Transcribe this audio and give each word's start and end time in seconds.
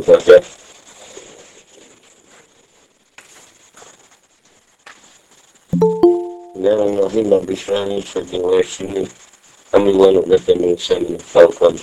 saja. 0.00 0.40
Bismillahirrahmanirrahim. 6.56 7.44
Bismillahirrahmanirrahim. 7.44 8.00
Bismillahirrahmanirrahim. 8.00 9.04
Amin 9.76 9.94
wa 10.00 10.08
nu'latan 10.16 10.56
min 10.64 10.80
sani. 10.80 11.20
Tawakal. 11.20 11.76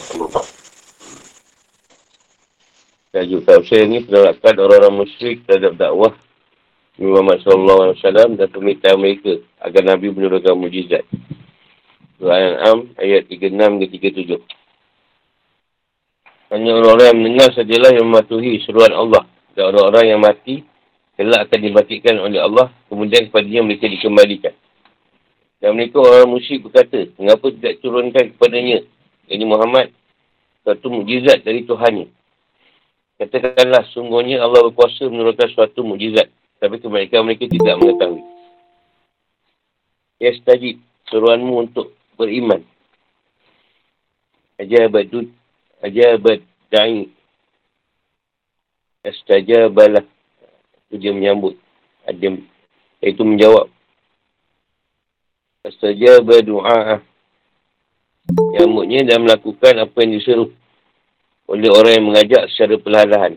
Tajuk 3.13 3.41
tafsir 3.45 3.85
ini 3.85 4.01
penolakan 4.05 4.53
orang-orang 4.57 5.05
musyrik 5.05 5.45
terhadap 5.45 5.77
dakwah 5.77 6.13
Muhammad 6.97 7.41
SAW 7.45 7.93
dan 8.37 8.49
permintaan 8.49 8.97
mereka 9.01 9.37
agar 9.61 9.85
Nabi 9.85 10.13
menurunkan 10.13 10.57
mujizat. 10.57 11.05
Surah 12.17 12.57
Al-An'am 12.57 12.89
ayat 12.97 13.29
36 13.29 13.53
ke 13.53 13.85
37. 14.41 14.58
Hanya 16.49 16.81
orang-orang 16.81 17.05
yang 17.13 17.19
mendengar 17.21 17.49
sajalah 17.53 17.91
yang 17.93 18.05
mematuhi 18.09 18.57
seruan 18.65 18.89
Allah. 18.93 19.25
Dan 19.53 19.69
orang-orang 19.69 20.05
yang 20.09 20.21
mati, 20.21 20.65
kelak 21.13 21.45
akan 21.45 21.59
dibatikan 21.61 22.15
oleh 22.17 22.41
Allah, 22.41 22.73
kemudian 22.89 23.29
kepadanya 23.29 23.61
mereka 23.65 23.85
dikembalikan. 23.85 24.53
Dan 25.61 25.77
mereka 25.77 26.01
orang 26.01 26.31
musyrik 26.31 26.65
berkata, 26.65 27.11
mengapa 27.19 27.51
tidak 27.53 27.83
turunkan 27.83 28.33
kepadanya, 28.33 28.81
ini 29.29 29.45
Muhammad, 29.45 29.93
suatu 30.65 30.87
mujizat 30.89 31.45
dari 31.45 31.67
Tuhannya. 31.67 32.07
Katakanlah, 33.19 33.83
sungguhnya 33.91 34.39
Allah 34.39 34.63
berkuasa 34.71 35.11
menurunkan 35.11 35.51
suatu 35.51 35.83
mujizat. 35.83 36.31
Tapi 36.59 36.79
kebaikan 36.79 37.27
mereka 37.27 37.47
tidak 37.51 37.75
mengetahui. 37.79 38.23
Ya, 40.19 40.31
setajib 40.35 40.79
seruanmu 41.11 41.67
untuk 41.67 41.95
beriman. 42.15 42.63
Ajabat 44.59 45.07
ajabat 45.83 46.43
da'i 46.69 47.09
astajabalah 49.05 50.03
itu 50.89 50.95
dia 50.97 51.13
menyambut. 51.13 51.55
Dia 52.09 52.33
itu 53.05 53.21
menjawab. 53.21 53.69
Astajaba 55.63 56.41
du'a 56.41 57.03
nyambutnya 58.57 59.05
dan 59.05 59.25
melakukan 59.25 59.75
apa 59.85 59.97
yang 60.01 60.11
disuruh 60.17 60.49
oleh 61.49 61.69
orang 61.69 61.93
yang 61.97 62.07
mengajak 62.09 62.43
secara 62.49 62.75
perlahan-lahan. 62.81 63.33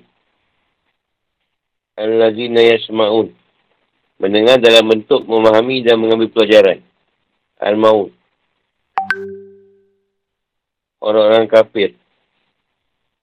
Al-lazina 2.00 2.60
yasma'un. 2.64 3.32
Mendengar 4.16 4.62
dalam 4.62 4.86
bentuk 4.86 5.26
memahami 5.28 5.84
dan 5.84 6.00
mengambil 6.00 6.30
pelajaran. 6.30 6.80
Al-maut 7.60 8.14
orang-orang 11.02 11.50
kafir 11.50 11.98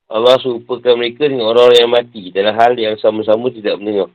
Allah 0.09 0.41
serupakan 0.41 0.97
mereka 0.97 1.29
dengan 1.29 1.53
orang-orang 1.53 1.85
yang 1.85 1.93
mati 1.93 2.33
dalam 2.33 2.57
hal 2.57 2.73
yang 2.73 2.97
sama-sama 2.97 3.53
tidak 3.53 3.77
mendengar. 3.77 4.09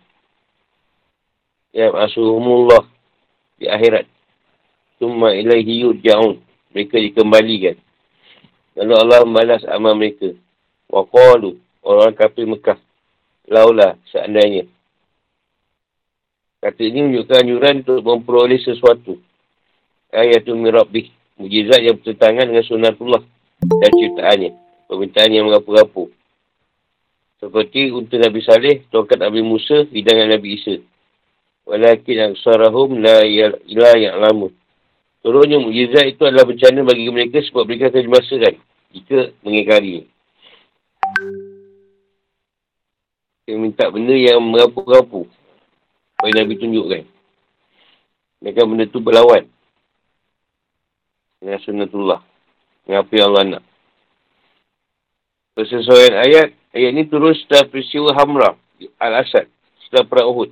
Ya 1.71 1.95
asuhumullah 1.95 2.83
di 3.63 3.71
akhirat. 3.71 4.11
Tumma 4.99 5.31
ilaihi 5.39 5.87
yudja'un. 5.87 6.43
Mereka 6.75 6.99
dikembalikan. 6.99 7.79
Lalu 8.75 8.95
Allah 8.99 9.19
membalas 9.23 9.63
amal 9.71 9.95
mereka. 9.95 10.35
Wa 10.91 11.07
qalu 11.07 11.63
orang 11.87 12.11
kafir 12.19 12.43
Mekah. 12.51 12.79
Laulah 13.47 13.95
seandainya. 14.11 14.67
Kata 16.59 16.81
ini 16.83 17.07
menunjukkan 17.07 17.39
anjuran 17.39 17.75
untuk 17.87 18.03
memperoleh 18.03 18.59
sesuatu. 18.59 19.15
Ayatul 20.11 20.59
mirabih. 20.59 21.07
Mujizat 21.39 21.87
yang 21.87 22.03
bertentangan 22.03 22.51
dengan 22.51 22.67
sunatullah 22.67 23.23
dan 23.63 23.91
ciptaannya 23.95 24.64
permintaan 24.95 25.31
yang 25.35 25.47
merapu-rapu. 25.51 26.11
Seperti 27.43 27.93
untuk 27.93 28.17
Nabi 28.17 28.41
Saleh, 28.41 28.89
tongkat 28.89 29.21
Nabi 29.21 29.45
Musa, 29.45 29.85
hidangan 29.91 30.33
Nabi 30.33 30.57
Isa. 30.57 30.81
Walakin 31.69 32.33
aksarahum 32.33 33.05
la 33.05 33.25
ila 33.25 33.91
yang 34.01 34.17
lama. 34.21 34.49
Turunnya 35.25 35.57
mujizat 35.57 36.05
itu 36.09 36.25
adalah 36.29 36.45
bencana 36.45 36.85
bagi 36.85 37.09
mereka 37.09 37.41
sebab 37.41 37.65
mereka 37.65 37.89
akan 37.89 38.03
dimasakan 38.05 38.55
jika 38.93 39.33
mengikari. 39.41 40.05
Dia 43.45 43.57
minta 43.61 43.89
benda 43.93 44.13
yang 44.17 44.41
merapu-rapu. 44.41 45.29
Supaya 46.17 46.33
Nabi 46.33 46.55
tunjukkan. 46.57 47.03
Mereka 48.41 48.61
benda 48.65 48.85
tu 48.89 49.01
berlawan. 49.05 49.45
Dengan 51.41 51.61
sunnatullah. 51.61 52.21
Dengan 52.85 53.05
apa 53.05 53.13
yang 53.13 53.29
Allah 53.29 53.45
nak. 53.45 53.63
Persesuaian 55.55 56.19
ayat, 56.19 56.51
ayat 56.75 56.91
ini 56.91 57.07
turun 57.07 57.31
setelah 57.31 57.71
peristiwa 57.71 58.11
Hamra, 58.19 58.59
Al-Asad, 58.99 59.47
setelah 59.87 60.03
perang 60.03 60.29
Uhud. 60.35 60.51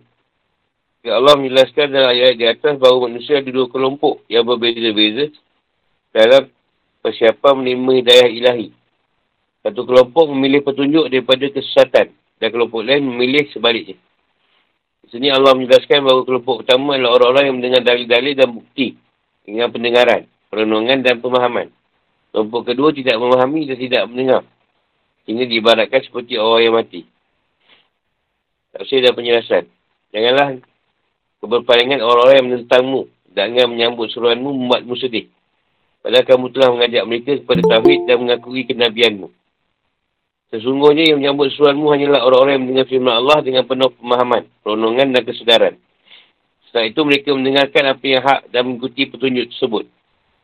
Ya 1.02 1.18
Allah 1.18 1.34
menjelaskan 1.34 1.90
dalam 1.90 2.14
ayat 2.14 2.38
di 2.38 2.46
atas 2.46 2.78
bahawa 2.78 3.10
manusia 3.10 3.42
ada 3.42 3.50
dua 3.50 3.66
kelompok 3.66 4.22
yang 4.30 4.46
berbeza-beza 4.46 5.34
dalam 6.14 6.46
persiapan 7.02 7.52
menerima 7.58 7.92
hidayah 7.98 8.28
ilahi. 8.30 8.68
Satu 9.66 9.82
kelompok 9.82 10.30
memilih 10.30 10.62
petunjuk 10.62 11.10
daripada 11.10 11.50
kesesatan 11.50 12.14
dan 12.38 12.48
kelompok 12.54 12.86
lain 12.86 13.02
memilih 13.02 13.50
sebaliknya. 13.50 13.98
Di 15.02 15.18
sini 15.18 15.34
Allah 15.34 15.58
menjelaskan 15.58 16.06
bahawa 16.06 16.22
kelompok 16.22 16.62
pertama 16.62 16.94
adalah 16.94 17.18
orang-orang 17.18 17.44
yang 17.50 17.56
mendengar 17.58 17.82
dalil-dalil 17.82 18.34
dan 18.38 18.48
bukti 18.54 18.94
dengan 19.42 19.66
pendengaran, 19.74 20.30
perenungan 20.46 21.02
dan 21.02 21.18
pemahaman. 21.18 21.66
Kelompok 22.30 22.70
kedua 22.70 22.94
tidak 22.94 23.18
memahami 23.18 23.66
dan 23.66 23.76
tidak 23.82 24.02
mendengar. 24.06 24.42
Ini 25.22 25.46
diibaratkan 25.46 26.02
seperti 26.02 26.34
orang 26.34 26.60
yang 26.66 26.74
mati. 26.74 27.06
Tafsir 28.74 29.04
dan 29.04 29.14
penjelasan. 29.14 29.70
Janganlah 30.10 30.58
keberpalingan 31.38 32.02
orang-orang 32.02 32.36
yang 32.38 32.48
menentangmu 32.50 33.00
dan 33.32 33.54
dengan 33.54 33.68
menyambut 33.70 34.10
seruanmu 34.10 34.50
membuatmu 34.50 34.94
sedih. 34.98 35.30
Padahal 36.02 36.26
kamu 36.26 36.46
telah 36.50 36.68
mengajak 36.74 37.02
mereka 37.06 37.32
kepada 37.38 37.60
tauhid 37.62 38.00
dan 38.10 38.16
mengakui 38.18 38.62
kenabianmu. 38.66 39.28
Sesungguhnya 40.52 41.14
yang 41.14 41.22
menyambut 41.22 41.48
seruanmu 41.54 41.86
hanyalah 41.88 42.26
orang-orang 42.26 42.52
yang 42.58 42.64
mendengar 42.66 42.86
firman 42.90 43.14
Allah 43.14 43.38
dengan 43.40 43.64
penuh 43.64 43.90
pemahaman, 43.96 44.42
peronongan 44.60 45.08
dan 45.14 45.22
kesedaran. 45.24 45.74
Setelah 46.68 46.86
itu 46.90 47.00
mereka 47.06 47.28
mendengarkan 47.32 47.84
apa 47.88 48.04
yang 48.04 48.22
hak 48.24 48.40
dan 48.52 48.60
mengikuti 48.68 49.08
petunjuk 49.08 49.48
tersebut. 49.54 49.84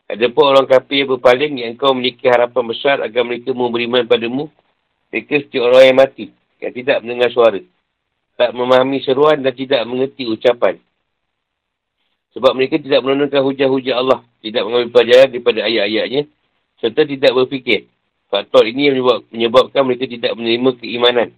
Ada 0.08 0.32
pun 0.32 0.44
orang 0.48 0.64
kafir 0.64 1.04
yang 1.04 1.10
berpaling 1.12 1.52
yang 1.60 1.72
kau 1.76 1.92
memiliki 1.92 2.24
harapan 2.24 2.64
besar 2.64 2.96
agar 3.04 3.20
mereka 3.28 3.52
mau 3.52 3.68
beriman 3.68 4.08
padamu 4.08 4.48
mereka 5.08 5.40
seperti 5.40 5.58
orang 5.58 5.82
yang 5.88 5.98
mati, 5.98 6.24
yang 6.60 6.72
tidak 6.76 6.96
mendengar 7.00 7.28
suara. 7.32 7.60
Tak 8.38 8.50
memahami 8.54 8.98
seruan 9.02 9.40
dan 9.42 9.52
tidak 9.56 9.82
mengerti 9.88 10.28
ucapan. 10.28 10.78
Sebab 12.36 12.52
mereka 12.54 12.78
tidak 12.78 13.02
menentukan 13.02 13.42
hujah-hujah 13.42 13.94
Allah. 13.98 14.20
Tidak 14.44 14.62
mengambil 14.62 14.94
pelajaran 14.94 15.28
daripada 15.32 15.60
ayat-ayatnya. 15.66 16.22
Serta 16.78 17.02
tidak 17.02 17.32
berfikir. 17.34 17.90
Faktor 18.28 18.68
ini 18.68 18.92
yang 18.92 19.00
menyebabkan 19.32 19.82
mereka 19.82 20.04
tidak 20.06 20.36
menerima 20.36 20.70
keimanan. 20.78 21.28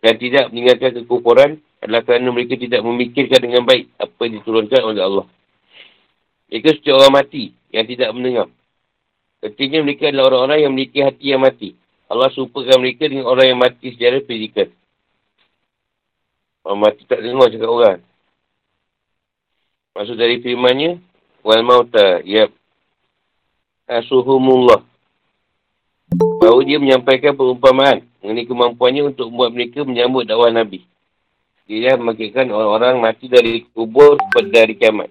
Dan 0.00 0.14
tidak 0.16 0.48
meninggalkan 0.48 1.04
kekufuran 1.04 1.50
adalah 1.82 2.00
kerana 2.06 2.30
mereka 2.30 2.54
tidak 2.54 2.80
memikirkan 2.80 3.40
dengan 3.42 3.66
baik 3.66 3.90
apa 3.98 4.20
yang 4.24 4.34
diturunkan 4.40 4.80
oleh 4.86 5.02
Allah. 5.02 5.26
Mereka 6.48 6.78
seperti 6.78 6.90
orang 6.94 7.12
mati 7.12 7.44
yang 7.74 7.84
tidak 7.90 8.08
mendengar. 8.14 8.48
Ketika 9.42 9.76
mereka 9.82 10.04
adalah 10.08 10.24
orang-orang 10.30 10.58
yang 10.62 10.70
memiliki 10.70 11.02
hati 11.02 11.26
yang 11.34 11.42
mati. 11.42 11.81
Allah 12.12 12.28
serupakan 12.28 12.76
mereka 12.76 13.08
dengan 13.08 13.24
orang 13.24 13.46
yang 13.48 13.56
mati 13.56 13.88
secara 13.96 14.20
fizikal. 14.20 14.68
Orang 16.60 16.84
mati 16.84 17.08
tak 17.08 17.24
dengar 17.24 17.48
cakap 17.48 17.70
orang. 17.72 17.98
Maksud 19.96 20.20
dari 20.20 20.44
firmannya, 20.44 21.00
wal 21.40 21.64
mauta, 21.64 22.20
ya 22.20 22.52
asuhumullah. 23.88 24.84
Bahawa 26.12 26.60
dia 26.68 26.76
menyampaikan 26.76 27.32
perumpamaan 27.32 28.04
mengenai 28.20 28.44
kemampuannya 28.44 29.08
untuk 29.08 29.32
membuat 29.32 29.56
mereka 29.56 29.80
menyambut 29.80 30.28
dakwah 30.28 30.52
Nabi. 30.52 30.84
Dia 31.64 31.96
membangkitkan 31.96 32.52
orang-orang 32.52 33.00
mati 33.00 33.32
dari 33.32 33.64
kubur 33.72 34.20
pada 34.28 34.68
hari 34.68 34.76
kiamat. 34.76 35.08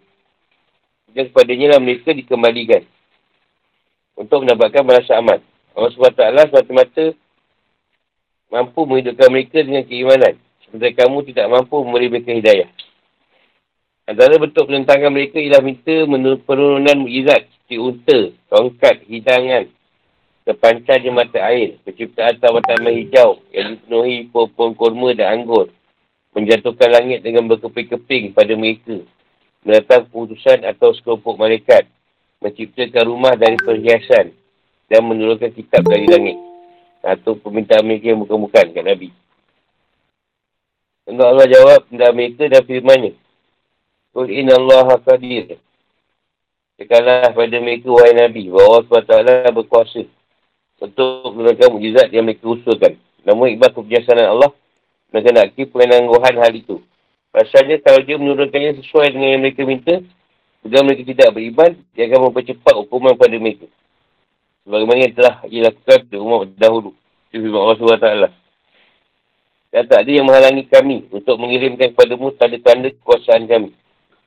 Dan 1.10 1.34
kepadanya 1.34 1.76
lah 1.76 1.80
mereka 1.82 2.14
dikembalikan 2.14 2.86
untuk 4.14 4.46
mendapatkan 4.46 4.86
balas 4.86 5.10
amat. 5.18 5.42
Allah 5.72 5.90
SWT 5.92 6.52
semata-mata 6.52 7.06
mampu 8.52 8.82
menghidupkan 8.84 9.32
mereka 9.32 9.64
dengan 9.64 9.88
keimanan. 9.88 10.36
Seperti 10.68 10.92
kamu 11.00 11.18
tidak 11.32 11.48
mampu 11.48 11.76
memberi 11.80 12.12
mereka 12.12 12.32
hidayah. 12.36 12.70
Antara 14.12 14.36
bentuk 14.36 14.68
penentangan 14.68 15.12
mereka 15.14 15.40
ialah 15.40 15.64
minta 15.64 16.04
penurunan 16.44 16.98
mujizat 17.00 17.48
seperti 17.48 17.76
unta, 17.80 18.20
tongkat, 18.52 19.08
hidangan, 19.08 19.72
terpancar 20.44 21.00
di 21.00 21.08
mata 21.08 21.40
air, 21.40 21.80
penciptaan 21.88 22.36
taman-taman 22.44 22.92
hijau 22.98 23.40
yang 23.56 23.80
dipenuhi 23.80 24.28
pohon 24.28 24.76
kurma 24.76 25.16
dan 25.16 25.40
anggur, 25.40 25.72
menjatuhkan 26.36 26.92
langit 26.92 27.24
dengan 27.24 27.48
berkeping-keping 27.48 28.36
pada 28.36 28.52
mereka, 28.60 29.00
mendatang 29.64 30.10
keputusan 30.12 30.68
atau 30.68 30.92
sekelompok 30.92 31.40
malaikat, 31.40 31.88
menciptakan 32.44 33.08
rumah 33.08 33.38
dari 33.40 33.56
perhiasan, 33.56 34.36
dan 34.92 35.08
menurunkan 35.08 35.56
kitab 35.56 35.88
dari 35.88 36.04
langit. 36.04 36.36
Atau 37.00 37.40
permintaan 37.40 37.88
mereka 37.88 38.12
yang 38.12 38.28
bukan-bukan 38.28 38.76
kat 38.76 38.84
Nabi. 38.84 39.16
Tengok 41.08 41.28
Allah 41.32 41.48
jawab 41.48 41.80
tentang 41.88 42.14
mereka 42.14 42.44
dan 42.52 42.62
firmannya. 42.68 43.16
Kul 44.12 44.28
inna 44.28 44.60
Allah 44.60 45.00
qadir. 45.00 45.56
Cakalah 46.76 47.32
pada 47.32 47.58
mereka 47.64 47.88
wahai 47.88 48.14
Nabi. 48.14 48.52
Bahawa 48.52 48.84
Allah 48.84 48.84
SWT 49.48 49.56
berkuasa. 49.56 50.04
Untuk 50.84 51.34
menggunakan 51.40 51.72
mujizat 51.72 52.08
yang 52.12 52.28
mereka 52.28 52.46
usulkan. 52.52 53.00
Namun 53.24 53.56
ibadah 53.56 53.80
kebiasaan 53.80 54.28
Allah. 54.28 54.52
Mereka 55.16 55.30
nak 55.32 55.48
kira 55.56 55.72
penangguhan 55.72 56.36
hal 56.38 56.54
itu. 56.54 56.84
Pasalnya 57.32 57.80
kalau 57.80 58.04
dia 58.04 58.20
menurunkannya 58.20 58.84
sesuai 58.84 59.16
dengan 59.16 59.30
yang 59.40 59.42
mereka 59.42 59.62
minta. 59.64 59.96
Jika 60.62 60.86
mereka 60.86 61.02
tidak 61.08 61.30
beriman. 61.34 61.72
Dia 61.98 62.12
akan 62.12 62.20
mempercepat 62.30 62.74
hukuman 62.78 63.18
pada 63.18 63.36
mereka. 63.42 63.66
Sebagaimana 64.62 65.00
yang 65.02 65.16
telah 65.18 65.36
dilakukan 65.50 66.00
di 66.06 66.18
umat 66.22 66.54
dahulu. 66.54 66.92
Itu 67.34 67.50
Allah 67.50 67.78
SWT. 67.80 68.10
Dan 69.72 69.84
tak 69.88 70.04
ada 70.04 70.12
yang 70.12 70.28
menghalangi 70.28 70.68
kami 70.68 71.08
untuk 71.16 71.40
mengirimkan 71.40 71.96
kepadamu 71.96 72.36
tanda-tanda 72.36 72.92
kekuasaan 72.92 73.48
kami. 73.48 73.72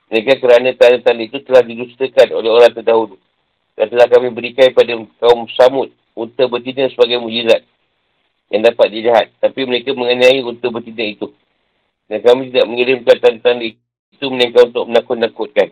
Mereka 0.09 0.41
kerana 0.41 0.73
tanda-tanda 0.73 1.21
itu 1.21 1.37
telah 1.45 1.61
didustakan 1.61 2.27
oleh 2.33 2.49
orang 2.49 2.73
terdahulu. 2.73 3.15
Dan 3.77 3.85
telah 3.93 4.07
kami 4.09 4.33
berikan 4.33 4.73
kepada 4.73 4.97
kaum 5.21 5.45
samud 5.53 5.93
untuk 6.17 6.47
bertindak 6.49 6.91
sebagai 6.95 7.21
mujizat 7.21 7.61
yang 8.49 8.65
dapat 8.65 8.87
dilihat. 8.89 9.25
Tapi 9.37 9.69
mereka 9.69 9.93
mengenai 9.93 10.41
untuk 10.41 10.73
bertindak 10.73 11.19
itu. 11.19 11.27
Dan 12.09 12.25
kami 12.25 12.49
tidak 12.49 12.65
mengirimkan 12.65 13.15
tanda-tanda 13.21 13.65
itu 13.69 14.25
melainkan 14.33 14.73
untuk 14.73 14.83
menakut-nakutkan. 14.89 15.69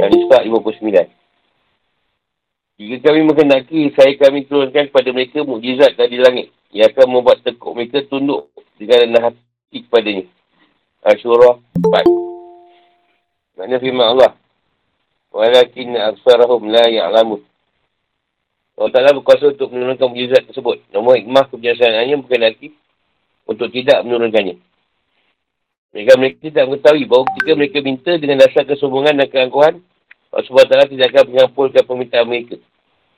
Yang 0.00 0.10
disebut 0.16 0.40
59. 0.80 1.23
Jika 2.74 3.06
kami 3.06 3.22
mengendaki, 3.22 3.94
saya 3.94 4.18
kami 4.18 4.50
turunkan 4.50 4.90
kepada 4.90 5.14
mereka 5.14 5.46
mujizat 5.46 5.94
dari 5.94 6.18
langit. 6.18 6.50
Yang 6.74 6.98
akan 6.98 7.06
membuat 7.06 7.38
tekuk 7.46 7.70
mereka 7.70 8.02
tunduk 8.10 8.50
dengan 8.74 9.06
rendah 9.06 9.22
hati 9.30 9.78
kepadanya. 9.86 10.26
Ashura 11.06 11.62
4. 11.78 12.02
Maknanya 13.54 13.78
firman 13.78 14.06
Allah. 14.18 14.32
Walakin 15.30 15.94
aksarahum 15.94 16.66
la 16.66 16.82
ya'lamun. 16.90 17.46
Allah 18.74 18.90
Ta'ala 18.90 19.14
berkuasa 19.14 19.54
untuk 19.54 19.70
menurunkan 19.70 20.10
mujizat 20.10 20.50
tersebut. 20.50 20.82
Namun 20.90 21.22
hikmah 21.22 21.46
kebiasaannya 21.54 22.26
bukan 22.26 22.40
lagi 22.42 22.74
untuk 23.46 23.70
tidak 23.70 24.02
menurunkannya. 24.02 24.58
Mereka 25.94 26.12
mereka 26.18 26.38
tidak 26.42 26.64
mengetahui 26.66 27.06
bahawa 27.06 27.22
ketika 27.30 27.52
mereka 27.54 27.78
minta 27.86 28.12
dengan 28.18 28.42
dasar 28.42 28.66
kesombongan 28.66 29.14
dan 29.14 29.30
keangkuhan, 29.30 29.74
Allah 30.34 30.42
SWT 30.50 30.90
tidak 30.90 31.14
akan 31.14 31.24
mengampulkan 31.30 31.82
permintaan 31.86 32.26
mereka. 32.26 32.58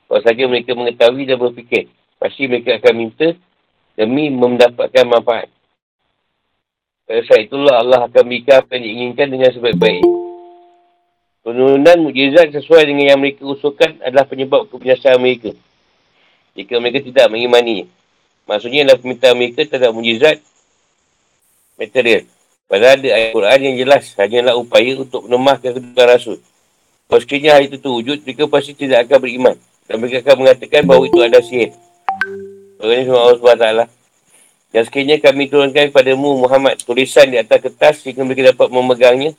Kalau 0.05 0.21
saja 0.21 0.43
mereka 0.45 0.77
mengetahui 0.77 1.25
dan 1.25 1.41
berfikir, 1.41 1.89
pasti 2.21 2.45
mereka 2.45 2.77
akan 2.77 2.93
minta 2.93 3.33
demi 3.97 4.29
mendapatkan 4.29 5.05
manfaat. 5.09 5.49
Pada 7.09 7.21
saat 7.25 7.49
itulah 7.49 7.81
Allah 7.81 8.05
akan 8.05 8.21
berikan 8.21 8.61
apa 8.61 8.77
yang 8.77 8.83
diinginkan 8.85 9.27
dengan 9.33 9.49
sebaik-baik. 9.49 10.05
Penurunan 11.41 11.97
mujizat 12.05 12.53
sesuai 12.53 12.85
dengan 12.85 13.15
yang 13.15 13.19
mereka 13.23 13.47
usulkan 13.47 13.97
adalah 14.03 14.27
penyebab 14.29 14.69
kebiasaan 14.69 15.17
mereka. 15.17 15.55
Jika 16.53 16.77
mereka 16.77 17.01
tidak 17.01 17.31
mengimani. 17.33 17.87
Maksudnya 18.45 18.85
adalah 18.85 18.99
permintaan 19.01 19.35
mereka 19.39 19.65
terhadap 19.65 19.91
mujizat 19.95 20.37
material. 21.79 22.27
Padahal 22.67 22.99
ada 22.99 23.09
ayat 23.15 23.29
Quran 23.31 23.59
yang 23.63 23.75
jelas 23.79 24.03
hanyalah 24.19 24.53
upaya 24.59 24.91
untuk 24.99 25.23
menemahkan 25.25 25.71
kedua 25.79 26.03
rasul. 26.03 26.37
Kalau 27.07 27.19
sekiranya 27.23 27.55
hal 27.55 27.63
itu 27.71 27.79
terwujud, 27.79 28.19
mereka 28.27 28.43
pasti 28.51 28.75
tidak 28.75 29.07
akan 29.07 29.17
beriman. 29.23 29.55
Dan 29.87 30.03
mereka 30.03 30.27
akan 30.27 30.35
mengatakan 30.43 30.81
bahawa 30.83 31.03
itu 31.07 31.17
adalah 31.23 31.43
sihir. 31.43 31.71
Bagaimana 32.75 33.03
semua 33.07 33.21
Allah 33.23 33.39
SWT. 33.39 33.67
Dan 34.75 34.81
sekiranya 34.83 35.17
kami 35.23 35.43
turunkan 35.47 35.87
kepadamu 35.87 36.43
Muhammad 36.43 36.75
tulisan 36.83 37.31
di 37.31 37.39
atas 37.39 37.63
kertas 37.63 38.03
sehingga 38.03 38.27
mereka 38.27 38.51
dapat 38.51 38.67
memegangnya 38.67 39.31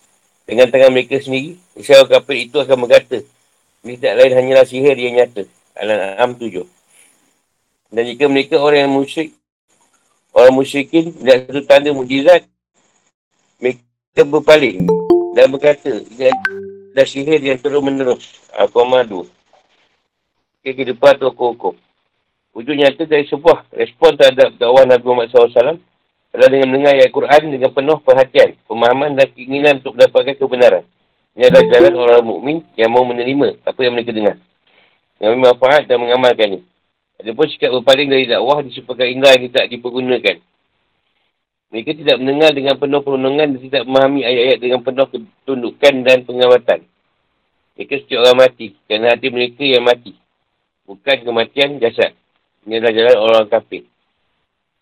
dengan 0.49 0.73
tangan 0.73 0.89
mereka 0.89 1.21
sendiri. 1.21 1.61
Isyarat 1.77 2.09
kafir 2.09 2.49
itu 2.49 2.57
akan 2.57 2.89
berkata. 2.89 3.21
Ini 3.85 3.95
tidak 4.01 4.15
lain 4.17 4.33
hanyalah 4.33 4.65
sihir 4.65 4.97
yang 4.97 5.21
nyata. 5.21 5.45
Al-An'am 5.77 6.35
7. 6.35 6.65
Dan 7.93 8.03
jika 8.09 8.25
mereka 8.27 8.57
orang 8.57 8.89
yang 8.89 8.93
musyrik, 8.97 9.37
orang 10.33 10.53
musyrikin 10.57 11.13
tidak 11.13 11.49
satu 11.49 11.63
tanda 11.65 11.91
mujizat, 11.93 12.45
mereka 13.61 14.23
berpaling 14.25 14.85
dan 15.33 15.47
berkata, 15.49 16.03
ini 16.99 17.07
adalah 17.07 17.15
sihir 17.15 17.41
yang 17.47 17.59
terus 17.63 17.79
menerus. 17.79 18.25
Al-Qamadu. 18.59 19.31
Kehidupan 20.67 21.15
atau 21.15 21.31
hukum-hukum. 21.31 21.79
Wujud 22.59 22.75
nyata 22.75 23.07
dari 23.07 23.23
sebuah 23.31 23.71
respon 23.71 24.19
terhadap 24.19 24.59
dakwah 24.59 24.83
Nabi 24.83 25.07
Muhammad 25.07 25.31
SAW 25.31 25.79
adalah 26.35 26.51
dengan 26.51 26.69
mendengar 26.75 26.99
ayat 26.99 27.15
Quran 27.15 27.43
dengan 27.55 27.71
penuh 27.71 27.99
perhatian, 28.03 28.59
pemahaman 28.67 29.15
dan 29.15 29.31
keinginan 29.31 29.79
untuk 29.79 29.95
mendapatkan 29.95 30.35
kebenaran. 30.35 30.85
Ini 31.39 31.55
adalah 31.55 31.67
jalan 31.71 31.95
orang 31.95 32.23
mukmin 32.27 32.57
yang 32.75 32.91
mau 32.91 33.07
menerima 33.07 33.63
apa 33.63 33.79
yang 33.79 33.95
mereka 33.95 34.11
dengar. 34.11 34.37
Yang 35.23 35.39
manfaat 35.39 35.87
dan 35.87 36.03
mengamalkannya. 36.03 36.67
Ada 37.23 37.31
pun 37.31 37.47
sikap 37.47 37.71
berpaling 37.79 38.11
dari 38.11 38.27
dakwah 38.27 38.59
disebabkan 38.67 39.07
indah 39.07 39.39
yang 39.39 39.45
tidak 39.55 39.67
dipergunakan. 39.71 40.37
Mereka 41.69 42.01
tidak 42.01 42.17
mendengar 42.17 42.51
dengan 42.57 42.81
penuh 42.81 43.01
perundungan 43.05 43.47
dan 43.53 43.61
tidak 43.61 43.83
memahami 43.85 44.25
ayat-ayat 44.25 44.59
dengan 44.59 44.81
penuh 44.81 45.07
ketundukan 45.13 45.95
dan 46.01 46.19
pengamatan. 46.25 46.81
Mereka 47.77 47.95
setiap 48.03 48.25
orang 48.25 48.39
mati 48.49 48.67
kerana 48.89 49.13
hati 49.13 49.29
mereka 49.29 49.63
yang 49.63 49.85
mati. 49.85 50.17
Bukan 50.89 51.17
kematian 51.29 51.77
jasad. 51.77 52.17
Ini 52.65 52.81
adalah 52.81 52.95
jalan 52.97 53.17
orang 53.21 53.47
kafir. 53.53 53.85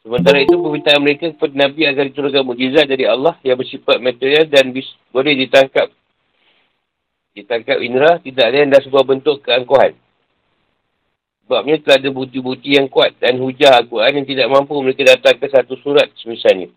Sementara 0.06 0.38
itu, 0.38 0.54
permintaan 0.54 1.02
mereka 1.02 1.34
kepada 1.34 1.66
Nabi 1.66 1.82
agar 1.82 2.06
diturunkan 2.06 2.46
mujizat 2.46 2.86
dari 2.86 3.10
Allah 3.10 3.34
yang 3.42 3.58
bersifat 3.58 3.98
material 3.98 4.46
dan 4.46 4.70
boleh 5.10 5.34
ditangkap. 5.34 5.90
Ditangkap 7.34 7.82
indera, 7.82 8.22
tidak 8.22 8.44
ada 8.46 8.56
yang 8.62 8.70
dah 8.70 8.80
sebuah 8.86 9.02
bentuk 9.02 9.42
keangkuhan. 9.42 9.98
Sebabnya 11.46 11.78
telah 11.78 12.02
ada 12.02 12.10
bukti-bukti 12.10 12.74
yang 12.74 12.90
kuat 12.90 13.14
dan 13.22 13.38
hujah 13.38 13.78
Al-Quran 13.78 14.18
yang 14.18 14.26
tidak 14.26 14.50
mampu 14.50 14.74
mereka 14.82 15.14
datang 15.14 15.38
ke 15.38 15.46
satu 15.46 15.78
surat 15.78 16.10
semisalnya. 16.18 16.74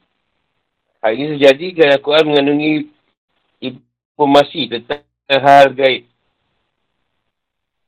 Hal 1.01 1.17
ini 1.17 1.41
terjadi 1.41 1.65
kerana 1.73 1.93
Al-Quran 1.97 2.25
mengandungi 2.29 2.73
informasi 3.57 4.69
tentang 4.69 5.01
hal 5.25 5.73
gaib. 5.73 6.05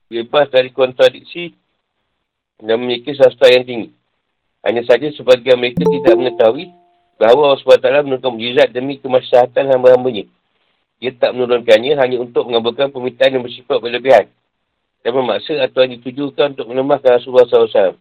Lepas 0.10 0.50
dari 0.50 0.74
kontradiksi 0.74 1.54
dan 2.58 2.82
memiliki 2.82 3.14
sastra 3.14 3.54
yang 3.54 3.62
tinggi. 3.62 3.94
Hanya 4.66 4.82
saja 4.82 5.06
sebagian 5.14 5.62
mereka 5.62 5.86
tidak 5.86 6.18
mengetahui 6.18 6.66
bahawa 7.22 7.54
Allah 7.54 7.62
SWT 7.62 8.10
menurunkan 8.10 8.34
mujizat 8.34 8.74
demi 8.74 8.98
kemaslahatan 8.98 9.70
hamba-hambanya. 9.70 10.26
Dia 10.98 11.14
tak 11.14 11.38
menurunkannya 11.38 11.94
hanya 11.94 12.18
untuk 12.18 12.50
mengabulkan 12.50 12.90
permintaan 12.90 13.38
yang 13.38 13.46
bersifat 13.46 13.78
berlebihan 13.78 14.26
dan 15.02 15.12
memaksa 15.18 15.58
atau 15.66 15.82
ditujukan 15.86 16.54
untuk 16.54 16.70
melemahkan 16.70 17.18
Rasulullah 17.18 17.50
SAW. 17.50 17.98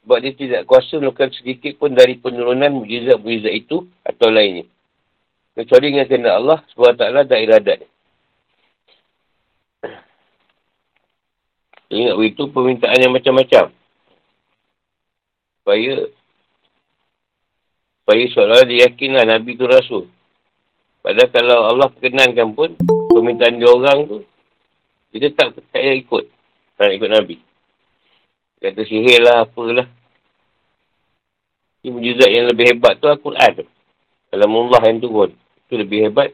Sebab 0.00 0.18
dia 0.24 0.32
tidak 0.34 0.66
kuasa 0.66 0.98
melakukan 0.98 1.30
sedikit 1.36 1.76
pun 1.78 1.94
dari 1.94 2.18
penurunan 2.18 2.82
mujizat-mujizat 2.82 3.52
itu 3.54 3.86
atau 4.02 4.28
lainnya. 4.32 4.66
Kecuali 5.54 5.92
dengan 5.92 6.06
kena 6.08 6.30
Allah 6.40 6.58
SWT 6.72 7.02
dan 7.28 7.38
iradat. 7.38 7.78
Ingat 11.90 12.14
begitu 12.16 12.42
permintaan 12.48 13.02
yang 13.02 13.12
macam-macam. 13.12 13.74
Supaya 15.60 15.92
supaya 18.00 18.24
seolah 18.30 18.62
dia 18.66 18.88
yakinlah 18.88 19.26
Nabi 19.26 19.58
tu 19.58 19.66
Rasul. 19.66 20.06
Padahal 21.02 21.30
kalau 21.34 21.58
Allah 21.66 21.88
perkenankan 21.90 22.54
pun 22.54 22.74
permintaan 23.10 23.58
dia 23.58 23.68
orang 23.68 23.98
tu 24.06 24.18
kita 25.10 25.26
tak 25.34 25.58
percaya 25.58 25.90
ikut. 25.98 26.24
Tak 26.78 26.90
ikut 26.94 27.10
Nabi. 27.10 27.36
Kata 28.60 28.80
sihir 28.86 29.20
lah 29.20 29.44
apalah. 29.44 29.88
Ini 31.80 31.88
mujizat 31.90 32.28
yang 32.28 32.46
lebih 32.52 32.76
hebat 32.76 33.00
tu 33.00 33.08
Al-Quran. 33.08 33.64
Kalau 34.30 34.46
Allah 34.46 34.82
yang 34.86 35.00
turun. 35.00 35.30
Itu 35.66 35.80
lebih 35.80 36.08
hebat 36.08 36.30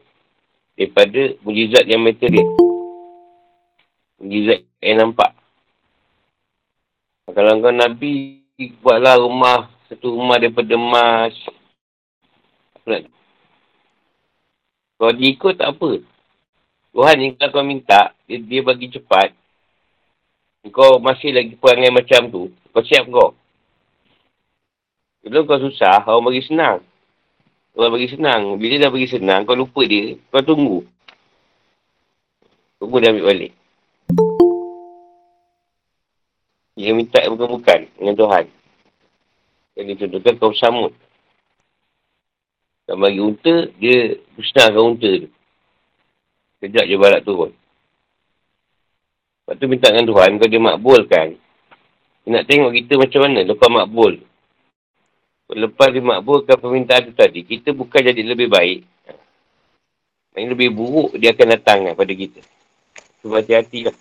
daripada 0.77 1.33
mujizat 1.41 1.83
yang 1.89 2.03
material. 2.03 2.47
Mujizat 4.21 4.61
yang 4.83 4.97
nampak. 5.01 5.31
Kalau 7.27 7.59
kau 7.59 7.73
Nabi 7.75 8.43
buatlah 8.81 9.19
rumah, 9.19 9.67
satu 9.89 10.15
rumah 10.15 10.37
daripada 10.39 10.73
emas. 10.73 11.33
Kalau 14.97 15.13
dia 15.13 15.29
ikut 15.31 15.53
tak 15.59 15.75
apa. 15.75 16.01
Tuhan 16.97 17.13
ni 17.21 17.37
kalau 17.37 17.53
kau 17.53 17.61
minta, 17.61 18.09
dia, 18.25 18.41
dia 18.41 18.65
bagi 18.65 18.89
cepat. 18.89 19.29
Kau 20.73 20.97
masih 20.97 21.29
lagi 21.29 21.53
perangai 21.53 21.93
macam 21.93 22.25
tu. 22.33 22.49
Kau 22.73 22.81
siap 22.81 23.05
kau. 23.13 23.37
Kalau 25.21 25.45
kau 25.45 25.61
susah, 25.61 26.01
kau 26.01 26.25
bagi 26.25 26.41
senang. 26.41 26.81
Kau 27.77 27.93
bagi 27.93 28.09
senang. 28.09 28.57
Bila 28.57 28.81
dah 28.81 28.89
bagi 28.89 29.13
senang, 29.13 29.45
kau 29.45 29.53
lupa 29.53 29.85
dia, 29.85 30.17
kau 30.33 30.41
tunggu. 30.41 30.81
Tunggu 32.81 32.97
dia 32.97 33.13
ambil 33.13 33.29
balik. 33.29 33.53
Dia 36.81 36.97
minta 36.97 37.21
bukan-bukan 37.29 37.93
dengan 37.93 38.15
Tuhan. 38.17 38.45
Yang 39.77 39.85
dicontohkan 39.93 40.33
kaum 40.41 40.57
samud. 40.57 40.93
Dan 42.89 42.97
bagi 42.97 43.21
unta, 43.21 43.69
dia 43.77 44.17
musnahkan 44.33 44.81
unta 44.81 45.11
tu. 45.21 45.29
Kejap 46.57 46.85
je 46.89 46.95
barat 46.97 47.21
turun. 47.21 47.53
Lepas 49.47 49.55
tu 49.61 49.65
minta 49.69 49.87
dengan 49.93 50.09
Tuhan, 50.09 50.29
kalau 50.35 50.49
dia 50.51 50.61
makbulkan, 50.61 51.27
dia 52.25 52.29
nak 52.33 52.43
tengok 52.49 52.71
kita 52.75 52.93
macam 52.99 53.19
mana 53.23 53.39
lepas 53.47 53.69
makbul. 53.71 54.13
Lepas 55.47 55.87
dia 55.95 56.03
makbulkan 56.03 56.59
permintaan 56.59 57.07
tu 57.07 57.13
tadi, 57.15 57.47
kita 57.47 57.71
bukan 57.71 58.01
jadi 58.03 58.21
lebih 58.27 58.51
baik. 58.51 58.83
Yang 60.35 60.47
lebih 60.53 60.69
buruk, 60.75 61.15
dia 61.15 61.31
akan 61.31 61.47
datang 61.55 61.79
pada 61.95 62.13
kita. 62.13 62.43
Sebab 63.23 63.41
hati-hati 63.41 63.89
lah. 63.89 63.95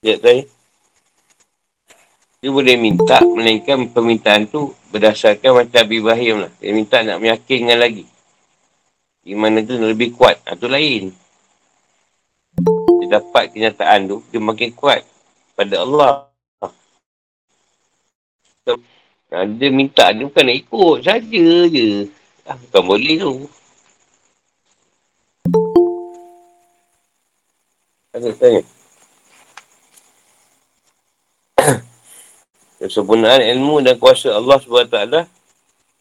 Sekejap 0.00 0.18
saya. 0.24 0.42
Dia 2.40 2.48
boleh 2.48 2.76
minta, 2.80 3.20
melainkan 3.20 3.92
permintaan 3.92 4.48
tu 4.48 4.72
berdasarkan 4.88 5.60
macam 5.60 5.76
Abi 5.84 6.00
Ibrahim 6.00 6.48
lah. 6.48 6.50
Dia 6.56 6.72
minta 6.72 7.04
nak 7.04 7.20
meyakinkan 7.20 7.76
lagi. 7.76 8.08
Iman 9.28 9.60
tu 9.68 9.76
lebih 9.76 10.16
kuat. 10.16 10.40
Itu 10.48 10.64
ha, 10.64 10.74
lain. 10.80 11.12
Dia 13.04 13.20
dapat 13.20 13.52
kenyataan 13.52 14.08
tu, 14.08 14.24
dia 14.32 14.40
makin 14.40 14.72
kuat 14.72 15.04
pada 15.52 15.84
Allah. 15.84 16.12
So, 18.64 18.80
ha, 19.32 19.44
dia 19.44 19.68
minta, 19.68 20.08
dia 20.12 20.24
bukan 20.24 20.44
nak 20.48 20.56
ikut 20.56 20.96
saja 21.04 21.48
je. 21.68 22.08
Ah, 22.48 22.56
bukan 22.56 22.82
boleh 22.82 23.18
tu. 23.20 23.34
Ada 28.16 28.32
tanya. 28.40 28.62
Kesempurnaan 32.80 33.44
ilmu 33.52 33.84
dan 33.84 34.00
kuasa 34.00 34.32
Allah 34.32 34.56
SWT 34.58 35.28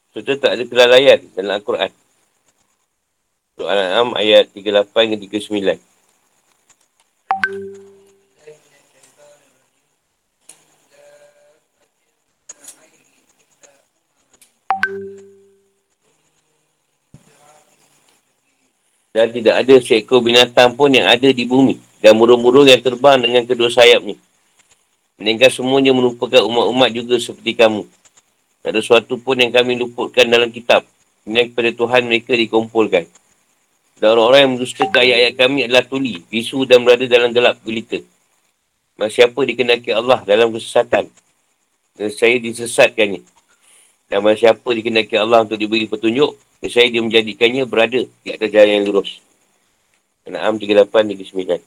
serta 0.09 0.33
tak 0.41 0.51
ada 0.57 0.63
kelalaian 0.65 1.19
dalam 1.38 1.59
Al-Quran. 1.59 1.91
Surah 3.59 3.75
Al-An'am 3.75 4.15
ayat 4.15 4.47
38 4.55 4.87
hingga 5.03 5.19
39. 5.19 5.83
Dan 19.11 19.27
tidak 19.35 19.55
ada 19.59 19.75
seekor 19.83 20.23
binatang 20.23 20.79
pun 20.79 20.87
yang 20.95 21.11
ada 21.11 21.27
di 21.27 21.43
bumi. 21.43 21.75
Dan 21.99 22.15
burung-burung 22.15 22.63
yang 22.63 22.79
terbang 22.79 23.19
dengan 23.19 23.43
kedua 23.43 23.67
sayapnya. 23.67 24.15
Melainkan 25.19 25.51
semuanya 25.51 25.91
merupakan 25.91 26.47
umat-umat 26.47 26.95
juga 26.95 27.19
seperti 27.19 27.59
kamu. 27.59 27.83
Tak 28.63 28.71
ada 28.71 28.79
sesuatu 28.79 29.19
pun 29.19 29.35
yang 29.35 29.51
kami 29.51 29.75
luputkan 29.75 30.31
dalam 30.31 30.47
kitab. 30.47 30.87
Ini 31.27 31.51
kepada 31.51 31.75
Tuhan 31.75 32.07
mereka 32.07 32.39
dikumpulkan. 32.39 33.18
Dan 33.99 34.15
orang-orang 34.15 34.39
yang 34.47 34.51
mendustakan 34.55 35.01
ayat-ayat 35.03 35.33
kami 35.35 35.59
adalah 35.67 35.83
tuli, 35.83 36.23
bisu 36.31 36.63
dan 36.63 36.87
berada 36.87 37.03
dalam 37.03 37.35
gelap 37.35 37.59
gelita. 37.67 37.99
Maka 38.95 39.11
siapa 39.11 39.39
dikenaki 39.43 39.91
Allah 39.91 40.23
dalam 40.23 40.55
kesesatan, 40.55 41.11
dan 41.99 42.09
saya 42.11 42.39
disesatkannya. 42.39 43.19
Dan 44.07 44.23
maka 44.23 44.39
siapa 44.39 44.67
dikenaki 44.71 45.19
Allah 45.19 45.43
untuk 45.43 45.59
diberi 45.59 45.83
petunjuk, 45.83 46.31
dan 46.63 46.69
saya 46.71 46.87
dia 46.87 47.03
menjadikannya 47.03 47.67
berada 47.67 48.07
di 48.23 48.29
atas 48.31 48.47
jalan 48.47 48.71
yang 48.79 48.87
lurus. 48.87 49.19
An'am 50.23 50.55
38-39. 50.55 51.59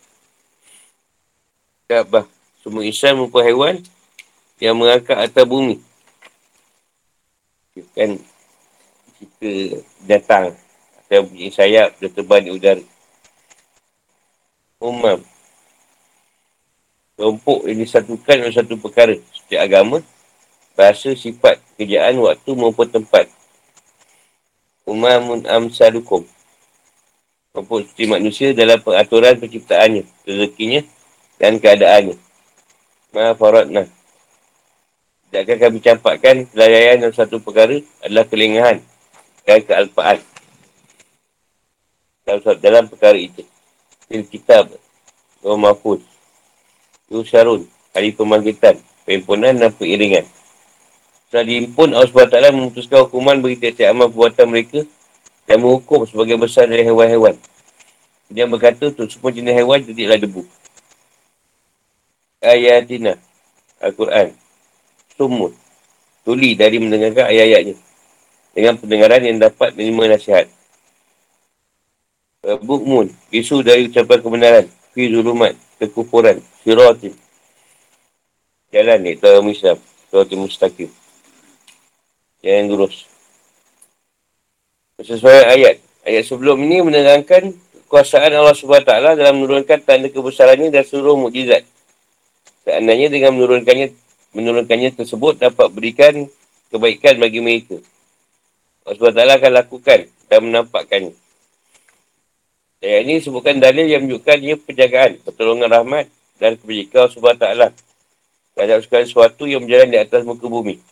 Kaabah 1.89 2.25
semua 2.65 2.83
insan 2.89 3.21
maupun 3.21 3.45
haiwan 3.45 3.77
yang 4.57 4.73
mengangkat 4.79 5.21
atas 5.21 5.45
bumi. 5.45 5.85
Kan 7.93 8.17
kita 9.21 9.83
datang 10.09 10.57
atau 11.13 11.29
punya 11.29 11.53
sayap 11.53 12.01
dia 12.01 12.09
terbang 12.09 12.41
di 12.41 12.57
udara. 12.57 12.81
Umam. 14.81 15.21
Kelompok 17.21 17.69
yang 17.69 17.85
disatukan 17.85 18.37
oleh 18.41 18.57
satu 18.57 18.81
perkara. 18.81 19.21
Setiap 19.37 19.61
agama, 19.61 20.01
bahasa, 20.73 21.13
sifat, 21.13 21.61
kerjaan, 21.77 22.17
waktu 22.17 22.51
maupun 22.57 22.89
tempat. 22.89 23.29
Umamun 24.89 25.45
amsalukum. 25.45 26.25
Kelompok 27.53 27.85
seperti 27.85 28.05
manusia 28.09 28.49
dalam 28.57 28.81
peraturan 28.81 29.37
penciptaannya, 29.37 30.09
rezekinya 30.25 30.81
dan 31.37 31.61
keadaannya. 31.61 32.17
Ma 33.13 33.37
faradna. 33.37 33.85
Tidakkan 35.29 35.61
kami 35.61 35.79
campakkan 35.85 36.37
kelayaan 36.49 37.05
dalam 37.05 37.13
satu 37.13 37.37
perkara 37.37 37.85
adalah 38.01 38.25
kelengahan 38.25 38.81
dan 39.45 39.61
kealpaan. 39.61 40.32
Dalam, 42.33 42.57
dalam 42.57 42.85
perkara 42.89 43.19
itu. 43.21 43.45
Fil 44.09 44.25
kitab. 44.25 44.73
Wa 45.45 45.57
mafud. 45.61 46.01
Yusharun. 47.13 47.69
Hari 47.93 48.17
pemangkitan. 48.17 48.81
Perhimpunan 49.05 49.53
dan 49.53 49.69
periringan. 49.77 50.25
Setelah 51.29 51.45
diimpun, 51.45 51.93
Allah 51.93 52.09
SWT 52.09 52.57
memutuskan 52.57 53.05
hukuman 53.09 53.41
bagi 53.41 53.57
tiap-tiap 53.61 53.93
amal 53.93 54.09
perbuatan 54.09 54.47
mereka 54.49 54.81
dan 55.49 55.61
menghukum 55.61 56.09
sebagai 56.09 56.37
besar 56.41 56.69
dari 56.69 56.85
hewan-hewan. 56.85 57.37
Dia 58.33 58.49
berkata, 58.49 58.89
untuk 58.89 59.13
semua 59.13 59.33
jenis 59.33 59.53
hewan 59.53 59.85
tidaklah 59.85 60.21
debu 60.21 60.45
ayatina 62.43 63.15
Al-Quran 63.79 64.35
sumut 65.15 65.55
tuli 66.27 66.59
dari 66.59 66.83
mendengarkan 66.83 67.31
ayat-ayatnya 67.31 67.79
dengan 68.53 68.75
pendengaran 68.77 69.23
yang 69.23 69.39
dapat 69.39 69.79
menerima 69.79 70.19
nasihat 70.19 70.47
Bukmun, 72.43 73.07
bisu 73.31 73.63
dari 73.63 73.87
ucapan 73.87 74.19
kebenaran. 74.19 74.67
Fi 74.93 75.07
zulumat, 75.09 75.55
kekufuran. 75.79 76.43
Siratim 76.67 77.15
jalan 78.73 78.99
ni, 79.05 79.13
tahu 79.21 79.53
Islam 79.53 79.79
siratim 80.09 80.39
mustaqim. 80.49 80.91
Yang 82.41 82.67
lurus. 82.73 82.97
Sesuai 84.99 85.55
ayat. 85.55 85.77
Ayat 86.03 86.25
sebelum 86.27 86.59
ini 86.67 86.83
menerangkan 86.83 87.55
kekuasaan 87.87 88.35
Allah 88.35 88.57
SWT 88.57 88.91
dalam 88.91 89.39
menurunkan 89.39 89.79
tanda 89.87 90.11
kebesarannya 90.11 90.75
dan 90.75 90.83
seluruh 90.83 91.15
mukjizat. 91.15 91.63
Seandainya 92.67 93.07
dengan 93.13 93.39
menurunkannya 93.39 93.95
menurunkannya 94.35 94.99
tersebut 94.99 95.39
dapat 95.39 95.69
berikan 95.71 96.27
kebaikan 96.75 97.23
bagi 97.23 97.39
mereka. 97.39 97.79
Allah 98.83 98.99
SWT 98.99 99.23
akan 99.39 99.53
lakukan 99.55 100.01
dan 100.27 100.41
menampakkannya. 100.43 101.22
Ayat 102.83 103.07
ini 103.07 103.23
sebutkan 103.23 103.63
dalil 103.63 103.87
yang 103.87 104.03
menunjukkan 104.03 104.43
ia 104.43 104.59
penjagaan, 104.59 105.23
pertolongan 105.23 105.71
rahmat 105.71 106.11
dan 106.43 106.59
kebajikan 106.59 107.07
Allah 107.07 107.15
SWT 107.15 107.47
terhadap 108.59 108.79
segala 108.83 109.03
sesuatu 109.07 109.47
yang 109.47 109.63
berjalan 109.63 109.89
di 109.95 109.99
atas 110.03 110.27
muka 110.27 110.51
bumi. 110.51 110.83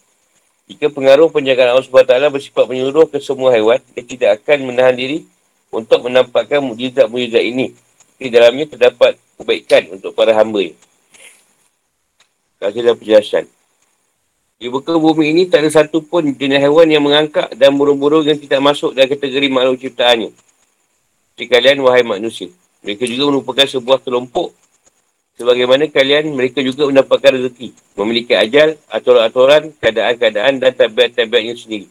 Jika 0.70 0.87
pengaruh 0.87 1.35
penjagaan 1.35 1.75
Allah 1.75 1.82
SWT 1.82 2.14
bersifat 2.30 2.64
menyeluruh 2.70 3.11
ke 3.11 3.18
semua 3.18 3.50
haiwan, 3.50 3.82
dia 3.90 4.06
tidak 4.06 4.38
akan 4.38 4.70
menahan 4.70 4.94
diri 4.94 5.26
untuk 5.75 6.06
menampakkan 6.06 6.62
mujizat-mujizat 6.62 7.42
ini. 7.42 7.75
Di 8.23 8.30
dalamnya 8.30 8.70
terdapat 8.70 9.18
kebaikan 9.35 9.90
untuk 9.99 10.14
para 10.14 10.30
hamba 10.30 10.62
ini. 10.62 10.78
Kasih 12.62 12.87
dan 12.87 12.94
penjelasan. 12.94 13.44
Di 14.62 14.70
muka 14.70 14.94
bumi 14.94 15.35
ini 15.35 15.42
tak 15.50 15.66
ada 15.66 15.82
satu 15.82 16.06
pun 16.06 16.23
jenis 16.23 16.62
haiwan 16.62 16.87
yang 16.87 17.02
mengangkat 17.02 17.50
dan 17.59 17.75
burung-burung 17.75 18.23
yang 18.23 18.38
tidak 18.38 18.62
masuk 18.62 18.94
dalam 18.94 19.11
kategori 19.11 19.49
makhluk 19.50 19.82
ciptaannya. 19.82 20.30
Seperti 21.40 21.56
kalian, 21.56 21.80
wahai 21.88 22.04
manusia. 22.04 22.52
Mereka 22.85 23.09
juga 23.09 23.32
merupakan 23.32 23.64
sebuah 23.64 24.04
kelompok. 24.04 24.52
Sebagaimana 25.40 25.88
kalian, 25.88 26.37
mereka 26.37 26.61
juga 26.61 26.85
mendapatkan 26.85 27.32
rezeki. 27.32 27.73
Memiliki 27.97 28.37
ajal, 28.37 28.76
aturan-aturan, 28.92 29.73
keadaan-keadaan 29.80 30.61
dan 30.61 30.76
tabiat-tabiatnya 30.76 31.56
sendiri. 31.56 31.88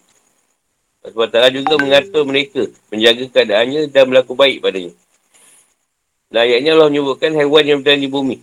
Sebab 1.01 1.33
Allah 1.33 1.49
juga 1.49 1.81
mengatur 1.81 2.29
mereka, 2.29 2.69
menjaga 2.93 3.25
keadaannya 3.25 3.89
dan 3.89 4.03
berlaku 4.05 4.37
baik 4.37 4.61
padanya. 4.61 4.93
Dan 6.29 6.45
ayatnya 6.45 6.77
Allah 6.77 6.93
menyebutkan 6.93 7.33
haiwan 7.33 7.65
yang 7.65 7.81
berada 7.81 7.97
di 7.97 8.05
bumi. 8.05 8.37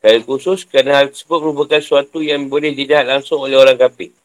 Kali 0.00 0.24
khusus 0.24 0.64
kerana 0.64 1.04
hal 1.04 1.06
tersebut 1.12 1.44
merupakan 1.44 1.76
sesuatu 1.76 2.24
yang 2.24 2.48
boleh 2.48 2.72
dilihat 2.72 3.04
langsung 3.04 3.44
oleh 3.44 3.60
orang 3.60 3.76
kafir. 3.76 4.16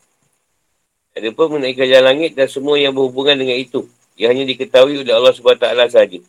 Ada 1.20 1.36
pun 1.36 1.52
mengenai 1.52 1.76
kerajaan 1.76 2.16
langit 2.16 2.32
dan 2.32 2.48
semua 2.48 2.80
yang 2.80 2.96
berhubungan 2.96 3.36
dengan 3.36 3.60
itu. 3.60 3.84
Yang 4.16 4.30
hanya 4.32 4.44
diketahui 4.48 4.96
oleh 5.04 5.14
Allah 5.14 5.36
SWT 5.36 5.92
sahaja. 5.92 6.20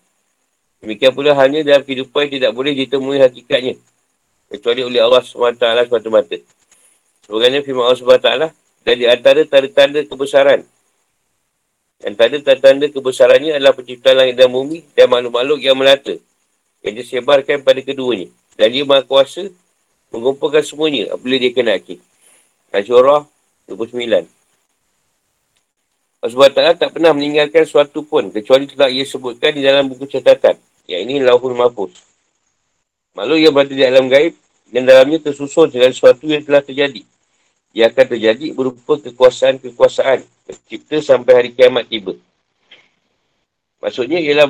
Demikian 0.83 1.15
pula 1.15 1.33
halnya 1.33 1.63
dalam 1.63 1.83
kehidupan 1.87 2.27
yang 2.29 2.33
tidak 2.39 2.51
boleh 2.53 2.73
ditemui 2.75 3.19
hakikatnya. 3.23 3.79
Kecuali 4.51 4.83
oleh 4.83 5.01
Allah 5.03 5.23
SWT 5.23 5.91
semata-mata. 5.91 6.39
Sebagainya 7.27 7.63
firman 7.67 7.91
Allah 7.91 7.99
SWT 7.99 8.31
dan 8.87 8.95
di 8.95 9.07
antara 9.11 9.43
tanda-tanda 9.43 10.01
kebesaran. 10.07 10.63
Antara 12.05 12.39
tanda-tanda 12.39 12.87
kebesarannya 12.93 13.59
adalah 13.59 13.75
penciptaan 13.75 14.15
langit 14.15 14.39
dan 14.39 14.53
bumi 14.53 14.87
dan 14.95 15.11
makhluk-makhluk 15.11 15.59
yang 15.59 15.75
melata. 15.75 16.15
Yang 16.87 16.95
disebarkan 17.03 17.67
pada 17.67 17.83
keduanya. 17.83 18.31
Dan 18.55 18.71
dia 18.71 18.87
maha 18.87 19.03
kuasa 19.03 19.51
mengumpulkan 20.15 20.63
semuanya 20.63 21.19
apabila 21.19 21.37
dia 21.41 21.51
kena 21.51 21.75
akhir. 21.75 21.99
Asyurah 22.71 23.27
29. 23.67 24.36
SWT 26.25 26.81
tak 26.81 26.91
pernah 26.97 27.13
meninggalkan 27.13 27.69
sesuatu 27.69 28.01
pun 28.01 28.33
kecuali 28.33 28.65
telah 28.65 28.89
ia 28.89 29.05
sebutkan 29.05 29.53
di 29.53 29.61
dalam 29.61 29.85
buku 29.87 30.09
catatan. 30.09 30.57
Yang 30.89 31.01
ini 31.05 31.15
Lauhul 31.21 31.53
Mahfuz. 31.53 31.93
Makhluk 33.13 33.39
yang 33.43 33.53
berada 33.53 33.75
di 33.75 33.85
alam 33.85 34.07
gaib 34.09 34.33
dan 34.73 34.83
dalamnya 34.89 35.19
tersusun 35.21 35.69
dengan 35.69 35.93
sesuatu 35.93 36.25
yang 36.25 36.41
telah 36.41 36.63
terjadi. 36.65 37.03
Ia 37.77 37.93
akan 37.93 38.07
terjadi 38.17 38.57
berupa 38.57 38.97
kekuasaan-kekuasaan 38.97 40.25
tercipta 40.49 40.97
sampai 41.05 41.33
hari 41.37 41.51
kiamat 41.53 41.85
tiba. 41.91 42.17
Maksudnya 43.85 44.17
ialah 44.23 44.49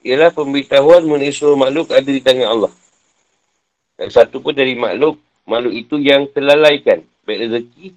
ialah 0.00 0.30
pemberitahuan 0.32 1.04
mengenai 1.04 1.34
seluruh 1.34 1.60
makhluk 1.60 1.92
ada 1.92 2.08
di 2.08 2.22
tangan 2.24 2.48
Allah. 2.48 2.72
Dan 4.00 4.08
satu 4.08 4.40
pun 4.40 4.56
dari 4.56 4.72
makhluk, 4.72 5.20
makhluk 5.44 5.74
itu 5.76 6.00
yang 6.00 6.24
terlalaikan. 6.32 7.04
Baik 7.22 7.38
rezeki 7.46 7.94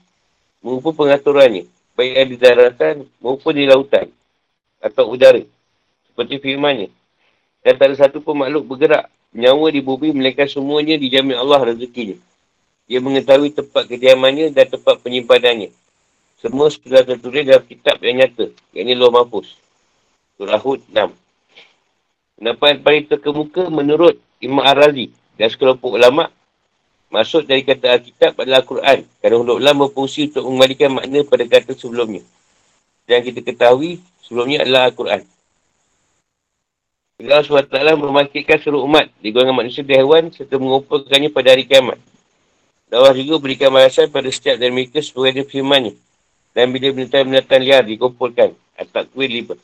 maupun 0.62 0.94
pengaturannya 0.94 1.75
baik 1.96 2.12
yang 2.14 2.28
di 2.30 2.38
daratan 2.38 2.96
maupun 3.24 3.56
di 3.56 3.66
lautan 3.66 4.12
atau 4.84 5.10
udara. 5.10 5.42
Seperti 6.12 6.40
firmannya. 6.40 6.92
Dan 7.66 7.74
tak 7.82 7.88
ada 7.92 7.96
satu 8.06 8.22
pun 8.22 8.38
makhluk 8.38 8.68
bergerak 8.70 9.10
nyawa 9.34 9.68
di 9.74 9.82
bumi 9.82 10.14
melainkan 10.14 10.48
semuanya 10.48 10.96
dijamin 10.96 11.36
Allah 11.36 11.74
rezekinya. 11.74 12.16
Dia 12.86 13.02
mengetahui 13.02 13.50
tempat 13.50 13.90
kediamannya 13.90 14.54
dan 14.54 14.70
tempat 14.70 15.02
penyimpanannya. 15.02 15.74
Semua 16.38 16.70
sudah 16.70 17.02
tertulis 17.02 17.42
dalam 17.42 17.66
kitab 17.66 17.98
yang 18.06 18.22
nyata. 18.22 18.54
Yang 18.70 18.86
ini 18.86 18.94
Luar 18.94 19.12
Mahfuz. 19.24 19.58
Surah 20.38 20.62
Hud 20.62 20.86
6. 20.94 21.10
Pendapat 22.38 22.84
paling 22.86 23.10
terkemuka 23.10 23.72
menurut 23.74 24.20
Imam 24.44 24.62
Ar-Razi 24.62 25.10
dan 25.40 25.48
sekelompok 25.50 25.98
ulama' 25.98 26.30
Maksud 27.16 27.48
dari 27.48 27.64
kata 27.64 27.96
Alkitab 27.96 28.36
adalah 28.36 28.60
Al-Quran. 28.60 29.08
Kerana 29.24 29.52
ulama 29.56 29.88
berfungsi 29.88 30.28
untuk 30.28 30.52
mengembalikan 30.52 30.92
makna 30.92 31.24
pada 31.24 31.48
kata 31.48 31.72
sebelumnya. 31.72 32.20
Dan 33.08 33.24
kita 33.24 33.40
ketahui 33.40 34.04
sebelumnya 34.20 34.68
adalah 34.68 34.92
Al-Quran. 34.92 35.24
Allah 37.16 37.40
SWT 37.48 37.72
memakitkan 37.96 38.60
seluruh 38.60 38.84
umat 38.84 39.08
di 39.24 39.32
golongan 39.32 39.64
manusia 39.64 39.80
dan 39.88 40.04
hewan 40.04 40.28
serta 40.36 40.60
mengumpulkannya 40.60 41.32
pada 41.32 41.56
hari 41.56 41.64
kiamat. 41.64 41.96
Allah 42.92 43.16
juga 43.16 43.40
berikan 43.40 43.72
balasan 43.72 44.12
pada 44.12 44.28
setiap 44.28 44.60
dari 44.60 44.76
mereka 44.76 45.00
sebagai 45.00 45.48
firmannya. 45.48 45.96
Dan 46.52 46.76
bila 46.76 46.92
binatang-binatang 46.92 47.64
liar 47.64 47.88
dikumpulkan. 47.88 48.52
Atak 48.76 49.08
kuih 49.16 49.32
lima. 49.32 49.56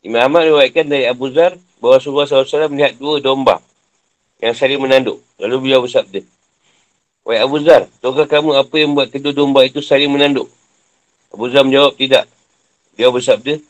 Imam 0.00 0.24
Ahmad 0.24 0.48
mewaitkan 0.48 0.88
dari 0.88 1.04
Abu 1.04 1.28
Zar 1.36 1.60
bahawa 1.84 2.00
Rasulullah 2.00 2.24
SAW 2.24 2.72
melihat 2.72 2.96
dua 2.96 3.20
domba 3.20 3.60
yang 4.40 4.56
saling 4.56 4.80
menanduk. 4.80 5.20
Lalu 5.36 5.68
beliau 5.68 5.84
bersabda. 5.84 6.24
Wahai 7.20 7.44
Abu 7.44 7.60
Zar, 7.60 7.84
tahukah 8.00 8.24
kamu 8.24 8.56
apa 8.56 8.74
yang 8.80 8.96
buat 8.96 9.12
kedua 9.12 9.36
domba 9.36 9.60
itu 9.68 9.84
saling 9.84 10.08
menanduk? 10.08 10.48
Abu 11.30 11.52
Zar 11.52 11.62
menjawab, 11.62 11.94
tidak. 12.00 12.24
Dia 12.96 13.12
bersabda, 13.12 13.60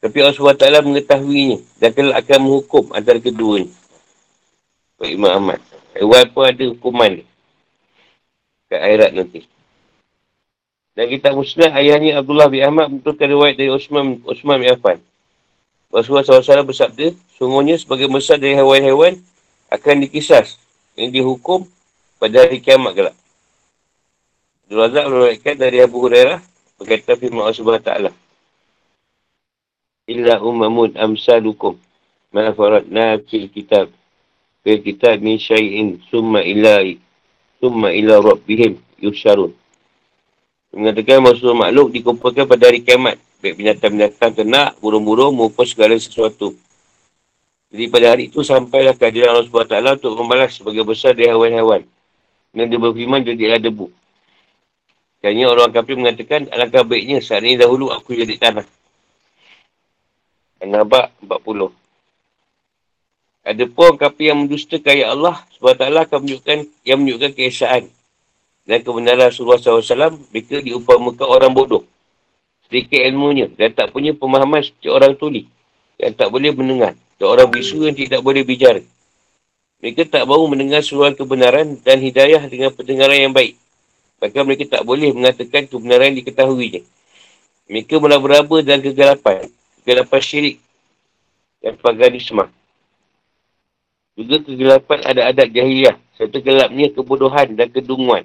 tapi 0.00 0.16
Allah 0.24 0.36
SWT 0.36 0.64
mengetahuinya 0.80 1.58
dan 1.76 1.92
kelak 1.92 2.24
akan 2.24 2.38
menghukum 2.40 2.84
antara 2.96 3.20
kedua 3.20 3.62
ini. 3.62 3.72
Baik 4.96 5.12
Imam 5.16 5.32
Ahmad. 5.32 5.60
Hewan 5.92 6.24
pun 6.32 6.42
ada 6.48 6.64
hukuman 6.72 7.20
ni. 7.20 7.24
Kat 8.72 8.80
akhirat 8.80 9.12
nanti. 9.12 9.40
Dan 10.96 11.06
kita 11.08 11.32
musnah 11.32 11.72
ayahnya 11.76 12.20
Abdullah 12.20 12.48
bin 12.48 12.64
Ahmad 12.64 12.88
betulkan 12.90 13.28
riwayat 13.28 13.56
dari 13.60 13.70
Osman, 13.72 14.20
Osman 14.24 14.60
bin 14.60 14.72
Affan. 14.72 14.98
Rasulullah 15.92 16.22
SAW 16.22 16.68
bersabda, 16.68 17.16
sungguhnya 17.36 17.76
sebagai 17.80 18.06
besar 18.08 18.38
dari 18.38 18.56
hewan-hewan 18.56 19.18
akan 19.70 20.04
dikisas 20.04 20.58
yang 20.98 21.14
dihukum 21.14 21.64
pada 22.18 22.44
hari 22.44 22.58
kiamat 22.58 22.92
gelap. 22.92 23.16
Abdul 24.66 24.78
Razak 24.82 25.04
meruatkan 25.06 25.54
dari 25.56 25.78
Abu 25.82 25.96
Hurairah 26.02 26.38
berkata 26.78 27.14
firman 27.14 27.46
Allah 27.46 27.82
Taala. 27.82 28.10
Illa 30.10 30.42
umamun 30.42 30.94
amsalukum 30.98 31.78
ma 32.34 32.50
faradna 32.54 33.18
fil 33.30 33.46
kitab 33.50 33.90
fil 34.66 34.82
kitab 34.82 35.22
min 35.22 35.38
syai'in 35.38 36.02
summa 36.10 36.42
ila 36.42 36.82
summa 37.62 37.94
ila 37.94 38.18
rabbihim 38.18 38.78
yusyarun. 38.98 39.54
Mengatakan 40.70 41.18
maksud 41.18 41.50
makhluk 41.50 41.90
dikumpulkan 41.90 42.46
pada 42.46 42.70
hari 42.70 42.82
kiamat. 42.82 43.18
Baik 43.40 43.56
binatang-binatang 43.56 44.36
ternak, 44.36 44.76
burung-burung 44.78 45.32
maupun 45.34 45.64
segala 45.66 45.96
sesuatu. 45.96 46.54
Jadi 47.70 47.84
pada 47.86 48.06
hari 48.10 48.26
itu 48.26 48.42
sampailah 48.42 48.98
kehadiran 48.98 49.38
Allah 49.38 49.46
SWT 49.46 50.02
untuk 50.02 50.18
membalas 50.18 50.50
sebagai 50.58 50.82
besar 50.82 51.14
dari 51.14 51.30
hewan-hewan. 51.30 51.86
Dan 52.50 52.66
dia 52.66 52.82
berfirman 52.82 53.22
jadilah 53.22 53.62
debu. 53.62 53.86
Kayaknya 55.22 55.46
orang 55.46 55.70
kafir 55.70 55.94
mengatakan, 55.94 56.50
alangkah 56.50 56.82
baiknya 56.82 57.22
saat 57.22 57.46
ini 57.46 57.54
dahulu 57.54 57.94
aku 57.94 58.18
jadi 58.18 58.34
tanah. 58.40 58.66
An-Nabak 60.60 61.14
40. 61.22 61.70
Ada 63.46 63.64
pun 63.70 63.94
kafir 63.96 64.34
yang 64.34 64.44
mendustakan 64.44 64.90
ayat 64.90 65.08
Allah 65.14 65.36
SWT 65.56 65.82
akan 65.86 66.18
menunjukkan, 66.26 66.58
yang 66.84 66.98
menunjukkan 67.00 67.32
keesaan 67.38 67.88
dan 68.68 68.86
kebenaran 68.86 69.34
Rasulullah 69.34 69.58
SAW, 69.58 70.20
mereka 70.30 70.62
diumpamakan 70.62 71.26
orang 71.26 71.50
bodoh. 71.50 71.82
Sedikit 72.68 73.02
ilmunya 73.02 73.50
dan 73.58 73.74
tak 73.74 73.90
punya 73.90 74.14
pemahaman 74.14 74.62
seperti 74.62 74.88
orang 74.92 75.18
tuli 75.18 75.42
yang 75.98 76.14
tak 76.14 76.30
boleh 76.30 76.54
mendengar. 76.54 76.94
Dan 77.20 77.26
orang 77.36 77.52
bisu 77.52 77.84
yang 77.84 77.92
tidak 77.92 78.24
boleh 78.24 78.40
bicara. 78.40 78.80
Mereka 79.84 80.08
tak 80.08 80.24
mahu 80.24 80.48
mendengar 80.48 80.80
seruan 80.80 81.12
kebenaran 81.12 81.76
dan 81.84 82.00
hidayah 82.00 82.40
dengan 82.48 82.72
pendengaran 82.72 83.28
yang 83.28 83.34
baik. 83.36 83.60
Bahkan 84.20 84.42
mereka 84.44 84.80
tak 84.80 84.88
boleh 84.88 85.12
mengatakan 85.12 85.68
kebenaran 85.68 86.12
yang 86.12 86.24
diketahuinya. 86.24 86.80
Mereka 87.68 88.00
meraba-raba 88.00 88.64
dan 88.64 88.80
kegelapan. 88.80 89.52
Kegelapan 89.80 90.20
syirik 90.20 90.56
dan 91.60 91.76
paganisme. 91.76 92.44
Juga 94.16 94.36
kegelapan 94.44 94.98
ada 95.04 95.32
adat 95.32 95.48
jahiliah 95.52 95.96
serta 96.16 96.40
gelapnya 96.40 96.92
kebodohan 96.92 97.56
dan 97.56 97.68
kedunguan. 97.72 98.24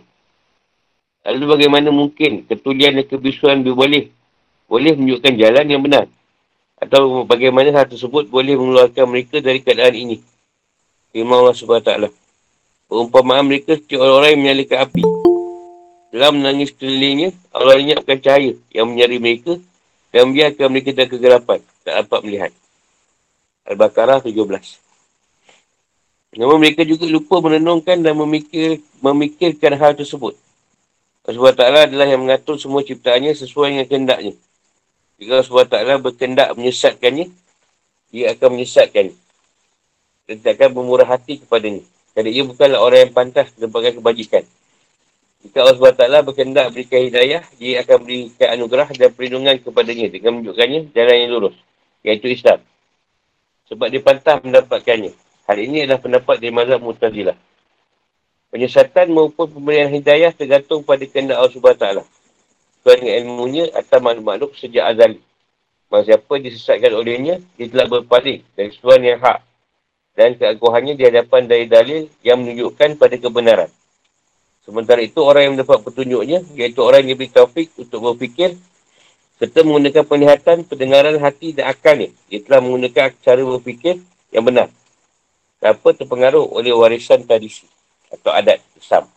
Lalu 1.24 1.44
bagaimana 1.48 1.92
mungkin 1.92 2.44
ketulian 2.48 3.00
dan 3.00 3.08
kebisuan 3.08 3.64
boleh 3.64 4.12
boleh 4.68 4.92
menunjukkan 4.98 5.34
jalan 5.40 5.66
yang 5.68 5.82
benar? 5.84 6.06
Atau 6.76 7.24
bagaimana 7.24 7.72
hal 7.72 7.88
tersebut 7.88 8.28
boleh 8.28 8.60
mengeluarkan 8.60 9.06
mereka 9.08 9.40
dari 9.40 9.64
keadaan 9.64 9.96
ini. 9.96 10.18
Firman 11.16 11.40
Allah 11.40 11.56
SWT. 11.56 11.92
Perumpamaan 12.92 13.48
mereka 13.48 13.80
seperti 13.80 13.96
orang-orang 13.98 14.30
yang 14.36 14.42
menyalakan 14.44 14.78
api. 14.86 15.04
Dalam 16.16 16.32
menangis 16.40 16.72
kelilingnya, 16.76 17.30
Allah 17.52 17.76
lenyapkan 17.80 18.20
cahaya 18.20 18.54
yang 18.72 18.88
menyari 18.88 19.18
mereka 19.20 19.60
dan 20.12 20.32
membiarkan 20.32 20.68
mereka 20.72 20.90
dalam 20.96 21.10
kegelapan. 21.12 21.60
Tak 21.84 21.94
dapat 22.06 22.20
melihat. 22.24 22.52
Al-Baqarah 23.66 24.22
17. 24.24 24.38
Namun 26.36 26.60
mereka 26.60 26.84
juga 26.84 27.08
lupa 27.08 27.40
menenungkan 27.40 28.00
dan 28.04 28.14
memikir, 28.20 28.84
memikirkan 29.00 29.74
hal 29.80 29.96
tersebut. 29.96 30.36
Allah 31.26 31.52
SWT 31.52 31.90
adalah 31.90 32.06
yang 32.06 32.22
mengatur 32.22 32.60
semua 32.62 32.86
ciptaannya 32.86 33.34
sesuai 33.34 33.74
dengan 33.74 33.88
kehendaknya. 33.90 34.34
Jika 35.16 35.48
SWT 35.48 35.76
berkendak 36.04 36.52
menyesatkannya, 36.60 37.32
dia 38.12 38.26
akan 38.36 38.50
menyesatkan. 38.60 39.16
Dan 40.28 40.36
tidak 40.42 40.54
akan 40.60 40.70
bermurah 40.76 41.08
hati 41.08 41.40
kepadanya. 41.40 41.84
Kerana 42.12 42.30
ia 42.32 42.44
bukanlah 42.44 42.80
orang 42.84 43.00
yang 43.08 43.14
pantas 43.16 43.52
mendapatkan 43.56 44.00
kebajikan. 44.00 44.44
Jika 45.46 45.58
Allah 45.62 45.78
SWT 45.78 46.04
berkendak 46.26 46.66
berikan 46.74 47.00
hidayah, 47.06 47.44
dia 47.62 47.86
akan 47.86 47.98
berikan 48.04 48.48
anugerah 48.60 48.88
dan 48.92 49.10
perlindungan 49.14 49.56
kepadanya 49.62 50.08
dengan 50.10 50.32
menunjukkannya 50.42 50.80
jalan 50.92 51.16
yang 51.16 51.32
lurus. 51.32 51.56
Iaitu 52.02 52.28
Islam. 52.34 52.60
Sebab 53.72 53.88
dia 53.94 54.02
pantas 54.02 54.42
mendapatkannya. 54.42 55.14
Hal 55.46 55.58
ini 55.62 55.86
adalah 55.86 56.02
pendapat 56.02 56.42
dari 56.42 56.52
mazhab 56.52 56.82
Mu'tazilah. 56.82 57.38
Penyesatan 58.50 59.14
maupun 59.14 59.48
pemberian 59.52 59.92
hidayah 59.94 60.34
tergantung 60.34 60.82
pada 60.82 61.06
kehendak 61.06 61.38
Allah 61.38 61.54
SWT 61.54 62.25
sesuai 62.86 63.02
dengan 63.02 63.16
ilmunya 63.26 63.66
atau 63.74 63.98
makhluk-makhluk 63.98 64.54
sejak 64.62 64.94
azali. 64.94 65.18
Maka 65.90 66.06
siapa 66.06 66.34
disesatkan 66.38 66.94
olehnya, 66.94 67.42
dia 67.58 67.66
telah 67.66 67.90
berpaling 67.90 68.46
dari 68.54 68.70
sesuatu 68.70 69.02
yang 69.02 69.18
hak. 69.18 69.42
Dan 70.14 70.38
keaguhannya 70.38 70.94
di 70.94 71.02
hadapan 71.10 71.50
dari 71.50 71.66
dalil 71.66 72.06
yang 72.22 72.46
menunjukkan 72.46 73.02
pada 73.02 73.18
kebenaran. 73.18 73.74
Sementara 74.62 75.02
itu, 75.02 75.18
orang 75.18 75.50
yang 75.50 75.54
mendapat 75.58 75.82
petunjuknya, 75.82 76.46
iaitu 76.54 76.78
orang 76.86 77.02
yang 77.02 77.18
diberi 77.18 77.34
taufik 77.34 77.74
untuk 77.74 78.06
berfikir, 78.06 78.54
serta 79.42 79.66
menggunakan 79.66 80.06
penglihatan, 80.06 80.58
pendengaran 80.70 81.18
hati 81.18 81.58
dan 81.58 81.74
akalnya. 81.74 82.14
Dia 82.30 82.46
telah 82.46 82.62
menggunakan 82.62 83.18
cara 83.18 83.42
berfikir 83.42 83.98
yang 84.30 84.46
benar. 84.46 84.70
Tanpa 85.58 85.90
terpengaruh 85.90 86.54
oleh 86.54 86.70
warisan 86.70 87.26
tradisi 87.26 87.66
atau 88.14 88.30
adat 88.30 88.62
Islam. 88.78 89.10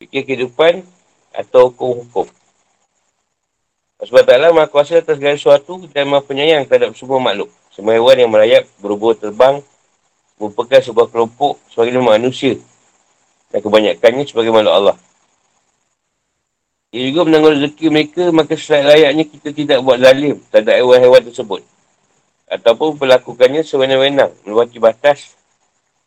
Fikir 0.00 0.24
kehidupan 0.24 0.93
atau 1.34 1.68
hukum-hukum. 1.68 2.30
Sebab 4.04 4.22
taklah 4.22 4.52
maha 4.52 4.68
kuasa 4.70 5.00
atas 5.00 5.16
segala 5.18 5.34
sesuatu 5.34 5.80
dan 5.90 6.06
maha 6.06 6.22
penyayang 6.22 6.68
terhadap 6.68 6.94
semua 6.94 7.18
makhluk. 7.18 7.50
Semua 7.74 7.98
hewan 7.98 8.16
yang 8.20 8.30
merayap, 8.30 8.68
berubah 8.78 9.18
terbang, 9.18 9.58
merupakan 10.38 10.78
sebuah 10.78 11.10
kelompok 11.10 11.58
sebagai 11.72 11.98
manusia. 11.98 12.60
Dan 13.50 13.58
kebanyakannya 13.64 14.24
sebagai 14.28 14.54
makhluk 14.54 14.74
Allah. 14.74 14.96
Ia 16.94 17.10
juga 17.10 17.26
menanggung 17.26 17.58
rezeki 17.58 17.86
mereka, 17.90 18.22
maka 18.30 18.54
selain 18.54 18.86
layaknya 18.86 19.24
kita 19.26 19.48
tidak 19.50 19.78
buat 19.82 19.98
zalim 19.98 20.38
terhadap 20.54 20.78
hewan-hewan 20.78 21.22
tersebut. 21.26 21.60
Ataupun 22.46 22.94
melakukannya 23.02 23.66
sewenang-wenang, 23.66 24.30
melewati 24.46 24.78
batas 24.78 25.34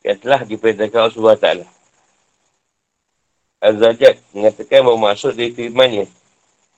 yang 0.05 0.15
telah 0.15 0.47
diperintahkan 0.47 0.95
Allah 0.95 1.35
SWT. 1.35 1.76
Az-Zajat 3.67 4.23
mengatakan 4.31 4.79
bahawa 4.87 5.11
maksud 5.11 5.35
dari 5.35 5.51
firmannya 5.51 6.07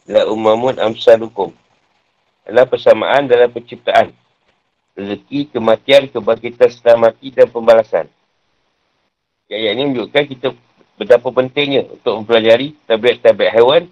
La 0.10 0.26
umamun 0.26 0.74
amsalukum 0.82 1.54
adalah 2.50 2.66
persamaan 2.66 3.30
dalam 3.30 3.46
penciptaan 3.54 4.10
rezeki, 4.98 5.54
kematian, 5.54 6.10
kebangkitan 6.10 6.70
setelah 6.74 7.10
mati 7.10 7.30
dan 7.30 7.48
pembalasan. 7.48 8.10
Ayat 9.50 9.78
ini 9.78 9.94
menunjukkan 9.94 10.24
kita 10.30 10.48
betapa 10.98 11.30
pentingnya 11.30 11.88
untuk 11.94 12.22
mempelajari 12.22 12.76
tabiat-tabiat 12.90 13.54
hewan 13.56 13.84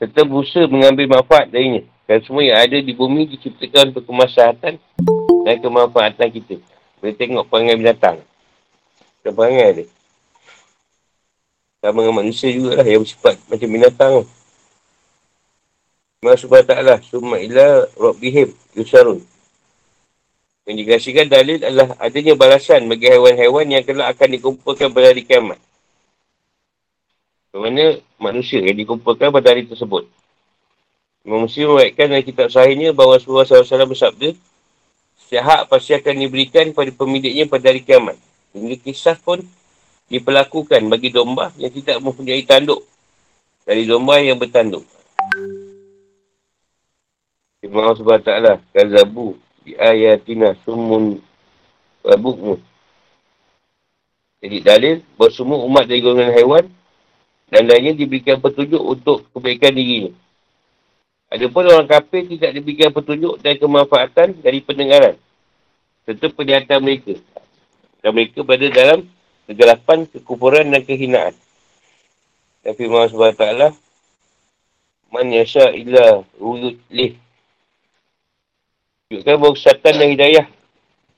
serta 0.00 0.20
berusaha 0.24 0.64
mengambil 0.70 1.20
manfaat 1.20 1.48
darinya. 1.52 1.84
Dan 2.08 2.20
semua 2.24 2.42
yang 2.42 2.58
ada 2.58 2.78
di 2.80 2.92
bumi 2.96 3.28
diciptakan 3.28 3.94
untuk 3.94 4.08
kemaslahatan 4.08 4.80
dan 5.46 5.56
kemanfaatan 5.62 6.28
kita. 6.32 6.56
Boleh 6.98 7.14
tengok 7.14 7.44
perangai 7.46 7.76
binatang. 7.78 8.16
Dan 9.22 9.32
perangai 9.36 9.68
dia. 9.72 9.86
Sama 11.80 12.04
dengan 12.04 12.16
manusia 12.20 12.52
juga 12.52 12.76
lah 12.76 12.86
yang 12.86 13.00
bersifat 13.00 13.40
macam 13.48 13.68
binatang. 13.72 14.14
Allah 16.20 16.36
subhanahu 16.36 16.68
wa 16.68 16.70
ta'ala. 16.76 16.94
Summa 17.00 17.36
ila 17.40 17.88
rabbihim 17.96 18.52
yusarun. 18.76 19.24
Dikasihkan 20.70 21.26
dalil 21.26 21.58
adalah 21.58 21.98
adanya 21.98 22.38
balasan 22.38 22.86
bagi 22.86 23.10
hewan-hewan 23.10 23.66
yang 23.66 23.82
kelak 23.82 24.14
akan 24.14 24.28
dikumpulkan 24.38 24.94
pada 24.94 25.10
hari 25.10 25.26
kiamat. 25.26 25.58
Bagaimana 27.50 27.98
manusia 28.22 28.62
yang 28.62 28.78
dikumpulkan 28.78 29.34
pada 29.34 29.50
hari 29.50 29.66
tersebut. 29.66 30.06
Imam 31.26 31.42
Muslim 31.42 31.74
mengatakan 31.74 32.06
dalam 32.14 32.22
kitab 32.22 32.48
sahihnya 32.54 32.94
bahawa 32.94 33.18
Rasulullah 33.18 33.42
SAW 33.42 33.90
bersabda, 33.90 34.30
setiap 35.18 35.42
hak 35.42 35.62
pasti 35.66 35.92
akan 35.98 36.14
diberikan 36.22 36.70
kepada 36.70 36.90
pemiliknya 36.94 37.44
pada 37.50 37.66
hari 37.66 37.82
kiamat. 37.82 38.14
Hingga 38.54 38.76
kisah 38.78 39.18
pun 39.18 39.42
diperlakukan 40.10 40.90
bagi 40.90 41.14
domba 41.14 41.54
yang 41.54 41.70
tidak 41.70 42.02
mempunyai 42.02 42.42
tanduk 42.42 42.82
dari 43.62 43.86
domba 43.86 44.18
yang 44.18 44.36
bertanduk. 44.36 44.82
Imam 47.62 47.94
SWT, 47.94 48.30
Kazabu, 48.74 49.38
di 49.62 49.78
ayatina 49.78 50.58
sumun 50.66 51.22
wabukmu. 52.02 52.58
Jadi 54.40 54.56
dalil 54.64 54.94
bahawa 55.14 55.30
semua 55.30 55.58
umat 55.68 55.84
dari 55.84 56.00
golongan 56.00 56.32
haiwan 56.32 56.64
dan 57.52 57.62
lainnya 57.68 57.92
diberikan 57.92 58.40
petunjuk 58.40 58.80
untuk 58.80 59.28
kebaikan 59.36 59.76
dirinya. 59.76 60.12
Adapun 61.30 61.68
orang 61.68 61.86
kafir 61.86 62.26
tidak 62.26 62.58
diberikan 62.58 62.90
petunjuk 62.90 63.38
dan 63.38 63.54
kemanfaatan 63.60 64.34
dari 64.42 64.58
pendengaran 64.64 65.14
serta 66.08 66.26
penglihatan 66.32 66.80
mereka. 66.82 67.14
Dan 68.00 68.10
mereka 68.16 68.40
berada 68.42 68.66
dalam 68.72 68.98
kegelapan, 69.46 70.08
kekufuran 70.10 70.68
dan 70.72 70.82
kehinaan. 70.84 71.34
Dan 72.60 72.72
firman 72.76 73.08
SWT, 73.08 73.72
Man 75.10 75.26
yasha 75.34 75.74
illa 75.74 76.22
uyut 76.38 76.78
lih. 76.86 77.18
Tunjukkan 79.10 79.36
bahawa 79.42 79.74
dan 79.82 80.06
hidayah 80.06 80.46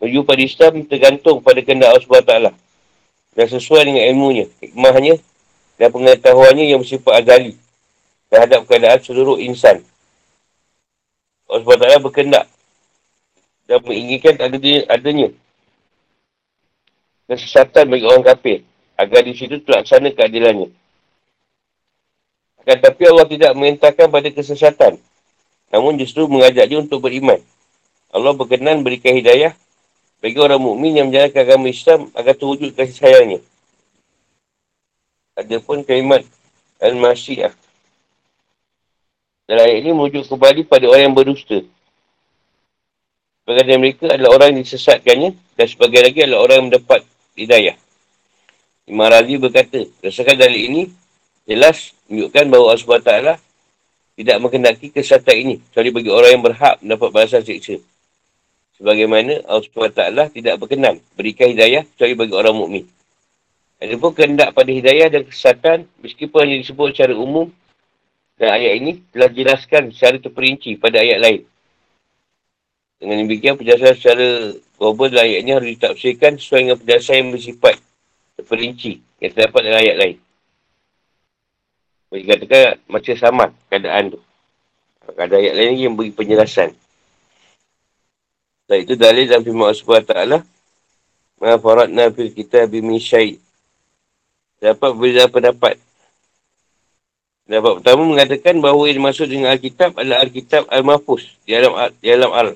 menuju 0.00 0.24
pada 0.24 0.40
Islam 0.40 0.72
tergantung 0.88 1.44
pada 1.44 1.60
kehendak 1.60 1.92
Allah 1.92 2.04
SWT. 2.08 2.34
Dan 3.36 3.46
sesuai 3.52 3.84
dengan 3.84 4.04
ilmunya, 4.12 4.46
hikmahnya 4.64 5.20
dan 5.76 5.88
pengetahuannya 5.92 6.72
yang 6.72 6.80
bersifat 6.80 7.20
azali 7.20 7.52
terhadap 8.32 8.64
keadaan 8.64 9.00
seluruh 9.04 9.36
insan. 9.44 9.84
Allah 11.44 11.60
SWT 11.60 12.00
berkendak 12.00 12.48
dan 13.68 13.78
menginginkan 13.84 14.40
adanya, 14.40 14.76
adanya 14.88 15.28
kesesatan 17.30 17.90
bagi 17.90 18.06
orang 18.06 18.24
kafir 18.24 18.64
agar 18.98 19.20
di 19.26 19.34
situ 19.34 19.58
terlaksana 19.62 20.14
keadilannya. 20.14 20.70
Akan 22.62 22.78
tapi 22.78 23.02
Allah 23.10 23.26
tidak 23.26 23.52
mengintakan 23.58 24.06
pada 24.06 24.28
kesesatan 24.30 25.02
namun 25.72 25.96
justru 25.96 26.28
mengajak 26.28 26.68
dia 26.68 26.78
untuk 26.78 27.00
beriman. 27.00 27.40
Allah 28.12 28.36
berkenan 28.36 28.84
berikan 28.84 29.16
hidayah 29.16 29.56
bagi 30.20 30.36
orang 30.36 30.60
mukmin 30.60 30.92
yang 31.00 31.08
menjalankan 31.08 31.40
agama 31.40 31.66
Islam 31.72 32.12
agar 32.12 32.36
terwujud 32.36 32.76
kasih 32.76 32.96
sayangnya. 33.00 33.40
Ada 35.32 35.64
pun 35.64 35.80
kalimat 35.80 36.20
Al-Masyiah. 36.76 37.56
Dalam 39.48 39.64
ayat 39.64 39.80
ini 39.80 39.90
merujuk 39.96 40.28
kembali 40.28 40.68
pada 40.68 40.84
orang 40.92 41.08
yang 41.08 41.16
berdusta. 41.16 41.64
Sebagian 43.42 43.80
mereka 43.80 44.12
adalah 44.12 44.38
orang 44.38 44.54
yang 44.54 44.60
disesatkannya 44.62 45.34
dan 45.56 45.66
sebagian 45.66 46.04
lagi 46.04 46.20
adalah 46.22 46.40
orang 46.46 46.56
yang 46.60 46.66
mendapat 46.68 47.00
hidayah. 47.36 47.76
Imam 48.88 49.06
Razi 49.06 49.38
berkata, 49.38 49.86
berdasarkan 50.02 50.36
dari 50.36 50.68
ini, 50.68 50.82
jelas 51.46 51.94
menunjukkan 52.10 52.44
bahawa 52.50 52.64
Allah 52.74 52.82
SWT 52.82 53.12
tidak 54.18 54.36
mengendaki 54.42 54.86
kesatuan 54.92 55.38
ini 55.38 55.54
kecuali 55.58 55.90
bagi 55.90 56.10
orang 56.12 56.30
yang 56.36 56.44
berhak 56.44 56.74
mendapat 56.84 57.08
balasan 57.08 57.42
siksa. 57.42 57.80
Sebagaimana 58.76 59.46
Allah 59.46 59.64
SWT 59.64 60.02
tidak 60.36 60.54
berkenan 60.60 61.00
berikan 61.16 61.48
hidayah 61.48 61.86
kecuali 61.94 62.14
bagi 62.18 62.34
orang 62.34 62.54
mukmin. 62.56 62.84
Ada 63.82 63.98
pun 63.98 64.14
kehendak 64.14 64.54
pada 64.54 64.70
hidayah 64.70 65.10
dan 65.10 65.26
kesesatan 65.26 65.78
meskipun 65.98 66.38
hanya 66.46 66.56
disebut 66.62 66.94
secara 66.94 67.14
umum 67.18 67.50
dan 68.38 68.54
ayat 68.54 68.78
ini 68.78 69.02
telah 69.10 69.30
jelaskan 69.30 69.90
secara 69.90 70.18
terperinci 70.22 70.78
pada 70.78 71.02
ayat 71.02 71.18
lain. 71.18 71.42
Dengan 73.02 73.26
demikian 73.26 73.58
penjelasan 73.58 73.98
secara 73.98 74.54
global 74.82 75.14
dalam 75.14 75.30
ini 75.30 75.54
harus 75.54 75.78
ditafsirkan 75.78 76.42
sesuai 76.42 76.60
dengan 76.66 76.76
penjelasan 76.82 77.14
yang 77.22 77.30
bersifat 77.30 77.78
terperinci 78.34 78.98
yang 79.22 79.30
terdapat 79.30 79.60
dalam 79.62 79.78
ayat 79.78 79.96
lain. 80.02 80.16
Boleh 82.10 82.26
katakan 82.26 82.82
macam 82.90 83.14
sama 83.14 83.44
keadaan 83.70 84.18
tu. 84.18 84.18
Ada 85.06 85.38
ayat 85.38 85.54
lain 85.54 85.68
lagi 85.70 85.82
yang 85.86 85.94
beri 85.94 86.10
penjelasan. 86.10 86.74
Dan 88.66 88.78
itu 88.82 88.98
dalil 88.98 89.30
dalam 89.30 89.46
firman 89.46 89.70
Allah 89.70 89.78
SWT. 89.78 90.14
Ma 91.38 91.54
faradna 91.62 92.10
fil 92.10 92.34
kitab 92.34 92.74
min 92.74 92.98
syait. 92.98 93.38
Dapat 94.58 94.98
berbeza 94.98 95.30
pendapat. 95.30 95.78
Pendapat 97.46 97.72
pertama 97.78 98.02
mengatakan 98.02 98.54
bahawa 98.58 98.90
yang 98.90 98.98
dimaksud 99.02 99.26
dengan 99.30 99.54
Alkitab 99.54 99.94
adalah 99.94 100.26
Alkitab 100.26 100.66
Al-Mahfuz 100.70 101.38
di 101.46 101.54
alam, 101.54 101.74
di 101.98 102.08
Al. 102.10 102.54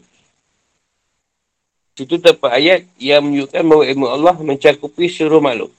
Situ 1.97 2.21
terdapat 2.21 2.61
ayat 2.61 2.81
yang 3.01 3.25
menunjukkan 3.25 3.63
bahawa 3.65 3.85
ilmu 3.89 4.07
Allah 4.13 4.37
mencakupi 4.37 5.09
seluruh 5.09 5.41
makhluk. 5.41 5.73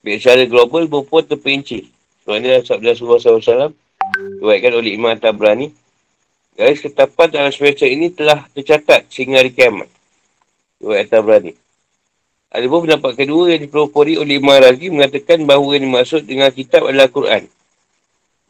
Baik 0.00 0.24
secara 0.24 0.48
global 0.48 0.88
maupun 0.88 1.20
terperinci. 1.20 1.84
Sebenarnya 2.24 2.64
sabda 2.64 2.96
Rasulullah 2.96 3.20
SAW 3.20 3.76
diwaikan 4.40 4.72
oleh 4.80 4.96
Imam 4.96 5.12
Tabrani. 5.20 5.68
Garis 6.56 6.80
ketapan 6.80 7.28
dalam 7.28 7.52
semester 7.52 7.84
ini 7.84 8.08
telah 8.08 8.48
tercatat 8.56 9.04
sehingga 9.12 9.44
hari 9.44 9.52
kiamat. 9.52 9.92
Diwaikan 10.80 11.20
Tabrani. 11.20 11.52
Ada 12.48 12.64
pun 12.64 12.88
pendapat 12.88 13.12
kedua 13.12 13.52
yang 13.52 13.60
dipelopori 13.68 14.16
oleh 14.16 14.40
Imam 14.40 14.56
Razi 14.56 14.88
mengatakan 14.88 15.44
bahawa 15.44 15.76
yang 15.76 15.92
dimaksud 15.92 16.24
dengan 16.24 16.48
kitab 16.56 16.88
adalah 16.88 17.12
Quran. 17.12 17.44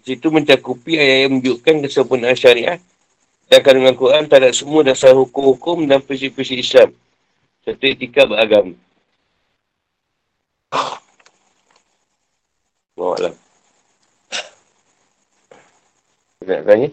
Situ 0.06 0.30
mencakupi 0.30 0.94
ayat 0.94 1.26
yang 1.26 1.42
menunjukkan 1.42 1.90
kesempurnaan 1.90 2.38
syariat 2.38 2.78
dan 3.48 3.64
kandungan 3.64 3.96
Quran 3.96 4.28
terhadap 4.28 4.52
semua 4.52 4.84
dasar 4.84 5.16
hukum-hukum 5.16 5.88
dan 5.88 6.04
prinsip-prinsip 6.04 6.60
Islam 6.60 6.92
serta 7.64 7.84
etika 7.84 8.28
beragama. 8.28 8.76
Bawa 12.96 13.16
lah. 13.28 13.34
Nak 16.48 16.64
tanya? 16.64 16.88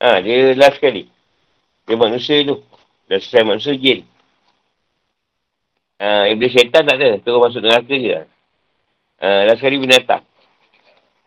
Ha, 0.00 0.24
dia 0.24 0.56
last 0.56 0.80
sekali. 0.80 1.12
Dia 1.84 1.96
manusia 2.00 2.40
tu. 2.40 2.64
Dah 3.04 3.20
selesai 3.20 3.44
manusia, 3.44 3.76
jin. 3.76 4.08
Uh, 6.00 6.32
iblis 6.32 6.56
syaitan 6.56 6.88
tak 6.88 6.96
ada. 6.96 7.20
Terus 7.20 7.36
masuk 7.36 7.60
neraka 7.60 7.92
je. 7.92 8.24
Uh, 9.20 9.40
last 9.44 9.60
sekali 9.60 9.76
binatang. 9.76 10.24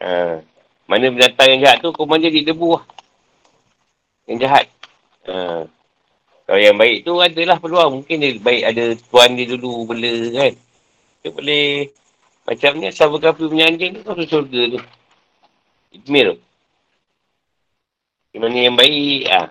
Uh, 0.02 0.41
mana 0.89 1.13
binatang 1.13 1.48
yang 1.54 1.62
jahat 1.69 1.86
tu, 1.86 1.93
kau 1.93 2.10
manja 2.10 2.34
di 2.34 2.41
debu 2.41 2.82
lah. 2.82 2.84
Yang 4.27 4.38
jahat. 4.47 4.65
Uh, 5.23 5.67
kalau 6.43 6.59
yang 6.59 6.75
baik 6.75 7.07
tu 7.07 7.17
adalah 7.19 7.57
peluang. 7.59 8.01
Mungkin 8.01 8.15
dia 8.19 8.39
baik 8.39 8.63
ada 8.67 8.83
tuan 9.09 9.29
dia 9.36 9.45
dulu 9.47 9.88
bela 9.88 10.13
kan. 10.31 10.53
Dia 11.23 11.29
boleh 11.31 11.91
macam 12.43 12.71
ni 12.75 12.91
sahabat 12.91 13.19
kapi 13.31 13.47
punya 13.47 13.71
anjing 13.71 13.95
tu 13.95 14.03
kau 14.03 14.15
surga 14.19 14.62
tu. 14.75 14.79
Ikmir 15.95 16.36
tu. 16.36 16.38
Mana 18.39 18.59
yang 18.59 18.75
baik 18.75 19.23
ah. 19.29 19.47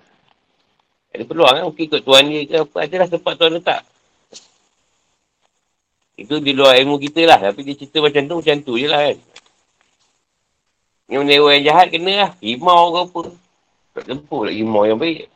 Ada 1.12 1.22
peluang 1.28 1.52
kan 1.52 1.64
mungkin 1.68 1.84
ikut 1.88 2.02
tuan 2.04 2.24
dia 2.28 2.40
ke 2.44 2.56
apa. 2.60 2.76
Adalah 2.84 3.08
tempat 3.08 3.32
tuan 3.40 3.52
letak. 3.56 3.80
Itu 6.16 6.44
di 6.44 6.52
luar 6.52 6.76
ilmu 6.80 7.00
kita 7.00 7.24
lah. 7.24 7.38
Tapi 7.40 7.64
dia 7.64 7.76
cerita 7.76 8.04
macam 8.04 8.22
tu, 8.28 8.34
macam 8.44 8.56
tu 8.60 8.72
je 8.76 8.88
lah 8.88 9.00
kan. 9.08 9.18
Yang 11.08 11.20
menewa 11.24 11.48
yang 11.56 11.64
jahat 11.72 11.86
kena 11.88 12.12
lah. 12.20 12.30
Rimau 12.40 12.92
ke 12.92 12.98
apa. 13.08 13.22
Tak 13.92 14.08
tempur 14.08 14.48
lah 14.48 14.54
rimau 14.56 14.88
yang 14.88 14.96
baik. 14.96 15.28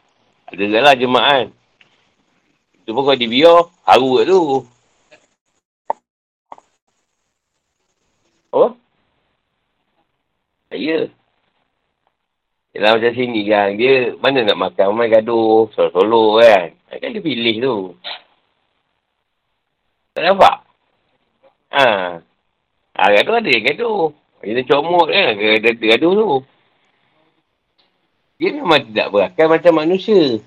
Ada 0.48 0.80
lah 0.80 0.94
jemaah. 0.96 1.50
Itu 2.80 2.94
pun 2.96 3.02
kalau 3.04 3.18
dibiar, 3.18 3.68
haru 3.84 4.10
kat 4.16 4.24
tu. 4.30 4.42
Apa? 8.54 8.68
Ya. 10.72 11.10
Yalah 12.72 12.90
macam 12.96 13.12
sini 13.12 13.44
kan. 13.48 13.76
Dia 13.76 14.16
mana 14.20 14.44
nak 14.44 14.60
makan. 14.60 14.96
Main 14.96 15.12
gaduh. 15.12 15.68
Solo-solo 15.72 16.40
kan. 16.40 16.72
Kan 16.96 17.12
dia 17.12 17.20
pilih 17.20 17.56
tu. 17.60 17.76
Tak 20.16 20.22
nampak? 20.24 20.56
Ha. 21.76 21.88
Ha, 22.96 23.02
gaduh 23.20 23.36
ada 23.36 23.50
yang 23.52 23.64
gaduh. 23.64 24.12
Dia 24.40 24.62
comot 24.64 25.08
kan. 25.12 25.32
Gaduh, 25.36 25.74
gaduh 25.76 26.12
tu. 26.16 26.28
Dia 28.36 28.52
memang 28.52 28.84
tidak 28.84 29.08
berakal 29.08 29.46
macam 29.48 29.72
manusia. 29.80 30.40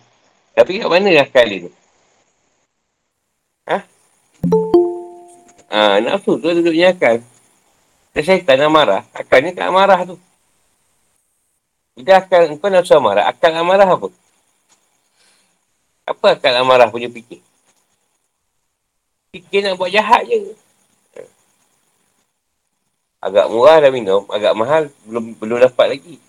Tapi 0.54 0.78
kat 0.78 0.90
mana 0.90 1.10
akal 1.18 1.46
dia 1.50 1.66
tu? 1.66 1.72
Ha? 3.66 3.78
Ha, 5.70 5.98
nafsu 6.02 6.38
tu 6.38 6.54
duduknya 6.54 6.94
akal. 6.94 7.26
Dan 8.14 8.22
syaitan 8.26 8.62
yang 8.62 8.74
marah, 8.74 9.06
akalnya 9.14 9.54
kat 9.58 9.70
marah 9.74 10.00
tu. 10.06 10.18
Bila 11.98 12.22
akal 12.22 12.54
kau 12.62 12.70
nafsu 12.70 12.98
marah, 13.02 13.26
akal 13.26 13.54
amarah 13.58 13.90
apa? 13.90 14.08
Apa 16.06 16.28
akal 16.38 16.54
amarah 16.62 16.94
punya 16.94 17.10
fikir? 17.10 17.42
Fikir 19.34 19.66
nak 19.66 19.78
buat 19.78 19.94
jahat 19.94 20.26
je. 20.30 20.54
Agak 23.20 23.52
murah 23.52 23.84
dah 23.84 23.92
minum, 23.92 24.24
agak 24.32 24.54
mahal 24.56 24.88
belum 25.10 25.36
belum 25.38 25.58
dapat 25.60 25.98
lagi. 25.98 26.29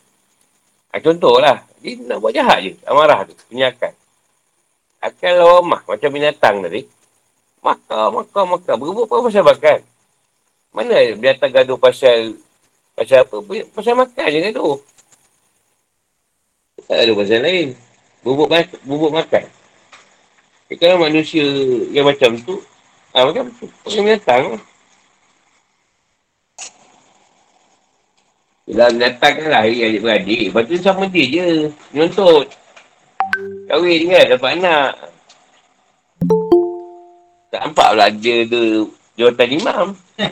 Ha, 0.90 0.98
contohlah, 0.98 1.62
dia 1.78 1.94
nak 2.02 2.18
buat 2.18 2.34
jahat 2.34 2.66
je, 2.66 2.72
amarah 2.82 3.22
tu, 3.22 3.34
punya 3.46 3.70
akal. 3.70 3.94
Akal 4.98 5.38
lemah, 5.38 5.80
macam 5.86 6.10
binatang 6.10 6.66
tadi. 6.66 6.82
Maka, 7.60 8.10
maka, 8.10 8.40
maka. 8.48 8.72
Berebut 8.74 9.06
apa 9.06 9.28
pasal 9.28 9.44
makan? 9.44 9.80
Mana 10.72 10.94
binatang 11.14 11.52
gaduh 11.52 11.76
pasal 11.76 12.36
pasal 12.96 13.24
apa? 13.24 13.36
Pasal 13.72 13.94
makan 13.96 14.26
je 14.32 14.38
gaduh. 14.50 14.76
Tak 16.88 16.98
ada 17.06 17.12
pasal 17.14 17.40
lain. 17.44 17.68
Bubuk, 18.20 18.48
bubuk 18.84 19.12
makan. 19.12 19.44
Eh, 20.70 20.76
kalau 20.76 21.02
manusia 21.02 21.42
yang 21.90 22.06
macam 22.06 22.36
tu, 22.40 22.60
ah, 23.16 23.24
macam 23.24 23.48
tu. 23.56 23.66
Macam 23.86 24.02
binatang. 24.04 24.44
Bila 28.70 28.86
binatang 28.94 29.34
kan 29.34 29.50
lahir 29.50 29.90
adik-beradik. 29.90 30.54
Lepas 30.54 30.62
tu 30.70 30.78
sama 30.78 31.10
dia 31.10 31.26
je. 31.26 31.74
Nyontot. 31.90 32.46
Kahwin 33.66 34.06
kan, 34.06 34.30
dapat 34.30 34.50
anak. 34.62 34.94
Tak 37.50 37.66
nampak 37.66 37.90
pula 37.90 38.06
dia 38.14 38.46
tu 38.46 38.94
jawatan 39.18 39.58
imam. 39.58 39.90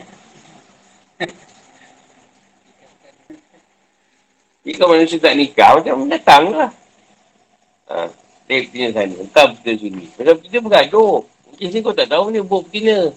Jika 4.63 4.87
manusia 4.87 5.19
tak 5.19 5.35
nikah, 5.35 5.83
macam 5.83 6.07
datang 6.07 6.55
lah. 6.55 6.71
Ha, 7.91 8.07
dia 8.47 8.63
betina 8.63 8.87
sana, 8.95 9.19
entah 9.19 9.51
betina 9.51 9.73
sini. 9.83 10.07
Macam 10.15 10.35
kita 10.39 10.63
bergaduh. 10.63 11.27
Mungkin 11.51 11.67
sini 11.75 11.83
kau 11.83 11.91
tak 11.91 12.07
tahu 12.07 12.31
ni 12.31 12.39
buat 12.39 12.63
betina. 12.71 13.11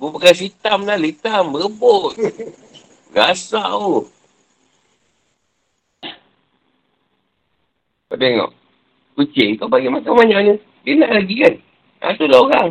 Buat 0.00 0.10
bekas 0.16 0.40
hitam 0.40 0.88
lah, 0.88 0.96
hitam, 0.96 1.52
berebut. 1.52 2.16
Gasak 3.10 3.66
tu. 3.66 4.06
Kau 8.10 8.18
tengok. 8.18 8.50
Kucing 9.18 9.58
kau 9.58 9.70
bagi 9.70 9.90
makan 9.90 10.14
banyak 10.14 10.38
ni. 10.46 10.54
Dia 10.86 10.92
nak 10.98 11.10
lagi 11.18 11.34
kan? 11.42 11.54
Ha, 12.00 12.16
tu 12.16 12.26
lah 12.26 12.40
orang. 12.42 12.70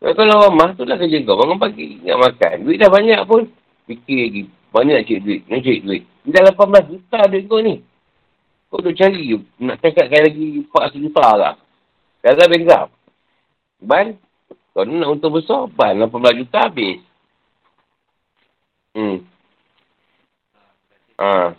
Kalau 0.00 0.36
ramah, 0.46 0.70
tu 0.74 0.82
lah 0.86 0.98
kerja 0.98 1.18
kau. 1.22 1.38
Bangun 1.38 1.58
pagi, 1.58 1.98
nak 2.02 2.18
makan. 2.22 2.54
Duit 2.66 2.78
dah 2.78 2.90
banyak 2.90 3.20
pun. 3.26 3.46
Fikir 3.86 4.20
lagi. 4.30 4.42
Mana 4.74 4.98
nak 4.98 5.04
cari 5.06 5.20
duit? 5.22 5.40
Nak 5.46 5.60
cari 5.62 5.78
duit. 5.82 6.02
Dah 6.24 6.42
18 6.50 6.90
juta 6.90 7.20
duit 7.30 7.44
kau 7.46 7.60
ni. 7.62 7.74
Kau 8.70 8.82
tu 8.82 8.90
cari. 8.90 9.22
Nak 9.62 9.76
cakapkan 9.78 10.20
lagi 10.26 10.46
400 10.66 11.04
juta 11.04 11.26
lah. 11.38 11.54
Gagal 12.24 12.46
bengkap. 12.50 12.86
Ban. 13.78 14.06
Kau 14.74 14.82
nak 14.82 15.10
untung 15.14 15.34
besar. 15.34 15.70
Ban 15.70 15.94
18 15.98 16.40
juta 16.42 16.66
habis. 16.66 16.98
Hmm. 18.94 19.18
Ha. 21.18 21.50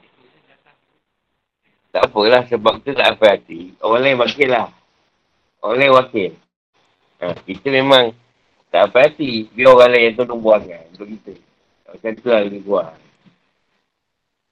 Tak 1.91 2.11
apalah 2.11 2.43
sebab 2.47 2.79
tu 2.83 2.91
tak 2.95 3.15
apa 3.15 3.35
hati. 3.35 3.75
Orang 3.79 4.03
lain 4.03 4.19
bakil 4.19 4.51
lah. 4.51 4.67
Oleh 5.63 5.91
wakil. 5.91 6.31
Ha, 7.23 7.35
kita 7.43 7.67
memang 7.71 8.11
tak 8.71 8.91
apa 8.91 9.07
hati. 9.07 9.47
Biar 9.51 9.75
orang 9.75 9.91
lain 9.91 10.03
yang 10.11 10.15
tolong 10.19 10.39
buang 10.43 10.63
kan. 10.63 10.83
Untuk 10.95 11.07
kita. 11.11 11.33
Macam 11.91 12.11
tu 12.19 12.27
lah 12.27 12.41
dia 12.43 12.59
buang. 12.63 12.95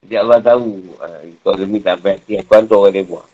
Jadi 0.04 0.15
Allah 0.19 0.39
tahu. 0.43 0.72
Ha, 1.00 1.08
kalau 1.43 1.56
demi 1.60 1.80
tak 1.80 2.00
apa 2.00 2.15
hati. 2.15 2.39
Aku 2.39 2.52
hantar 2.56 2.78
orang 2.80 2.96
dia 2.96 3.08
buang. 3.08 3.32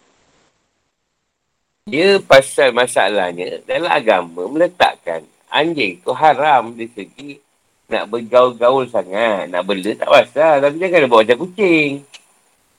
Dia 1.89 2.21
pasal 2.21 2.69
masalahnya. 2.73 3.65
Dalam 3.65 3.89
agama 3.89 4.45
meletakkan. 4.45 5.25
Anjing 5.49 6.01
tu 6.05 6.13
haram 6.13 6.73
di 6.73 6.85
segi. 6.93 7.41
Nak 7.89 8.03
bergaul-gaul 8.07 8.85
sangat. 8.87 9.49
Nak 9.49 9.65
bela 9.65 9.91
tak 9.97 10.09
pasal. 10.09 10.61
Tapi 10.61 10.75
jangan 10.77 11.09
buat 11.09 11.25
macam 11.25 11.37
kucing. 11.43 12.05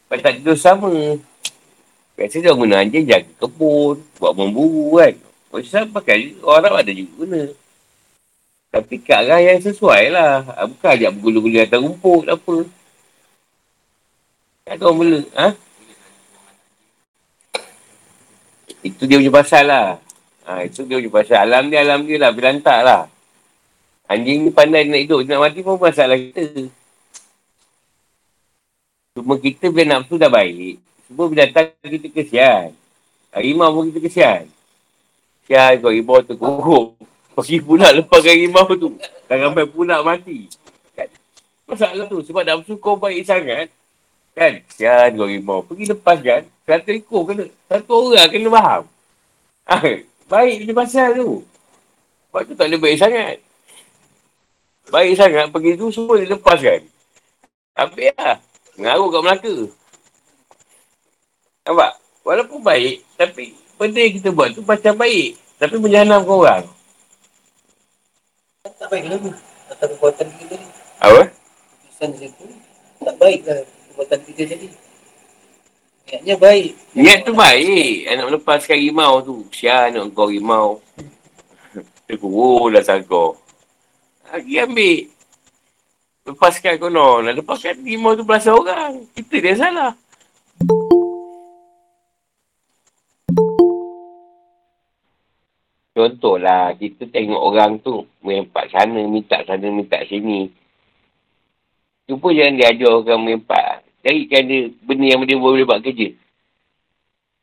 Pasal 0.07 0.23
tak 0.23 0.35
tidur 0.39 0.57
sama. 0.59 0.95
Biasa 2.15 2.37
dia 2.39 2.53
guna 2.53 2.85
anjing 2.85 3.09
jaga 3.09 3.33
kebun, 3.41 3.97
buat 4.21 4.33
memburu 4.37 5.01
kan. 5.01 5.15
Islam 5.57 5.91
pakai, 5.91 6.37
orang 6.45 6.79
ada 6.79 6.93
juga 6.93 7.13
guna. 7.17 7.43
Tapi 8.71 8.95
kat 9.03 9.27
arah 9.27 9.41
yang 9.43 9.59
sesuai 9.59 10.15
lah. 10.15 10.47
Ah, 10.55 10.69
bukan 10.69 10.95
ajak 10.95 11.11
bergulu-gulu 11.17 11.59
atas 11.59 11.81
rumput 11.83 12.25
apa. 12.31 12.57
Kan 14.63 14.79
orang 14.79 14.99
bela, 15.01 15.21
ha? 15.35 15.49
Itu 18.87 19.03
dia 19.11 19.19
punya 19.19 19.33
pasal 19.35 19.65
lah. 19.67 19.99
Ha, 20.47 20.63
itu 20.63 20.87
dia 20.87 21.03
punya 21.03 21.11
pasal. 21.11 21.39
Alam 21.51 21.67
dia, 21.67 21.83
alam 21.83 22.07
dia 22.07 22.17
lah. 22.21 22.31
Berantak 22.31 22.81
lah. 22.87 23.03
Anjing 24.11 24.43
ni 24.43 24.51
pandai 24.51 24.91
nak 24.91 25.07
hidup, 25.07 25.23
nak 25.23 25.39
mati 25.39 25.63
pun 25.63 25.79
masalah 25.79 26.19
kita. 26.19 26.67
Cuma 29.15 29.39
kita 29.39 29.71
bila 29.71 30.03
nafsu 30.03 30.19
dah 30.19 30.27
baik, 30.27 30.83
semua 31.07 31.31
binatang 31.31 31.71
kita 31.79 32.11
kesian. 32.11 32.75
Harimau 33.31 33.71
pun 33.71 33.87
kita 33.91 34.03
kesian. 34.03 34.51
Kesian 35.47 35.79
kau 35.79 35.95
harimau 35.95 36.19
tu 36.27 36.35
kuruk. 36.35 36.99
Pergi 37.39 37.63
pula 37.63 37.95
lepaskan 37.95 38.35
harimau 38.35 38.67
tu. 38.75 38.99
Dan 39.31 39.47
ramai 39.47 39.67
pula 39.67 40.03
mati. 40.03 40.51
Kan? 40.99 41.07
Masalah 41.71 42.07
tu. 42.11 42.19
Sebab 42.27 42.43
dalam 42.43 42.67
kau 42.67 42.99
baik 42.99 43.23
sangat. 43.23 43.71
Kan? 44.35 44.63
Kesian 44.71 45.15
kau 45.15 45.27
harimau. 45.27 45.63
Pergi 45.63 45.91
lepaskan. 45.91 46.47
Satu 46.67 46.91
ekor 46.95 47.23
kena. 47.31 47.47
Satu 47.71 48.15
orang 48.15 48.31
kena 48.31 48.49
faham. 48.55 48.83
Ha, 49.71 49.75
baik 50.31 50.57
dia 50.67 50.75
pasal 50.75 51.15
tu. 51.15 51.43
Sebab 52.31 52.41
tu 52.47 52.53
tak 52.59 52.67
boleh 52.71 52.79
baik 52.83 52.99
sangat. 52.99 53.39
Baik 54.91 55.15
sangat 55.15 55.47
pergi 55.55 55.79
tu 55.79 55.87
semua 55.95 56.19
dia 56.19 56.35
lepaskan. 56.35 56.83
Habis 57.79 58.11
lah. 58.19 58.37
Ngaruh 58.75 59.09
kat 59.09 59.23
Melaka. 59.23 59.57
Nampak? 61.63 61.93
Walaupun 62.27 62.61
baik, 62.61 63.07
tapi 63.15 63.55
benda 63.79 64.03
yang 64.03 64.15
kita 64.19 64.29
buat 64.35 64.51
tu 64.53 64.61
macam 64.67 64.95
baik. 64.99 65.39
Tapi 65.63 65.75
menjahanam 65.79 66.27
kau 66.27 66.43
orang. 66.43 66.67
Tak 68.67 68.89
baik 68.91 69.09
tu. 69.09 69.31
Atas 69.71 69.87
perbuatan 69.95 70.27
kita 70.37 70.55
ni. 70.59 70.67
Apa? 71.01 71.23
Keputusan 71.31 72.09
macam 72.13 72.31
tu. 72.35 72.45
Tak 73.01 73.17
baik 73.17 73.41
lah 73.47 73.59
perbuatan 73.65 74.19
kita 74.27 74.43
jadi. 74.53 74.69
Niatnya 76.11 76.35
baik. 76.37 76.71
Niat 76.99 77.19
tu 77.23 77.33
baik. 77.33 77.95
Nak 78.11 78.27
melepaskan 78.29 78.79
rimau 78.83 79.23
tu. 79.23 79.37
Sian 79.55 79.95
nak 79.95 80.11
kau 80.13 80.29
rimau. 80.29 80.83
Dia 82.11 82.15
kurung 82.19 82.75
dah 82.75 82.83
sangkau. 82.85 83.40
Lagi 84.31 84.55
ambil. 84.63 84.99
Lepaskan 86.31 86.75
konon. 86.79 87.27
Nak 87.27 87.43
lepaskan 87.43 87.83
rimau 87.83 88.15
tu 88.15 88.23
belasan 88.23 88.55
orang. 88.55 89.03
Kita 89.11 89.37
dia 89.43 89.55
salah. 89.59 89.93
Contohlah, 95.91 96.79
kita 96.79 97.11
tengok 97.11 97.43
orang 97.43 97.83
tu 97.83 98.07
merempat 98.23 98.71
sana, 98.71 99.03
minta 99.11 99.43
sana, 99.43 99.67
minta 99.69 99.99
sini. 100.07 100.49
Cuba 102.07 102.31
jangan 102.31 102.57
dia 102.57 102.71
ajar 102.71 102.91
orang 102.95 103.21
merempat. 103.21 103.83
Carikan 104.01 104.49
dia 104.49 104.71
benda 104.87 105.07
yang 105.11 105.27
dia 105.27 105.37
boleh 105.37 105.67
buat 105.67 105.83
kerja. 105.83 106.15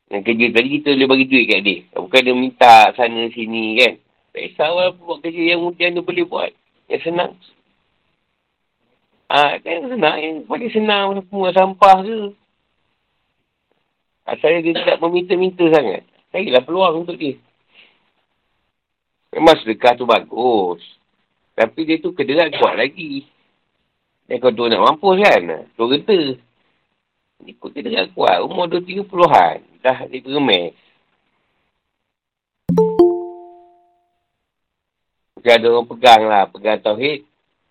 Yang 0.08 0.24
kerja 0.24 0.46
tadi 0.56 0.68
kita 0.80 0.90
boleh 0.96 1.08
bagi 1.12 1.26
duit 1.28 1.46
kat 1.52 1.60
dia. 1.62 1.78
Bukan 2.00 2.22
dia 2.24 2.34
minta 2.34 2.76
sana 2.96 3.22
sini 3.36 3.78
kan. 3.78 3.94
Tak 4.32 4.42
kisah 4.48 4.70
lah 4.72 4.88
buat 4.96 5.20
kerja 5.22 5.42
yang 5.54 5.62
mungkin 5.68 6.00
dia 6.00 6.02
boleh 6.02 6.26
buat. 6.26 6.52
Yang 6.88 7.02
senang. 7.08 7.32
Ah, 9.28 9.60
kan 9.60 9.88
senang. 9.92 10.18
Yang 10.24 10.36
paling 10.48 10.72
senang 10.72 11.06
semua 11.20 11.50
sampah 11.52 11.98
tu. 12.04 12.20
Asalnya 14.28 14.60
dia 14.60 14.74
tidak 14.76 14.98
meminta-minta 15.04 15.64
sangat. 15.72 16.04
Carilah 16.32 16.64
peluang 16.64 17.08
untuk 17.08 17.16
dia. 17.16 17.40
Memang 19.32 19.56
sedekah 19.60 19.96
tu 19.96 20.04
bagus. 20.08 20.84
Tapi 21.56 21.80
dia 21.88 22.00
tu 22.00 22.12
kederat 22.12 22.52
kuat 22.56 22.76
lagi. 22.76 23.28
Dan 24.28 24.44
kau 24.44 24.52
tu 24.52 24.68
nak 24.68 24.84
mampus 24.84 25.16
kan? 25.24 25.68
Tu 25.72 25.84
renta. 25.88 26.20
Ni 27.44 27.56
kau 27.56 27.72
kederat 27.72 28.12
kuat. 28.12 28.44
Umur 28.44 28.68
2-3 28.68 29.08
Dah 29.84 30.04
dia 30.08 30.20
peremes. 30.20 30.76
Mungkin 35.48 35.64
ada 35.64 35.72
orang 35.72 35.88
pegang 35.88 36.24
lah. 36.28 36.44
Pegang 36.52 36.80
Tauhid. 36.84 37.24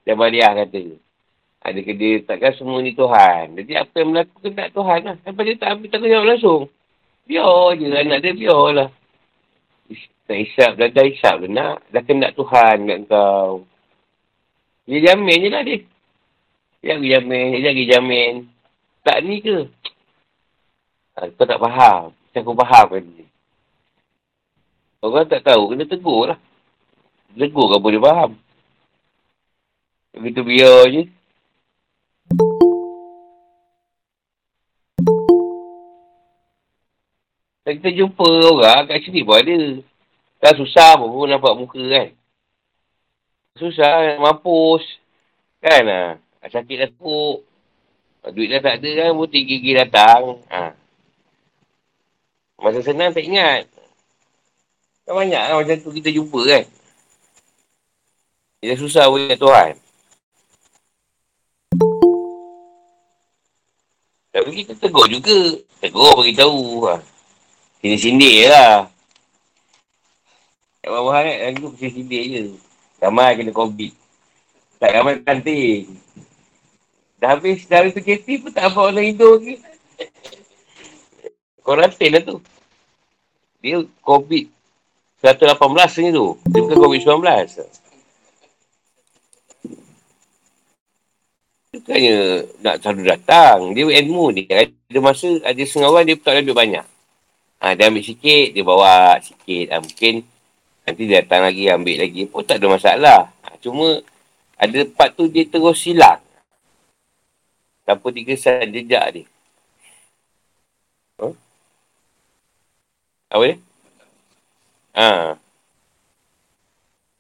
Dan 0.08 0.16
Mariah 0.16 0.64
kata. 0.64 0.96
Ada 1.60 1.78
ke 1.84 1.92
dia 1.92 2.24
takkan 2.24 2.56
semua 2.56 2.80
ni 2.80 2.96
Tuhan. 2.96 3.52
Jadi 3.52 3.76
apa 3.76 3.92
yang 4.00 4.16
berlaku 4.16 4.36
kena 4.40 4.64
Tuhan 4.72 5.00
lah. 5.04 5.16
Sampai 5.20 5.44
dia 5.44 5.60
tak 5.60 5.76
ambil 5.76 5.88
tanggungjawab 5.92 6.24
langsung. 6.24 6.62
Biar 7.28 7.76
je 7.76 7.84
anak 7.92 8.18
dia 8.24 8.32
biar 8.32 8.64
lah. 8.72 8.88
Tak 10.24 10.38
isap 10.40 10.70
dah, 10.80 10.88
dah 10.88 11.04
isap 11.04 11.34
dah 11.44 11.50
nak. 11.52 11.76
Dah 11.92 12.00
kena 12.00 12.32
Tuhan 12.32 12.76
kat 12.88 12.98
kau. 13.12 13.68
Dia 14.88 15.12
jamin 15.12 15.44
je 15.44 15.48
lah 15.52 15.62
dia. 15.68 15.78
Dia 16.80 16.96
lagi 16.96 17.08
jamin, 17.12 17.46
dia 17.60 17.68
lagi 17.76 17.84
jamin. 17.92 18.32
Tak 19.04 19.18
ni 19.20 19.36
ke? 19.44 19.68
Ha, 21.20 21.28
kau 21.28 21.44
tak 21.44 21.60
faham. 21.60 22.08
Macam 22.08 22.40
aku 22.40 22.54
faham 22.56 22.86
kan 22.88 23.02
ni. 23.04 23.26
Orang 25.04 25.28
tak 25.28 25.44
tahu, 25.44 25.76
kena 25.76 25.84
tegur 25.84 26.32
lah. 26.32 26.40
Tegur 27.36 27.68
kau 27.68 27.84
boleh 27.84 28.00
faham. 28.00 28.32
Begitu 30.16 30.40
biar 30.40 30.88
je. 30.88 31.02
Dan 37.66 37.72
kita 37.82 37.90
jumpa 37.92 38.24
orang 38.24 38.88
kat 38.88 39.04
sini 39.04 39.20
pun 39.20 39.36
ada. 39.36 39.58
Tak 40.40 40.56
susah 40.56 40.96
pun 40.96 41.28
nampak 41.28 41.52
muka 41.60 41.82
kan. 41.82 42.08
Susah, 43.60 44.16
mampus. 44.16 44.86
Kan 45.60 45.84
ah. 45.92 46.10
Sakit 46.46 46.76
dah 46.78 46.90
teruk. 46.94 47.44
Duit 48.32 48.48
dah 48.48 48.62
tak 48.64 48.80
ada 48.80 48.90
kan, 48.90 49.10
pun 49.12 49.28
tinggi-tinggi 49.28 49.72
datang. 49.76 50.40
Ha. 50.48 50.72
Masa 52.62 52.80
senang 52.80 53.12
tak 53.12 53.26
ingat. 53.28 53.68
Kan 55.04 55.12
banyak 55.12 55.42
kan 55.42 55.54
macam 55.60 55.76
tu 55.84 55.90
kita 55.92 56.08
jumpa 56.14 56.40
kan. 56.48 56.64
Dia 58.66 58.74
susah 58.74 59.06
pun 59.06 59.22
ingat 59.22 59.38
Tuhan. 59.38 59.72
Tapi 64.34 64.50
kita 64.58 64.74
tegur 64.74 65.06
juga. 65.06 65.62
Tegur 65.78 66.18
beritahu. 66.18 66.90
Ha. 66.90 66.98
Sindir-sindir 67.78 68.34
je 68.42 68.46
lah. 68.50 68.90
Tak 70.82 70.90
apa-apa 70.90 71.10
kan, 71.14 71.24
lagi 71.46 71.58
tu 71.62 71.70
sindir 71.78 72.22
je. 72.26 72.42
Ramai 72.98 73.38
kena 73.38 73.54
COVID. 73.54 73.92
Tak 74.82 74.90
ramai 74.98 75.22
kantin. 75.22 75.86
Dah 77.22 77.38
habis, 77.38 77.70
dah 77.70 77.86
habis 77.86 77.94
PKP 77.94 78.42
pun 78.42 78.50
tak 78.50 78.66
apa 78.66 78.82
orang 78.82 79.14
hidup 79.14 79.38
lagi. 79.38 79.62
Kuarantin 81.62 82.10
lah 82.18 82.22
tu. 82.26 82.36
Dia 83.62 83.78
COVID 84.02 84.44
118 85.22 86.02
ni 86.02 86.10
tu. 86.10 86.34
Dia 86.50 86.60
bukan 86.66 86.78
COVID-19. 86.82 87.85
Bukannya 91.76 92.16
nak 92.64 92.80
selalu 92.80 93.02
datang. 93.04 93.58
Dia 93.76 93.84
ilmu 93.84 94.32
ni. 94.32 94.48
Ada 94.48 94.98
masa, 95.02 95.28
ada 95.44 95.60
setengah 95.60 95.92
orang 95.92 96.04
dia 96.08 96.16
tak 96.16 96.40
duit 96.40 96.56
banyak. 96.56 96.86
Ha, 97.60 97.72
dia 97.76 97.88
ambil 97.88 98.04
sikit, 98.04 98.46
dia 98.56 98.64
bawa 98.64 99.20
sikit. 99.20 99.66
Ha, 99.72 99.80
mungkin 99.84 100.24
nanti 100.88 101.02
dia 101.04 101.20
datang 101.20 101.44
lagi, 101.44 101.68
ambil 101.68 101.96
lagi. 102.00 102.22
Pun 102.28 102.42
tak 102.44 102.60
ada 102.62 102.66
masalah. 102.72 103.20
Ha, 103.44 103.56
cuma 103.60 104.00
ada 104.56 104.78
part 104.96 105.12
tu 105.12 105.28
dia 105.28 105.44
terus 105.44 105.76
silang. 105.76 106.20
Tanpa 107.84 108.08
dikesan 108.08 108.72
jejak 108.72 109.04
dia. 109.12 109.24
Huh? 111.20 111.34
Apa 113.30 113.44
dia? 113.46 113.56
Ha. 114.96 115.36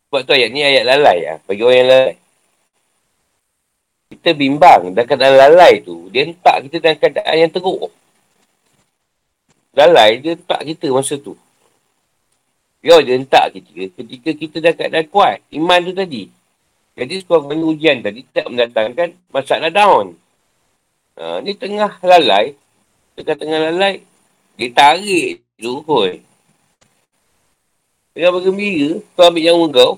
Sebab 0.08 0.20
tu 0.24 0.32
ayat 0.32 0.48
ni 0.48 0.64
ayat 0.64 0.84
lalai 0.88 1.18
lah. 1.22 1.38
Bagi 1.44 1.62
orang 1.62 1.76
yang 1.76 1.88
lalai. 1.92 2.16
Kita 4.26 4.34
bimbang. 4.34 4.90
Dan 4.90 5.06
keadaan 5.06 5.38
lalai 5.38 5.86
tu, 5.86 6.10
dia 6.10 6.26
hentak 6.26 6.66
kita 6.66 6.82
dalam 6.82 6.98
keadaan 6.98 7.36
yang 7.46 7.52
teruk 7.54 7.94
lalai 9.76 10.16
dia 10.24 10.34
tak 10.40 10.64
kita 10.64 10.88
masa 10.88 11.20
tu. 11.20 11.36
Dia 12.80 12.96
dia 13.04 13.20
hentak 13.20 13.52
kita 13.52 13.92
ketika 13.92 14.30
kita 14.32 14.56
dah 14.64 14.72
keadaan 14.72 15.06
kuat. 15.12 15.44
Iman 15.52 15.84
tu 15.84 15.92
tadi. 15.92 16.32
Jadi 16.96 17.14
sekurang 17.20 17.52
ujian 17.60 18.00
tadi 18.00 18.24
tak 18.32 18.48
mendatangkan 18.48 19.12
masalah 19.28 19.68
down. 19.68 20.16
Ha, 21.20 21.44
ni 21.44 21.52
tengah 21.52 22.00
lalai. 22.00 22.56
Tengah-tengah 23.20 23.60
lalai. 23.68 24.00
Dia 24.56 24.72
tarik 24.72 25.44
tu 25.60 25.84
pun. 25.84 26.16
Tengah 28.16 28.30
bergembira. 28.32 29.04
Kau 29.12 29.28
ambil 29.28 29.44
nyawa 29.44 29.66
kau. 29.76 29.92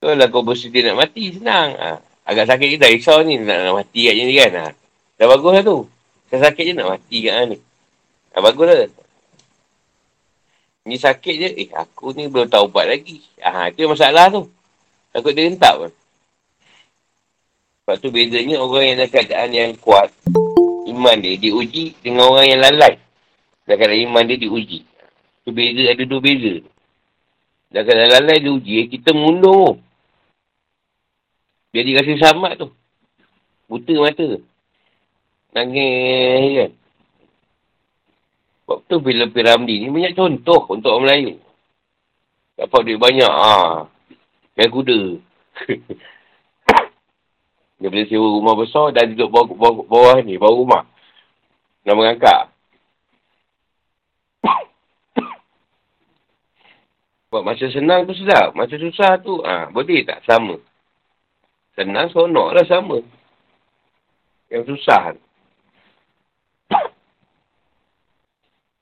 Kalau 0.00 0.26
kau 0.32 0.44
bersedia 0.44 0.88
nak 0.88 1.04
mati, 1.04 1.32
senang. 1.36 1.76
Ha, 1.76 2.00
agak 2.24 2.48
sakit 2.48 2.68
kita. 2.76 2.88
Risau 2.90 3.20
ni 3.22 3.38
nak, 3.38 3.58
nak 3.68 3.74
mati 3.84 4.08
kat 4.08 4.14
ni 4.16 4.34
kan. 4.36 4.52
Ha. 4.56 4.66
Dah 5.20 5.26
bagus 5.30 5.52
lah 5.54 5.62
tu. 5.62 5.78
Sakit 6.34 6.64
je 6.66 6.72
nak 6.74 6.98
mati 6.98 7.18
kat 7.22 7.34
ni. 7.46 7.56
Ha, 8.34 8.42
bagus 8.42 8.66
lah. 8.66 8.90
Ni 10.84 10.96
sakit 10.98 11.34
je. 11.38 11.48
Eh, 11.64 11.68
aku 11.70 12.12
ni 12.16 12.26
belum 12.26 12.50
tahu 12.50 12.68
buat 12.72 12.88
lagi. 12.88 13.22
Ha, 13.40 13.70
itu 13.70 13.86
masalah 13.86 14.32
tu. 14.32 14.48
Takut 15.14 15.30
dia 15.30 15.46
hentak 15.46 15.78
pun. 15.78 15.92
Sebab 17.84 17.96
tu 18.00 18.08
bedanya 18.08 18.64
orang 18.64 18.82
yang 18.82 18.96
dalam 18.96 19.12
keadaan 19.12 19.50
yang 19.52 19.70
kuat. 19.76 20.08
Iman 20.88 21.20
dia 21.20 21.36
diuji 21.36 21.92
dengan 22.00 22.32
orang 22.32 22.48
yang 22.48 22.60
lalai. 22.64 22.96
Dalam 23.68 23.76
keadaan 23.76 24.04
iman 24.08 24.24
dia 24.24 24.40
diuji. 24.40 24.80
Tu 25.44 25.52
beza, 25.52 25.92
ada 25.92 26.02
dua 26.08 26.20
beza. 26.24 26.64
Dalam 27.68 27.84
keadaan 27.84 28.10
lalai 28.10 28.40
diuji, 28.40 28.88
kita 28.88 29.12
mundur. 29.12 29.83
Dia 31.74 31.98
kasi 31.98 32.14
selamat 32.14 32.62
tu. 32.62 32.70
Buta 33.66 33.98
mata. 33.98 34.38
Nangis 35.58 36.54
kan. 36.54 36.70
Sebab 38.62 38.78
tu 38.86 39.02
bila 39.02 39.26
Piramdi 39.26 39.82
ni 39.82 39.90
banyak 39.90 40.14
contoh 40.14 40.70
untuk 40.70 40.94
orang 40.94 41.10
Melayu. 41.10 41.34
Dapat 42.54 42.80
duit 42.86 43.02
banyak. 43.02 43.26
Ha. 43.26 43.90
Main 44.54 44.70
kuda. 44.70 45.18
Dia 47.82 47.90
boleh 47.90 48.06
sewa 48.06 48.38
rumah 48.38 48.54
besar 48.54 48.94
dan 48.94 49.10
duduk 49.12 49.28
bawah, 49.34 49.50
bawah, 49.50 49.84
bawah 49.84 50.16
ni, 50.22 50.38
bawah 50.38 50.62
rumah. 50.62 50.86
Nak 51.82 51.96
mengangkat. 51.98 52.54
Sebab 57.28 57.42
masa 57.42 57.66
senang 57.74 58.06
tu 58.06 58.14
sedap. 58.14 58.54
Masa 58.54 58.78
susah 58.78 59.18
tu, 59.20 59.42
ha, 59.42 59.68
boleh 59.74 60.06
tak? 60.06 60.22
Sama. 60.22 60.54
Senang, 61.74 62.06
sonok 62.14 62.54
lah 62.54 62.64
sama. 62.70 63.02
Yang 64.46 64.74
susah. 64.74 65.18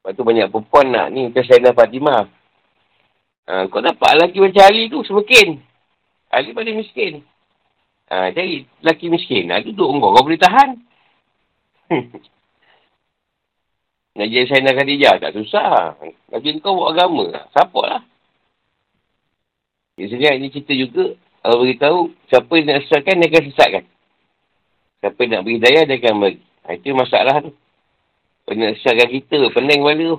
Lepas 0.03 0.19
tu 0.19 0.27
banyak 0.27 0.51
perempuan 0.51 0.91
nak 0.91 1.15
ni 1.15 1.31
macam 1.31 1.47
Sayyidina 1.47 1.73
Fatimah. 1.73 2.27
Ha, 3.47 3.71
kau 3.71 3.79
dapat 3.79 4.19
lelaki 4.19 4.43
macam 4.43 4.63
Ali 4.67 4.91
tu 4.91 5.01
semakin. 5.07 5.63
Ali 6.29 6.51
paling 6.53 6.77
miskin. 6.83 7.23
Ha, 8.11 8.35
jadi 8.35 8.67
lelaki 8.83 9.07
miskin. 9.09 9.49
Ha, 9.55 9.63
duduk 9.63 9.89
kau, 10.03 10.13
kau 10.13 10.27
boleh 10.27 10.43
tahan. 10.43 10.75
nak 14.19 14.27
jadi 14.27 14.45
Sayyidina 14.51 14.77
Khadijah 14.77 15.15
tak 15.23 15.33
susah. 15.39 15.97
Lagi 16.29 16.61
kau 16.61 16.77
buat 16.77 16.99
agama. 16.99 17.49
Support 17.55 17.87
lah. 17.87 18.03
Biasanya 19.97 20.51
cerita 20.51 20.75
juga. 20.75 21.15
Kalau 21.43 21.57
beritahu, 21.59 22.15
siapa 22.31 22.53
yang 22.55 22.67
nak 22.71 22.81
sesatkan, 22.87 23.19
dia 23.19 23.27
akan 23.27 23.43
sesatkan. 23.51 23.85
Siapa 25.03 25.19
yang 25.19 25.31
nak 25.35 25.43
beri 25.43 25.59
daya, 25.59 25.81
dia 25.91 25.99
akan 25.99 26.15
beri. 26.23 26.39
Ha, 26.39 26.79
itu 26.79 26.95
masalah 26.95 27.43
tu. 27.43 27.51
Kena 28.47 28.79
sesatkan 28.79 29.09
kita, 29.11 29.51
pening 29.51 29.83
kepala 29.83 30.03
tu. 30.07 30.19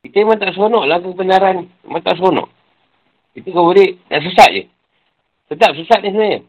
Kita 0.00 0.16
memang 0.24 0.38
tak 0.40 0.52
seronok 0.56 0.84
lah 0.88 0.98
kebenaran. 0.98 1.56
Memang 1.86 2.02
tak 2.02 2.16
seronok. 2.18 2.48
Kita 3.36 3.48
kau 3.54 3.70
boleh 3.70 4.00
nak 4.10 4.20
sesat 4.26 4.50
je. 4.50 4.64
Sedap 5.46 5.70
sesat 5.78 6.00
ni 6.02 6.10
sebenarnya. 6.10 6.40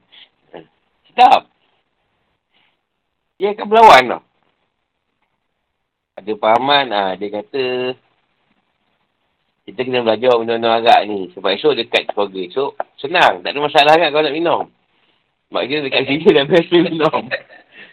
Sedap. 1.12 1.42
Dia 3.38 3.54
akan 3.54 3.66
berlawan 3.70 4.04
tau. 4.10 4.24
Ada 6.22 6.32
pahaman, 6.38 6.86
ah 6.94 7.12
dia 7.18 7.28
kata 7.34 7.64
kita 9.62 9.80
kena 9.86 10.02
belajar 10.02 10.34
benda-benda 10.42 10.70
agak 10.82 11.00
ni. 11.06 11.30
Sebab 11.38 11.54
esok 11.54 11.78
dekat 11.78 12.10
keluarga. 12.10 12.42
Esok 12.50 12.72
senang. 12.98 13.46
Tak 13.46 13.54
ada 13.54 13.60
masalah 13.62 13.94
kan 13.94 14.10
kau 14.10 14.26
nak 14.26 14.34
minum. 14.34 14.64
Maknanya 15.54 15.86
dekat 15.86 16.04
sini 16.10 16.28
dah 16.34 16.46
biasa 16.50 16.76
minum. 16.82 17.20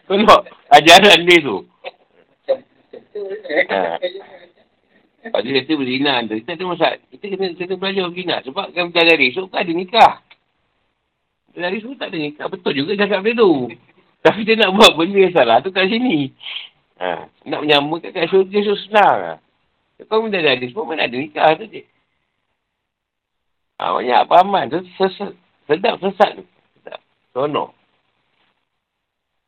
Kau 0.09 0.16
nak 0.16 0.41
ajaran 0.73 1.19
dia 1.29 1.45
tu. 1.45 1.59
Ha. 3.69 4.01
Tu 5.29 5.51
kata 5.53 5.73
berzina 5.77 6.12
tu. 6.25 6.35
Kita 6.41 6.57
ada 6.57 6.64
masalah. 6.64 6.97
Kita 7.12 7.25
kena, 7.37 7.47
kena 7.53 7.75
belajar 7.77 8.05
berzina. 8.09 8.37
Sebab 8.49 8.66
kan 8.73 8.85
kita 8.89 9.01
dari 9.05 9.25
esok 9.29 9.53
kan 9.53 9.61
ada 9.61 9.73
nikah. 9.77 10.14
Kita 11.53 11.59
dari 11.69 11.77
esok 11.85 12.01
tak 12.01 12.09
ada 12.09 12.16
nikah. 12.16 12.47
Betul 12.49 12.73
juga 12.81 12.97
cakap 12.97 13.21
dia 13.29 13.37
tu. 13.37 13.69
Tapi 14.25 14.41
dia 14.49 14.57
nak 14.57 14.73
buat 14.73 14.97
benda 14.97 15.29
salah 15.37 15.61
tu 15.61 15.69
kat 15.69 15.93
sini. 15.93 16.33
Ha. 16.97 17.29
Nak 17.45 17.61
menyamakan 17.61 18.09
kat 18.09 18.25
dia 18.49 18.59
esok 18.64 18.79
senang. 18.89 19.37
Kau 20.07 20.22
minta 20.22 20.38
dari 20.38 20.70
semua 20.70 20.94
mana 20.94 21.11
ada 21.11 21.16
nikah 21.18 21.59
tu 21.59 21.66
je. 21.66 21.82
Ha, 23.82 23.99
banyak 23.99 24.30
pahaman 24.30 24.70
tu. 24.70 24.78
Sedap 25.66 25.99
sesat 25.99 26.38
tu. 26.38 26.46
Sedap. 26.78 27.03
Sonok. 27.34 27.74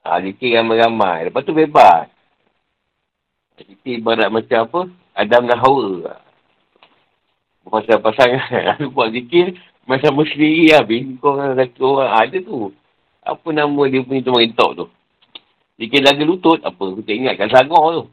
Ha, 0.02 0.18
zikir 0.26 0.58
ramai-ramai. 0.58 1.30
Lepas 1.30 1.46
tu 1.46 1.54
bebas. 1.54 2.10
Zikir 3.62 4.02
ibarat 4.02 4.26
macam 4.26 4.58
apa? 4.66 4.80
Adam 5.14 5.46
dan 5.46 5.58
Hawa. 5.62 6.18
Pasal 7.70 8.02
pasangan. 8.02 8.74
Aku 8.74 8.90
buat 8.90 9.14
zikir 9.14 9.54
macam 9.86 10.18
sendiri 10.26 10.74
lah. 10.74 10.82
Bingkong 10.82 11.54
satu 11.54 12.02
orang. 12.02 12.26
Ada 12.26 12.36
tu. 12.42 12.74
Apa 13.22 13.48
nama 13.54 13.82
dia 13.86 14.02
punya 14.02 14.26
tu 14.26 14.34
merintok 14.34 14.70
tu. 14.74 14.86
Zikir 15.78 16.02
lagu 16.02 16.26
lutut. 16.26 16.58
Apa? 16.66 16.98
Kita 16.98 17.10
ingatkan 17.14 17.50
sagar 17.54 18.02
tu. 18.02 18.04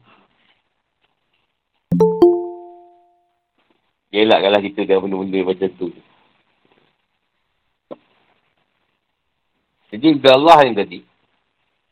Gelak 4.08 4.40
kalau 4.40 4.60
kita 4.64 4.80
dengan 4.88 5.00
benda-benda 5.04 5.40
macam 5.44 5.70
tu. 5.76 5.88
Jadi, 9.92 10.08
Allah 10.28 10.58
yang 10.64 10.76
tadi. 10.76 11.00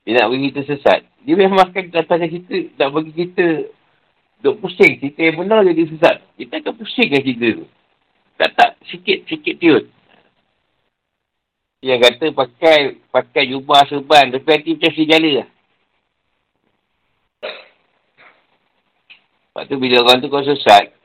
Dia 0.05 0.23
nak 0.23 0.33
bagi 0.33 0.49
kita 0.53 0.61
sesat. 0.65 1.01
Dia 1.27 1.35
memang 1.35 1.61
akan 1.61 1.85
datangkan 1.91 2.31
kita, 2.31 2.57
nak 2.79 2.89
bagi 2.95 3.13
kita 3.13 3.69
duk 4.41 4.63
pusing. 4.63 4.97
Cerita 5.03 5.21
yang 5.21 5.37
benar 5.43 5.61
jadi 5.67 5.85
sesat. 5.93 6.17
Kita 6.41 6.63
akan 6.63 6.73
pusingkan 6.79 7.21
cerita 7.21 7.49
tu. 7.61 7.67
Tak 8.37 8.51
tak, 8.55 8.71
sikit, 8.89 9.27
sikit 9.29 9.55
tiut. 9.61 9.85
Yang 11.85 12.01
kata 12.09 12.25
pakai 12.33 12.79
pakai 13.13 13.45
jubah 13.53 13.85
serban, 13.85 14.33
tapi 14.33 14.49
hati 14.49 14.71
macam 14.77 14.93
serigala 14.97 15.31
lah. 15.43 15.49
Lepas 19.53 19.65
tu 19.69 19.77
bila 19.81 19.97
orang 20.05 20.19
tu 20.21 20.29
kau 20.29 20.45
sesat, 20.45 20.96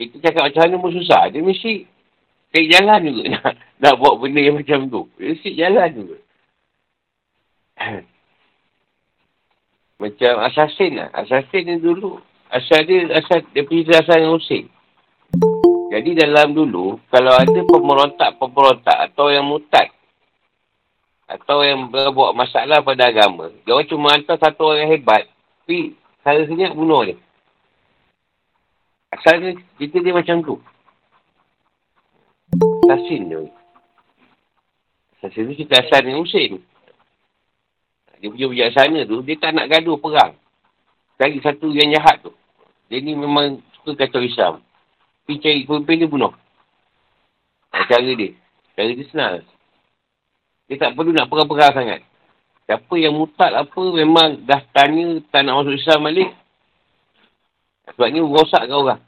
kita 0.00 0.16
cakap 0.24 0.48
macam 0.48 0.62
mana 0.64 0.76
pun 0.80 0.92
susah. 0.96 1.28
Dia 1.28 1.44
mesti 1.44 1.84
take 2.56 2.72
jalan 2.72 3.00
juga 3.04 3.22
nak, 3.36 3.52
nak 3.76 3.94
buat 4.00 4.16
benda 4.16 4.40
yang 4.40 4.56
macam 4.56 4.88
tu. 4.88 5.04
Dia 5.20 5.36
mesti 5.36 5.50
jalan 5.52 5.88
juga. 5.92 6.16
macam 10.02 10.32
assassin 10.48 10.96
lah. 10.96 11.08
Assassin 11.12 11.68
ni 11.68 11.76
dulu. 11.76 12.16
Asal 12.50 12.82
dia, 12.88 13.06
asal, 13.14 13.46
dia 13.52 13.62
punya 13.62 14.00
asal 14.02 14.18
yang 14.18 14.34
usik. 14.34 14.66
Jadi 15.90 16.10
dalam 16.18 16.50
dulu, 16.54 16.98
kalau 17.10 17.34
ada 17.34 17.60
pemberontak-pemberontak 17.66 18.98
atau 19.10 19.30
yang 19.30 19.46
mutat, 19.46 19.90
atau 21.30 21.62
yang 21.62 21.90
buat 21.90 22.34
masalah 22.34 22.82
pada 22.82 23.06
agama, 23.06 23.54
dia 23.62 23.78
cuma 23.86 24.10
hantar 24.10 24.34
satu 24.42 24.74
orang 24.74 24.86
yang 24.86 24.90
hebat, 24.98 25.30
tapi 25.62 25.94
senyap 26.26 26.74
bunuh 26.74 27.06
dia. 27.06 27.18
Asalnya 29.10 29.58
cerita 29.78 29.98
dia 29.98 30.14
macam 30.14 30.36
tu. 30.42 30.56
Sasin 32.86 33.22
dia. 33.26 33.42
Sasin 35.18 35.50
tu 35.50 35.54
cerita 35.58 35.82
asal 35.82 36.06
ni 36.06 36.14
Husin. 36.14 36.62
Dia 38.20 38.28
punya 38.28 38.46
bijaksana 38.52 39.08
tu, 39.08 39.24
dia 39.24 39.40
tak 39.40 39.56
nak 39.56 39.66
gaduh 39.72 39.96
perang. 39.96 40.36
Cari 41.16 41.40
satu 41.40 41.72
yang 41.72 41.88
jahat 41.96 42.20
tu. 42.20 42.32
Dia 42.92 43.00
ni 43.00 43.16
memang 43.16 43.64
suka 43.80 43.96
kacau 43.96 44.20
Islam. 44.20 44.60
Pergi 45.24 45.40
cari 45.40 45.60
pemimpin 45.64 46.00
dia 46.04 46.08
bunuh. 46.08 46.32
Cara 47.72 48.10
dia. 48.12 48.30
Cara 48.76 48.90
dia 48.92 49.06
senang. 49.08 49.40
Dia 50.68 50.76
tak 50.78 50.94
perlu 50.94 51.16
nak 51.16 51.32
perang-perang 51.32 51.72
sangat. 51.74 52.00
Siapa 52.68 52.94
yang 53.00 53.18
mutat 53.18 53.50
apa, 53.50 53.82
memang 53.82 54.46
dah 54.46 54.62
tanya 54.70 55.18
tak 55.34 55.42
nak 55.42 55.64
masuk 55.64 55.74
Islam 55.74 56.06
balik, 56.06 56.30
Sebabnya 57.94 58.20
rosakkan 58.22 58.70
orang. 58.70 59.00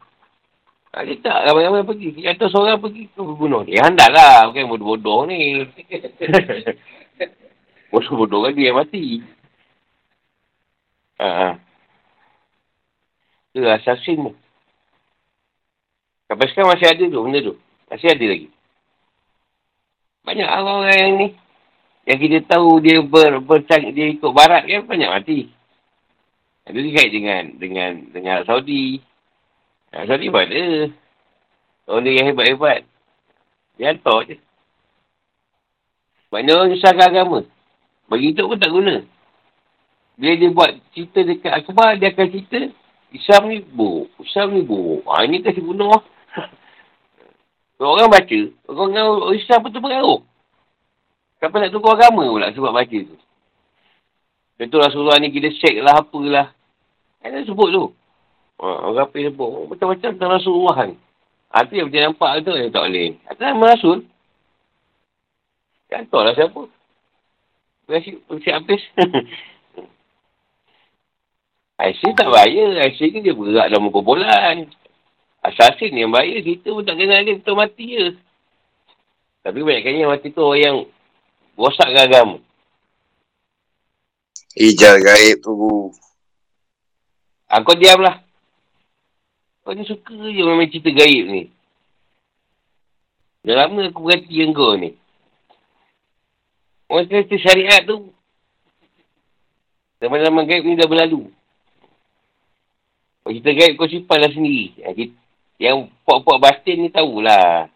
Ha, 0.92 1.08
dia 1.08 1.16
tak 1.24 1.48
ramai-ramai 1.48 1.88
pergi. 1.88 2.20
Atau 2.28 2.52
seorang 2.52 2.76
pergi 2.76 3.08
ke 3.08 3.20
bunuh. 3.20 3.64
Ya 3.64 3.88
handak 3.88 4.12
lah. 4.12 4.52
Bukan 4.52 4.68
bodoh-bodoh 4.68 5.24
ni. 5.24 5.64
bodoh-bodoh 7.92 8.44
kan 8.44 8.52
dia 8.52 8.68
yang 8.68 8.76
mati. 8.76 9.24
Ha, 11.16 11.28
ha. 11.28 11.48
Itu 13.56 13.64
assassin 13.68 14.28
tu. 14.28 14.32
Sampai 16.28 16.48
sekarang 16.48 16.72
masih 16.76 16.88
ada 16.88 17.04
tu 17.08 17.20
benda 17.24 17.40
tu. 17.40 17.54
Masih 17.88 18.08
ada 18.12 18.24
lagi. 18.24 18.48
Banyak 20.24 20.48
orang-orang 20.48 20.96
yang 20.96 21.12
ni. 21.16 21.28
Yang 22.02 22.18
kita 22.26 22.38
tahu 22.56 22.82
dia 22.82 22.98
ber, 22.98 23.38
bercang, 23.38 23.94
dia 23.94 24.10
ikut 24.10 24.32
barat 24.34 24.66
kan 24.66 24.88
banyak 24.88 25.08
mati. 25.08 25.38
Itu 26.62 26.78
kait 26.94 27.10
dengan 27.10 27.42
dengan 27.58 27.90
dengan 28.14 28.36
Saudi. 28.46 29.02
Arab 29.90 30.06
Saudi 30.14 30.26
pun 30.30 30.42
ada. 30.46 30.64
Orang 31.90 32.02
dia 32.06 32.22
yang 32.22 32.26
hebat-hebat. 32.30 32.86
Dia 33.76 33.90
hantar 33.90 34.18
je. 34.30 34.36
Maknanya 36.30 36.52
orang 36.54 36.68
nyusahkan 36.70 37.08
agama. 37.10 37.38
Bagi 38.06 38.32
itu 38.32 38.42
pun 38.46 38.58
tak 38.60 38.70
guna. 38.70 39.04
Bila 40.16 40.32
dia 40.38 40.48
buat 40.54 40.70
cerita 40.94 41.20
dekat 41.26 41.52
akhbar, 41.64 41.98
dia 41.98 42.14
akan 42.14 42.26
cerita 42.30 42.60
Islam 43.12 43.42
ni 43.50 43.58
buruk. 43.60 44.08
Islam 44.22 44.56
ni 44.56 44.62
buruk. 44.64 45.02
Ha, 45.08 45.26
ini 45.26 45.44
kasih 45.44 45.60
bunuh. 45.60 46.00
Orang 47.82 48.14
baca, 48.14 48.40
orang, 48.70 48.94
orang 48.94 49.34
Islam 49.34 49.58
pun 49.58 49.72
terpengaruh. 49.74 50.20
Siapa 51.42 51.58
nak 51.58 51.74
tukar 51.74 51.98
agama 51.98 52.30
pula 52.30 52.54
sebab 52.54 52.70
baca 52.70 52.98
tu. 53.02 53.16
Contoh 54.62 54.78
Rasulullah 54.78 55.18
ni 55.18 55.34
kita 55.34 55.50
shake 55.58 55.82
lah 55.82 56.06
apalah. 56.06 56.54
Dia 57.18 57.42
sebut 57.42 57.68
tu. 57.74 57.90
Ha, 58.62 58.94
orang 58.94 59.10
apa 59.10 59.18
sebut. 59.18 59.50
Oh, 59.50 59.66
macam-macam 59.66 60.14
tentang 60.14 60.32
Rasulullah 60.38 60.74
kan. 60.78 60.90
Ha, 61.50 61.66
tu 61.66 61.74
yang 61.74 61.90
macam 61.90 62.02
nampak 62.06 62.46
tu 62.46 62.54
yang 62.54 62.70
tak 62.70 62.86
boleh. 62.86 63.18
Atas 63.26 63.42
nama 63.42 63.74
Rasul. 63.74 63.98
Kan 65.90 66.06
tahu 66.06 66.22
lah 66.22 66.38
siapa. 66.38 66.62
Berhasil, 67.90 68.22
berhasil 68.30 68.52
habis. 68.54 68.82
Aisyah 71.82 72.12
tak 72.14 72.30
bahaya. 72.30 72.86
Aisyah 72.86 73.06
ni 73.10 73.18
dia 73.18 73.34
berat 73.34 73.66
dalam 73.66 73.90
kumpulan. 73.90 74.70
Asasin 75.42 75.98
yang 75.98 76.14
bahaya. 76.14 76.38
Kita 76.38 76.70
pun 76.70 76.86
tak 76.86 77.02
kenal 77.02 77.18
dia. 77.26 77.34
Kita 77.34 77.50
mati 77.58 77.98
je. 77.98 78.14
Tapi 79.42 79.58
banyaknya 79.58 80.06
yang 80.06 80.14
mati 80.14 80.30
tu 80.30 80.38
orang 80.38 80.62
yang 80.62 80.78
rosakkan 81.58 82.06
agama. 82.06 82.38
Ijal 84.52 85.00
gaib 85.00 85.40
tu. 85.40 85.52
Ha, 87.48 87.64
kau 87.64 87.76
diamlah. 87.76 88.20
Kau 89.64 89.72
ni 89.72 89.88
suka 89.88 90.12
je 90.12 90.42
memang 90.44 90.68
cerita 90.68 90.92
gaib 90.92 91.24
ni. 91.28 91.42
Dah 93.42 93.64
lama 93.64 93.88
aku 93.88 94.04
berhati 94.04 94.44
yang 94.44 94.52
kau 94.52 94.76
ni. 94.76 94.92
Orang 96.92 97.08
cerita 97.08 97.36
syariat 97.40 97.80
tu. 97.88 98.12
Zaman-zaman 100.04 100.44
gaib 100.44 100.64
ni 100.68 100.76
dah 100.76 100.88
berlalu. 100.88 101.32
Kau 103.24 103.32
cerita 103.32 103.52
gaib 103.56 103.80
kau 103.80 103.88
simpan 103.88 104.20
lah 104.20 104.32
sendiri. 104.34 104.76
Yang 105.56 105.88
puak-puak 106.04 106.42
batin 106.42 106.84
ni 106.84 106.90
tahulah. 106.92 107.72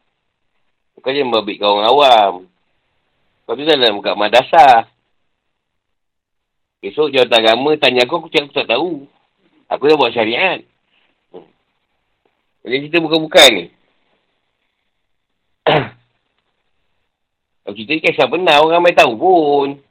Kau 1.00 1.14
jangan 1.14 1.40
berbit 1.40 1.56
kau 1.56 1.78
orang 1.78 1.88
awam. 1.88 2.32
Kau 3.46 3.54
tu 3.54 3.64
dalam 3.64 4.02
kat 4.04 4.18
madrasah. 4.18 4.90
Esok 6.86 7.10
jawatan 7.10 7.42
agama 7.42 7.74
tanya 7.82 8.06
aku, 8.06 8.22
aku 8.22 8.30
cakap 8.30 8.46
aku 8.46 8.58
tak 8.62 8.70
tahu. 8.70 9.10
Aku 9.66 9.90
dah 9.90 9.98
buat 9.98 10.14
syariat. 10.14 10.62
Jadi 12.62 12.86
kita 12.86 13.02
bukan-bukan 13.02 13.50
ni. 13.50 13.66
Kalau 17.66 17.74
cerita 17.74 17.90
ni 17.90 18.06
kisah 18.06 18.30
benar, 18.30 18.62
orang 18.62 18.78
ramai 18.78 18.94
tahu 18.94 19.18
pun. 19.18 19.82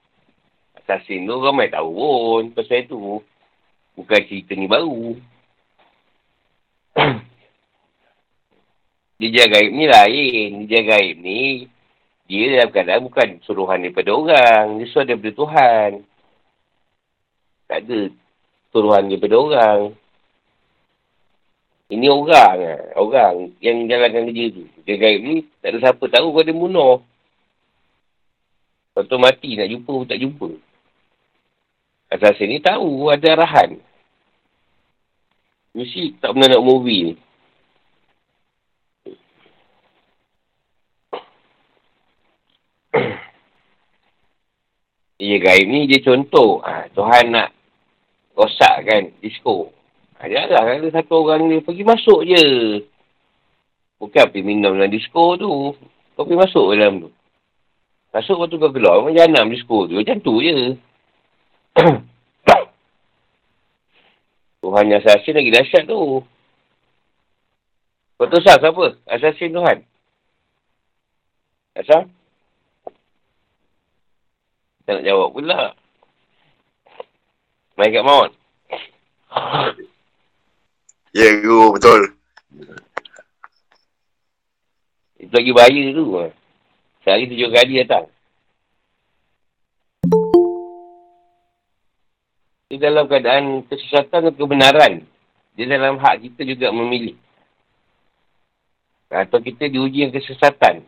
Assassin 0.80 1.28
tu 1.28 1.36
ramai 1.44 1.68
tahu 1.68 1.92
pun. 1.92 2.56
Pasal 2.56 2.88
tu. 2.88 3.20
Bukan 4.00 4.22
cerita 4.32 4.56
ni 4.56 4.72
baru. 4.72 5.20
dia 9.20 9.46
gaib 9.52 9.76
ni 9.76 9.92
lain. 9.92 10.64
Dia 10.72 10.80
gaib 10.80 11.20
ni. 11.20 11.68
Dia 12.32 12.56
dalam 12.56 12.72
keadaan 12.72 13.04
bukan 13.04 13.44
suruhan 13.44 13.84
daripada 13.84 14.16
orang. 14.16 14.80
Dia 14.80 14.88
suruh 14.88 15.04
daripada 15.04 15.36
Tuhan. 15.36 16.15
Tak 17.66 17.80
ada 17.86 18.00
turuhan 18.70 19.10
daripada 19.10 19.36
orang. 19.40 19.82
Ini 21.90 22.08
orang 22.10 22.56
lah. 22.62 22.82
Orang 22.98 23.36
yang 23.62 23.86
jalankan 23.86 24.30
kerja 24.30 24.46
tu. 24.54 24.64
Gaib 24.86 25.22
ni, 25.22 25.46
tak 25.62 25.74
ada 25.74 25.78
siapa 25.82 26.04
tahu 26.10 26.34
kau 26.34 26.46
dia 26.46 26.54
bunuh. 26.54 27.02
Lepas 28.96 29.20
mati 29.20 29.60
nak 29.60 29.68
jumpa 29.68 29.92
pun 29.92 30.08
tak 30.08 30.22
jumpa. 30.24 30.50
Assassin 32.16 32.48
ni 32.48 32.64
tahu 32.64 33.12
ada 33.12 33.36
arahan. 33.36 33.76
Mesti 35.76 36.16
tak 36.24 36.32
pernah 36.32 36.56
nak 36.56 36.64
movie 36.64 37.12
ni. 37.12 37.14
Ia 45.16 45.38
gaib 45.40 45.68
ni 45.72 45.88
dia 45.88 46.04
contoh. 46.04 46.60
Ha, 46.60 46.92
Tuhan 46.92 47.32
nak 47.32 47.56
rosakkan 48.36 49.16
disco. 49.24 49.72
Ha, 50.20 50.28
dia 50.28 50.44
ada 50.44 50.60
kan 50.60 50.84
satu 50.92 51.24
orang 51.24 51.48
ni 51.48 51.64
pergi 51.64 51.88
masuk 51.88 52.28
je. 52.28 52.44
Bukan 53.96 54.28
pergi 54.28 54.44
minum 54.44 54.76
dalam 54.76 54.92
disco 54.92 55.40
tu. 55.40 55.72
Kau 56.20 56.28
pergi 56.28 56.42
masuk 56.44 56.76
dalam 56.76 57.08
tu. 57.08 57.10
Masuk 58.12 58.44
waktu 58.44 58.60
kau 58.60 58.76
keluar. 58.76 59.00
Memang 59.00 59.16
janam 59.16 59.48
disco 59.48 59.88
tu. 59.88 59.96
Macam 59.96 60.20
tu 60.20 60.44
je. 60.44 60.76
Tuhan 64.66 64.90
yang 64.90 64.98
asasin 64.98 65.38
lagi 65.38 65.54
dahsyat 65.54 65.84
tu. 65.86 66.26
Kau 68.16 68.28
tahu 68.28 68.42
sah 68.44 68.58
siapa? 68.60 68.98
Asasin 69.08 69.54
Tuhan. 69.54 69.78
Asal? 71.76 72.08
Tak 74.86 75.02
nak 75.02 75.06
jawab 75.06 75.34
pula. 75.34 75.74
Main 77.76 77.92
kat 77.92 78.06
maut. 78.06 78.32
Ya, 81.12 81.26
yeah, 81.26 81.34
guru. 81.42 81.76
Betul. 81.76 82.02
Itu 85.20 85.34
lagi 85.34 85.52
bahaya 85.52 85.82
tu. 85.90 86.06
Sehari 87.02 87.26
tujuh 87.26 87.50
kali 87.50 87.82
datang. 87.82 88.06
Di 92.70 92.78
dalam 92.78 93.10
keadaan 93.10 93.66
kesesatan 93.66 94.30
atau 94.30 94.40
kebenaran. 94.46 95.02
Di 95.58 95.66
dalam 95.66 95.98
hak 95.98 96.30
kita 96.30 96.46
juga 96.46 96.70
memilih. 96.70 97.18
Atau 99.10 99.42
kita 99.42 99.66
diuji 99.66 100.06
yang 100.06 100.14
kesesatan. 100.14 100.86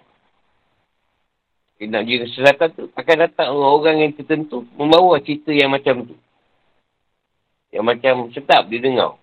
Kita 1.78 1.94
nak 1.94 2.10
uji 2.10 2.16
kesesatan 2.26 2.70
tu, 2.74 2.84
akan 2.90 3.16
datang 3.22 3.54
orang-orang 3.54 3.96
yang 4.02 4.12
tertentu 4.18 4.66
membawa 4.74 5.22
cerita 5.22 5.54
yang 5.54 5.70
macam 5.70 6.10
tu. 6.10 6.18
Yang 7.70 7.86
macam 7.86 8.14
sedap 8.34 8.66
dia 8.66 8.82
dengar. 8.82 9.14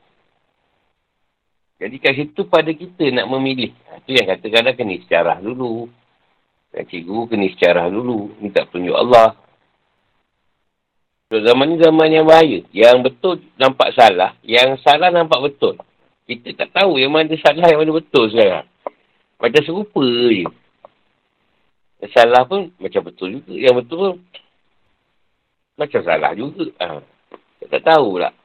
Jadi 1.82 1.96
kat 1.98 2.14
situ 2.14 2.46
pada 2.46 2.70
kita 2.70 3.10
nak 3.10 3.26
memilih. 3.26 3.74
Itu 3.74 4.14
ha, 4.14 4.16
yang 4.22 4.26
kata 4.30 4.46
kadang 4.46 4.76
kena 4.78 4.94
sejarah 5.02 5.38
dulu. 5.42 5.90
Dan 6.70 6.86
cikgu 6.86 7.18
kena 7.26 7.46
sejarah 7.50 7.86
dulu. 7.90 8.38
Minta 8.38 8.62
tunjuk 8.70 8.94
Allah. 8.94 9.34
So, 11.34 11.42
zaman 11.42 11.74
ni 11.74 11.82
zaman 11.82 12.14
yang 12.14 12.30
bahaya. 12.30 12.62
Yang 12.70 13.10
betul 13.10 13.42
nampak 13.58 13.90
salah. 13.98 14.38
Yang 14.46 14.78
salah 14.86 15.10
nampak 15.10 15.42
betul. 15.42 15.74
Kita 16.30 16.54
tak 16.54 16.70
tahu 16.78 17.02
yang 17.02 17.10
mana 17.10 17.34
salah, 17.42 17.66
yang 17.66 17.82
mana 17.82 17.98
betul 17.98 18.30
sekarang. 18.30 18.64
Macam 19.42 19.62
serupa 19.66 20.04
je. 20.30 20.46
Yang 22.04 22.20
salah 22.20 22.44
pun 22.44 22.68
macam 22.76 23.00
betul 23.08 23.40
juga. 23.40 23.56
Yang 23.56 23.74
betul 23.80 23.96
pun 23.96 24.14
macam 25.80 26.00
salah 26.04 26.36
juga. 26.36 26.68
Ha. 26.76 27.00
Tak 27.64 27.80
tahu 27.80 28.20
lah. 28.20 28.36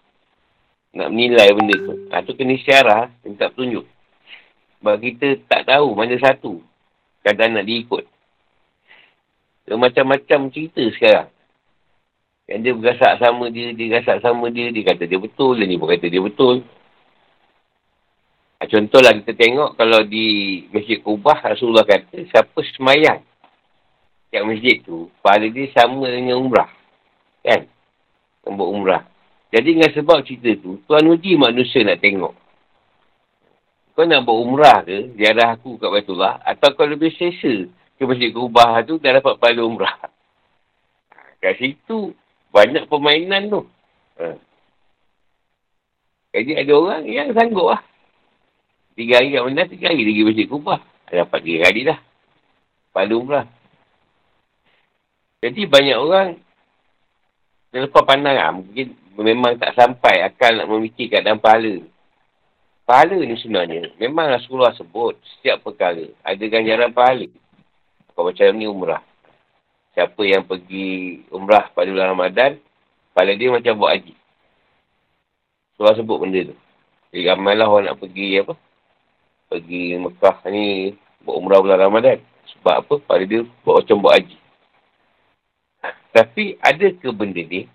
Nak 0.96 1.12
menilai 1.12 1.52
benda 1.52 1.76
tu. 1.76 2.08
Ha, 2.08 2.24
tu 2.24 2.40
kena 2.40 2.56
secara 2.56 3.12
minta 3.20 3.52
tunjuk. 3.52 3.84
Sebab 4.80 4.96
kita 5.04 5.44
tak 5.52 5.68
tahu 5.68 5.92
mana 5.92 6.16
satu. 6.24 6.64
Kadang 7.20 7.60
nak 7.60 7.68
diikut. 7.68 8.08
Dia 9.68 9.76
macam-macam 9.76 10.40
cerita 10.56 10.80
sekarang. 10.96 11.28
Yang 12.48 12.60
dia 12.64 12.74
bergasak 12.80 13.14
sama 13.20 13.46
dia, 13.52 13.76
dia 13.76 13.88
gasak 14.00 14.24
sama 14.24 14.48
dia, 14.50 14.72
dia 14.72 14.88
kata 14.88 15.04
dia 15.04 15.20
betul, 15.20 15.60
dia 15.60 15.68
ni 15.68 15.76
pun 15.76 15.92
kata 15.92 16.08
dia 16.08 16.24
betul. 16.24 16.64
Ha, 18.58 18.72
contohlah 18.72 19.20
kita 19.20 19.36
tengok 19.36 19.76
kalau 19.76 20.00
di 20.08 20.64
Masjid 20.72 21.04
Kubah, 21.04 21.44
Rasulullah 21.44 21.84
kata, 21.84 22.24
siapa 22.32 22.58
semayang 22.74 23.29
kat 24.30 24.46
masjid 24.46 24.78
tu, 24.86 25.10
pahala 25.26 25.50
dia 25.50 25.70
sama 25.74 26.06
dengan 26.06 26.38
umrah. 26.38 26.70
Kan? 27.42 27.66
Yang 28.46 28.56
umrah. 28.62 29.04
Jadi 29.50 29.70
dengan 29.78 29.92
sebab 29.94 30.22
cerita 30.22 30.54
tu, 30.62 30.78
Tuhan 30.86 31.10
uji 31.10 31.34
manusia 31.34 31.82
nak 31.82 31.98
tengok. 32.02 32.38
Kau 33.98 34.06
nak 34.08 34.24
buat 34.24 34.38
umrah 34.38 34.80
ke, 34.86 35.12
ziarah 35.18 35.58
aku 35.58 35.76
kat 35.76 35.90
Baitullah, 35.90 36.40
atau 36.46 36.72
kau 36.78 36.88
lebih 36.88 37.12
selesa 37.18 37.68
ke 38.00 38.04
masjid 38.08 38.32
kubah 38.32 38.80
tu, 38.86 39.02
dah 39.02 39.18
dapat 39.18 39.36
pahala 39.42 39.66
umrah. 39.66 39.92
Kat 41.44 41.60
situ, 41.60 42.16
banyak 42.52 42.88
permainan 42.88 43.52
tu. 43.52 43.62
Ha. 44.20 44.36
Jadi 46.36 46.52
ada 46.62 46.74
orang 46.78 47.04
yang 47.10 47.34
sanggup 47.34 47.74
lah. 47.74 47.82
Tiga 48.94 49.24
hari 49.24 49.32
kat 49.32 49.44
mana, 49.48 49.64
tiga 49.66 49.86
hari 49.90 50.04
lagi 50.04 50.22
masjid 50.28 50.48
kubah. 50.52 50.80
Dapat 51.08 51.40
tiga 51.42 51.60
hari 51.66 51.82
dah. 51.88 52.00
Pahala 52.92 53.14
umrah. 53.16 53.46
Jadi 55.40 55.62
banyak 55.68 55.98
orang 55.98 56.30
dia 57.70 57.86
lepas 57.86 58.04
pandang 58.04 58.36
lah. 58.36 58.50
Mungkin 58.52 58.98
memang 59.20 59.56
tak 59.62 59.78
sampai 59.78 60.26
akal 60.26 60.58
nak 60.58 60.68
memikirkan 60.68 61.22
dalam 61.22 61.40
pahala. 61.40 61.86
Pahala 62.90 63.22
ni 63.22 63.38
sebenarnya, 63.38 63.94
memang 64.02 64.34
Rasulullah 64.34 64.74
sebut 64.74 65.14
setiap 65.38 65.62
perkara. 65.62 66.10
Ada 66.26 66.42
ganjaran 66.50 66.90
pahala. 66.90 67.30
Kau 68.18 68.26
macam 68.26 68.50
ni 68.58 68.66
umrah. 68.66 69.06
Siapa 69.94 70.18
yang 70.26 70.42
pergi 70.50 71.22
umrah 71.30 71.70
pada 71.70 71.86
bulan 71.94 72.18
Ramadan, 72.18 72.58
pahala 73.14 73.38
dia 73.38 73.54
macam 73.54 73.78
buat 73.78 73.94
haji. 73.94 74.18
Rasulullah 75.78 75.98
sebut 76.02 76.18
benda 76.18 76.42
tu. 76.50 76.58
Jadi 77.14 77.24
ramai 77.30 77.54
lah 77.54 77.70
orang 77.70 77.94
nak 77.94 77.98
pergi 78.02 78.42
apa? 78.42 78.54
Pergi 79.50 79.98
Mekah 80.02 80.38
ni, 80.50 80.98
buat 81.22 81.36
umrah 81.38 81.62
bulan 81.62 81.80
Ramadan. 81.80 82.18
Sebab 82.58 82.76
apa? 82.82 82.96
Pada 83.06 83.24
dia 83.30 83.46
buat 83.62 83.86
macam 83.86 84.02
buat 84.02 84.18
haji. 84.18 84.38
Tapi 86.10 86.58
ada 86.58 86.90
ke 86.90 87.10
benda 87.14 87.42
ni? 87.46 87.70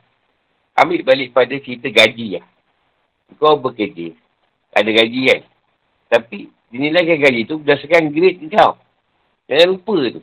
Ambil 0.74 1.06
balik 1.06 1.30
pada 1.30 1.54
cerita 1.62 1.86
gaji 1.86 2.38
lah. 2.38 2.44
Kau 3.38 3.58
bekerja. 3.62 4.10
Ada 4.74 4.90
gaji 4.90 5.20
kan? 5.30 5.40
Tapi 6.10 6.50
dinilaikan 6.74 7.18
gaji 7.22 7.46
tu 7.46 7.62
berdasarkan 7.62 8.10
grade 8.10 8.42
kau. 8.50 8.74
Jangan 9.46 9.68
lupa 9.70 9.96
tu. 10.18 10.22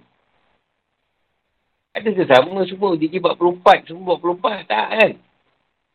Ada 1.96 2.10
sesama 2.16 2.68
semua. 2.68 3.00
Dia 3.00 3.16
44. 3.16 3.88
Semua 3.88 4.20
44. 4.20 4.68
Tak 4.68 4.88
kan? 4.92 5.12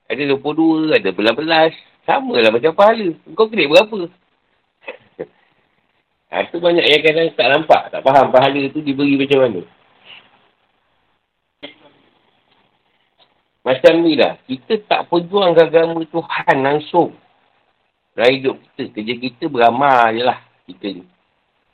Ada 0.08 0.22
22. 0.40 0.96
Ada 0.96 1.10
11. 1.12 1.76
Sama 2.08 2.34
lah 2.40 2.50
macam 2.52 2.72
pahala. 2.72 3.08
Kau 3.36 3.48
grade 3.52 3.68
berapa? 3.68 3.98
ha, 6.32 6.48
tu 6.48 6.58
banyak 6.64 6.86
yang 6.86 7.02
kadang 7.04 7.28
tak 7.36 7.48
nampak. 7.52 7.82
Tak 7.92 8.00
faham 8.00 8.32
pahala 8.32 8.62
tu 8.72 8.80
diberi 8.80 9.20
macam 9.20 9.40
mana. 9.44 9.60
Macam 13.66 13.92
ni 14.06 14.14
lah. 14.14 14.38
Kita 14.46 14.78
tak 14.86 15.10
perjuang 15.10 15.58
agama 15.58 15.98
Tuhan 16.06 16.56
langsung. 16.62 17.10
Dalam 18.14 18.30
hidup 18.30 18.54
kita. 18.62 18.94
Kerja 18.94 19.14
kita 19.18 19.44
beramal 19.50 20.14
je 20.14 20.22
lah. 20.22 20.38
Kita 20.70 20.86
ni. 20.86 21.02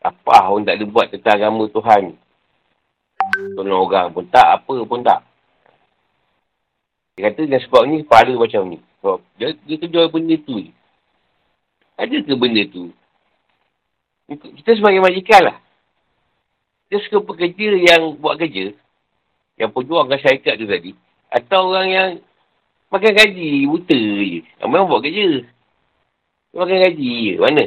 Apa 0.00 0.48
orang 0.48 0.64
tak 0.64 0.80
ada 0.80 0.84
buat 0.88 1.12
tentang 1.12 1.36
agama 1.36 1.68
Tuhan. 1.68 2.16
Tolong 3.52 3.84
orang 3.84 4.08
pun 4.08 4.24
tak. 4.32 4.48
Apa 4.56 4.72
pun 4.88 5.04
tak. 5.04 5.20
Dia 7.12 7.28
kata 7.28 7.44
dengan 7.44 7.60
sebab 7.60 7.82
ni, 7.84 8.00
pahala 8.08 8.40
macam 8.40 8.62
ni. 8.72 8.80
So, 9.04 9.20
dia, 9.36 9.52
dia 9.68 9.76
kerja 9.76 10.08
benda 10.08 10.34
tu 10.40 10.64
je. 10.64 10.72
Ada 12.00 12.16
ke 12.24 12.32
benda 12.40 12.64
tu? 12.72 12.88
Kita 14.32 14.80
sebagai 14.80 15.04
majikan 15.04 15.44
lah. 15.44 15.56
Dia 16.88 17.04
suka 17.04 17.20
pekerja 17.20 17.68
yang 17.76 18.16
buat 18.16 18.40
kerja. 18.40 18.72
Yang 19.60 19.70
perjuangkan 19.76 20.18
syarikat 20.24 20.56
tu 20.56 20.64
tadi. 20.64 20.96
Atau 21.32 21.72
orang 21.72 21.88
yang 21.88 22.10
makan 22.92 23.16
gaji, 23.16 23.64
buta 23.64 23.96
je. 23.96 24.44
Memang 24.60 24.84
buat 24.84 25.00
kerja. 25.00 25.48
Makan 26.52 26.78
gaji 26.84 27.12
je. 27.24 27.34
Mana? 27.40 27.64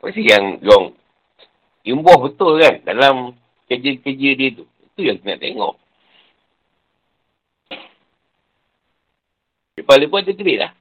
Pasti 0.00 0.24
yang 0.24 0.56
yang 0.64 0.96
imbuh 1.84 2.16
betul 2.26 2.56
kan 2.58 2.80
dalam 2.88 3.36
kerja-kerja 3.68 4.28
dia 4.32 4.56
tu. 4.56 4.64
Itu 4.64 5.00
yang 5.04 5.20
nak 5.20 5.38
tengok. 5.44 5.76
Kepala 9.76 10.04
pun 10.08 10.20
ada 10.24 10.32
gerik 10.32 10.58
lah. 10.58 10.72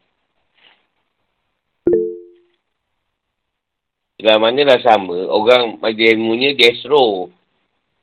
Dalam 4.22 4.38
mana 4.38 4.62
lah 4.64 4.80
sama, 4.86 5.18
orang 5.34 5.82
majlis 5.82 6.14
ilmunya 6.14 6.53
dia 6.53 6.78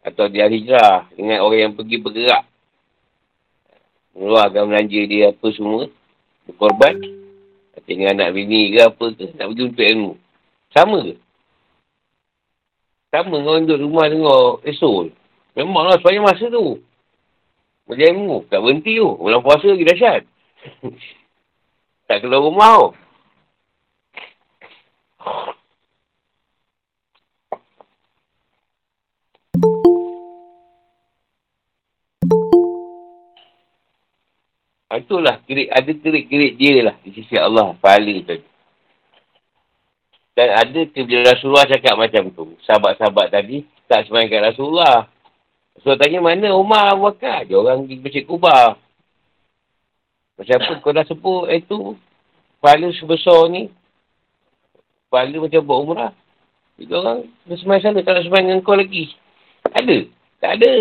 Atau 0.02 0.26
dia 0.26 0.50
hijrah 0.50 1.06
dengan 1.14 1.46
orang 1.46 1.70
yang 1.70 1.74
pergi 1.78 2.02
bergerak 2.02 2.42
mengeluarkan 4.18 4.62
belanja 4.66 5.00
dia 5.06 5.30
apa 5.30 5.46
semua. 5.54 5.86
Berkorban. 6.50 6.98
Dengan 7.88 8.20
anak 8.20 8.36
bini 8.36 8.74
ke 8.74 8.84
apa 8.84 9.04
ke. 9.16 9.24
Nak 9.38 9.46
pergi 9.48 9.62
untuk 9.64 9.86
ilmu. 9.86 10.12
Sama 10.74 10.98
ke? 11.06 11.14
Sama 13.08 13.36
orang 13.40 13.64
duduk 13.64 13.88
rumah 13.88 14.10
tengok 14.12 14.60
esok. 14.68 15.08
Memang 15.56 15.88
lah 15.88 15.96
sepanjang 15.96 16.26
masa 16.26 16.44
tu. 16.52 16.82
Berjemu. 17.88 18.44
Tak 18.52 18.60
berhenti 18.60 19.00
tu. 19.00 19.08
Bulan 19.16 19.40
puasa 19.40 19.72
lagi 19.72 19.88
dahsyat. 19.88 20.22
tak 22.10 22.20
keluar 22.20 22.44
rumah 22.44 22.72
tu. 22.76 23.07
Itulah, 34.98 35.40
kirik, 35.46 35.70
ada 35.70 35.90
kirik-kirik 35.90 36.52
dia 36.58 36.82
lah 36.82 36.96
di 37.02 37.10
sisi 37.14 37.34
Allah, 37.38 37.74
pahala 37.78 38.16
tadi. 38.26 38.46
Dan 40.38 40.54
ada 40.54 40.80
bila 40.94 41.34
Rasulullah 41.34 41.66
cakap 41.66 41.98
macam 41.98 42.30
tu. 42.30 42.54
Sahabat-sahabat 42.62 43.34
tadi 43.34 43.66
tak 43.90 44.06
semayangkan 44.06 44.54
Rasulullah. 44.54 45.10
Rasulullah 45.74 45.98
tanya 45.98 46.22
mana 46.22 46.54
Umar 46.54 46.94
Abu 46.94 47.10
Bakar? 47.10 47.42
Dia 47.42 47.58
orang 47.58 47.82
pergi 47.82 47.98
Masjid 47.98 48.22
Kubah. 48.22 48.78
Macam 50.38 50.54
apa 50.62 50.72
kau 50.78 50.94
dah 50.94 51.02
sebut 51.10 51.50
itu 51.50 51.98
pahala 52.62 52.86
sebesar 52.94 53.50
ni. 53.50 53.66
Pahala 55.10 55.42
macam 55.42 55.60
buat 55.66 55.78
umrah. 55.82 56.12
Dia 56.78 56.94
orang 56.94 57.26
semayang 57.50 57.82
sana 57.82 58.06
tak 58.06 58.14
nak 58.14 58.24
semayang 58.30 58.46
dengan 58.46 58.62
kau 58.62 58.78
lagi. 58.78 59.10
Ada? 59.74 60.06
Tak 60.38 60.52
ada. 60.62 60.74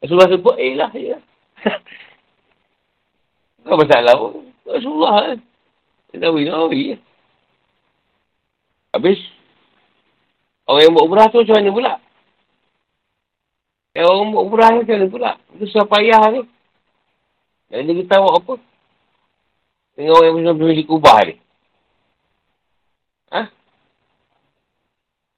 Rasulullah 0.00 0.32
sebut, 0.32 0.56
eh 0.56 0.72
lah, 0.72 0.88
ya. 0.96 1.20
Bukan 3.64 3.76
masalah 3.76 4.14
pun. 4.16 4.32
Rasulullah 4.66 5.14
kan. 5.24 5.38
Nawi, 6.16 6.42
Nawi. 6.48 6.82
Habis, 8.90 9.18
orang 10.66 10.82
yang 10.82 10.94
buat 10.98 11.06
umrah 11.06 11.26
tu 11.30 11.38
macam 11.38 11.56
mana 11.62 11.70
pula? 11.70 11.92
Yang 13.94 14.06
orang 14.10 14.28
buat 14.34 14.44
umrah 14.46 14.70
macam 14.74 14.94
mana 14.98 15.06
pula? 15.06 15.30
Itu 15.54 15.64
susah 15.70 15.86
payah 15.86 16.22
ni. 16.34 16.42
Dan 17.70 17.86
dia 17.86 17.94
kita 18.02 18.18
buat 18.18 18.34
apa? 18.42 18.54
Dengan 19.94 20.10
orang 20.18 20.26
yang 20.26 20.36
macam 20.42 20.54
memiliki 20.58 20.90
kubah 20.90 21.18
ni. 21.22 21.34
Ha? 23.30 23.42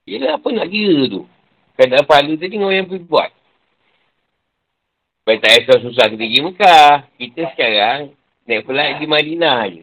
Yelah 0.08 0.40
apa 0.40 0.48
nak 0.48 0.68
kira 0.72 1.12
tu? 1.12 1.28
Keadaan 1.76 2.08
pahala 2.08 2.32
tadi 2.36 2.52
dengan 2.52 2.72
orang 2.72 2.78
yang 2.80 2.88
pergi 2.88 3.08
buat. 3.08 3.30
Supaya 5.22 5.38
tak 5.38 5.54
esok 5.62 5.78
susah 5.86 6.10
kita 6.10 6.18
pergi 6.18 6.42
Mekah. 6.42 6.90
Kita 7.14 7.40
sekarang 7.54 8.10
naik 8.42 8.66
flight 8.66 8.98
di 8.98 9.06
Madinah 9.06 9.58
je. 9.70 9.82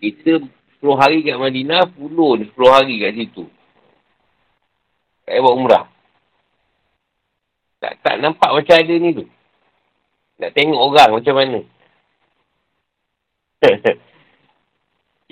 Kita 0.00 0.40
10 0.80 0.96
hari 0.96 1.20
kat 1.28 1.36
Madinah, 1.36 1.92
10 1.92 2.48
10 2.48 2.56
hari 2.72 3.04
kat 3.04 3.12
situ. 3.20 3.44
Tak 5.28 5.44
buat 5.44 5.54
umrah. 5.60 5.84
Tak, 7.84 8.00
tak 8.00 8.16
nampak 8.24 8.48
macam 8.48 8.80
ada 8.80 8.94
ni 8.96 9.12
tu. 9.12 9.28
Nak 10.40 10.56
tengok 10.56 10.80
orang 10.80 11.10
macam 11.12 11.34
mana. 11.36 11.60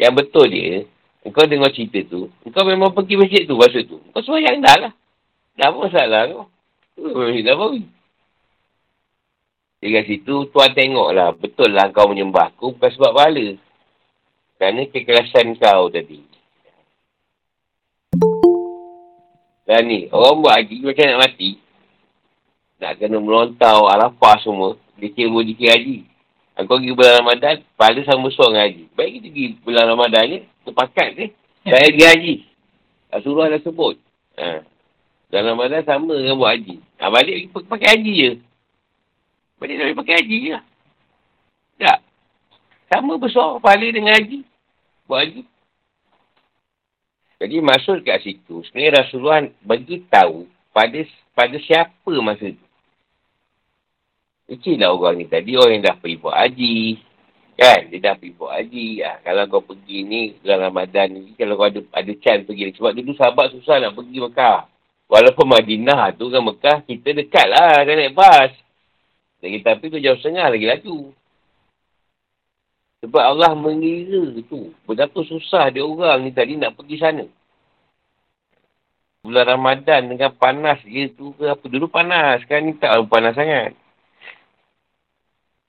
Yang 0.04 0.12
betul 0.20 0.52
dia, 0.52 0.84
kau 1.32 1.48
dengar 1.48 1.72
cerita 1.72 2.04
tu, 2.12 2.28
kau 2.52 2.64
memang 2.68 2.92
pergi 2.92 3.16
masjid 3.16 3.48
tu 3.48 3.56
masa 3.56 3.80
tu. 3.88 4.04
Kau 4.12 4.20
semayang 4.20 4.60
dah 4.60 4.76
lah. 4.84 4.92
Dah 5.56 5.72
apa 5.72 5.78
masalah 5.88 6.20
kau? 6.28 6.44
Tu 6.92 7.08
masjid 7.08 7.40
dah 7.40 7.56
baru. 7.56 7.95
Dia 9.86 10.02
kat 10.02 10.10
situ, 10.10 10.50
tuan 10.50 10.74
tengok 10.74 11.14
lah. 11.14 11.30
Betul 11.30 11.70
lah 11.70 11.94
kau 11.94 12.10
menyembah 12.10 12.50
aku 12.50 12.74
bukan 12.74 12.90
sebab 12.90 13.14
pahala. 13.14 13.54
Kerana 14.58 14.82
kekerasan 14.90 15.54
kau 15.62 15.86
tadi. 15.94 16.26
Dan 19.62 19.86
ni, 19.86 20.10
orang 20.10 20.42
buat 20.42 20.58
haji 20.58 20.82
macam 20.82 21.06
nak 21.06 21.22
mati. 21.22 21.50
Nak 22.82 22.98
kena 22.98 23.22
melontau, 23.22 23.86
alafah 23.86 24.42
semua. 24.42 24.74
Dia 24.98 25.14
kira 25.14 25.30
boleh 25.30 25.54
dikira 25.54 25.78
haji. 25.78 26.02
Kau 26.66 26.82
pergi 26.82 26.90
bulan 26.90 27.14
Ramadan, 27.22 27.54
pahala 27.78 28.00
sama 28.02 28.26
besar 28.26 28.50
dengan 28.50 28.62
haji. 28.66 28.82
Baik 28.90 29.10
kita 29.22 29.28
pergi 29.30 29.46
bulan 29.62 29.84
Ramadan 29.86 30.24
ni, 30.26 30.38
terpakat 30.66 31.08
ni. 31.14 31.26
Saya 31.62 31.86
pergi 31.94 32.06
haji. 32.10 32.34
Rasulullah 33.14 33.54
dah 33.54 33.60
sebut. 33.62 33.94
Ha. 34.34 34.66
Bulan 35.30 35.44
Ramadan 35.46 35.82
sama 35.86 36.14
dengan 36.18 36.42
buat 36.42 36.58
haji. 36.58 36.74
Ha, 36.98 37.06
balik 37.06 37.34
pakai 37.70 37.88
haji 37.94 38.14
je. 38.18 38.32
Balik 39.56 39.76
tak 39.80 39.96
pakai 40.04 40.16
haji 40.20 40.36
je 40.36 40.50
lah. 40.52 40.64
Tak. 41.80 41.98
Sama 42.92 43.16
besar 43.16 43.56
pahala 43.60 43.88
dengan 43.88 44.12
haji. 44.12 44.44
Buat 45.08 45.20
haji. 45.24 45.42
Jadi 47.36 47.56
masuk 47.60 48.00
kat 48.00 48.24
situ, 48.24 48.64
sebenarnya 48.64 49.04
Rasulullah 49.04 49.44
bagi 49.60 50.00
tahu 50.08 50.48
pada 50.72 51.04
pada 51.36 51.56
siapa 51.60 52.12
masa 52.24 52.48
tu. 52.48 52.66
Itulah 54.46 54.94
orang 54.94 55.20
ni 55.20 55.26
tadi, 55.26 55.58
orang 55.58 55.80
yang 55.80 55.84
dah 55.90 55.96
pergi 55.98 56.22
buat 56.22 56.36
haji. 56.36 56.78
Kan? 57.56 57.80
Dia 57.90 57.98
dah 57.98 58.14
pergi 58.14 58.36
buat 58.38 58.52
haji. 58.56 58.88
Ha, 59.02 59.10
kalau 59.26 59.42
kau 59.50 59.64
pergi 59.64 59.98
ni, 60.06 60.20
bulan 60.40 60.70
Ramadan 60.70 61.06
ni, 61.12 61.34
kalau 61.34 61.58
kau 61.58 61.66
ada, 61.66 61.80
ada 61.92 62.12
chance 62.22 62.46
pergi. 62.46 62.72
Sebab 62.78 62.92
dulu 62.94 63.12
sahabat 63.18 63.52
susah 63.52 63.82
nak 63.82 63.98
pergi 63.98 64.16
Mekah. 64.22 64.60
Walaupun 65.10 65.46
Madinah 65.50 66.14
tu 66.14 66.30
kan 66.30 66.42
Mekah, 66.46 66.76
kita 66.86 67.08
dekat 67.10 67.46
lah 67.50 67.84
kan 67.84 67.94
naik 67.96 68.14
bas. 68.14 68.52
Dan 69.40 69.48
kita 69.60 69.76
pergi 69.76 69.92
tu 69.92 70.00
jauh 70.00 70.18
setengah 70.20 70.46
lagi 70.48 70.66
laju. 70.66 70.98
Sebab 73.04 73.22
Allah 73.22 73.52
mengira 73.52 74.32
tu. 74.48 74.72
Betapa 74.88 75.20
susah 75.22 75.68
dia 75.68 75.84
orang 75.84 76.24
ni 76.24 76.32
tadi 76.32 76.56
nak 76.56 76.74
pergi 76.74 76.96
sana. 76.96 77.24
Bulan 79.26 79.44
Ramadan 79.58 80.10
dengan 80.10 80.32
panas 80.32 80.80
dia 80.86 81.10
tu 81.12 81.36
ke 81.36 81.44
apa. 81.50 81.64
Dulu 81.66 81.86
panas. 81.92 82.42
Sekarang 82.42 82.70
ni 82.70 82.74
tak 82.80 82.96
panas 83.10 83.36
sangat. 83.36 83.76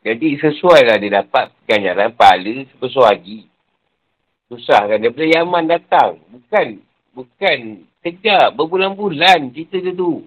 Jadi 0.07 0.39
sesuai 0.39 0.81
lah 0.87 0.97
dia 1.03 1.19
dapat 1.19 1.51
ganjaran 1.67 2.15
pahala 2.15 2.63
sebesar 2.71 3.11
haji. 3.11 3.49
Susah 4.47 4.87
kan. 4.87 4.97
Daripada 5.03 5.27
Yaman 5.27 5.65
datang. 5.67 6.23
Bukan. 6.31 6.67
Bukan. 7.11 7.59
Kejap. 7.99 8.55
Berbulan-bulan 8.55 9.51
cerita 9.51 9.83
dia 9.83 9.91
tu. 9.91 10.23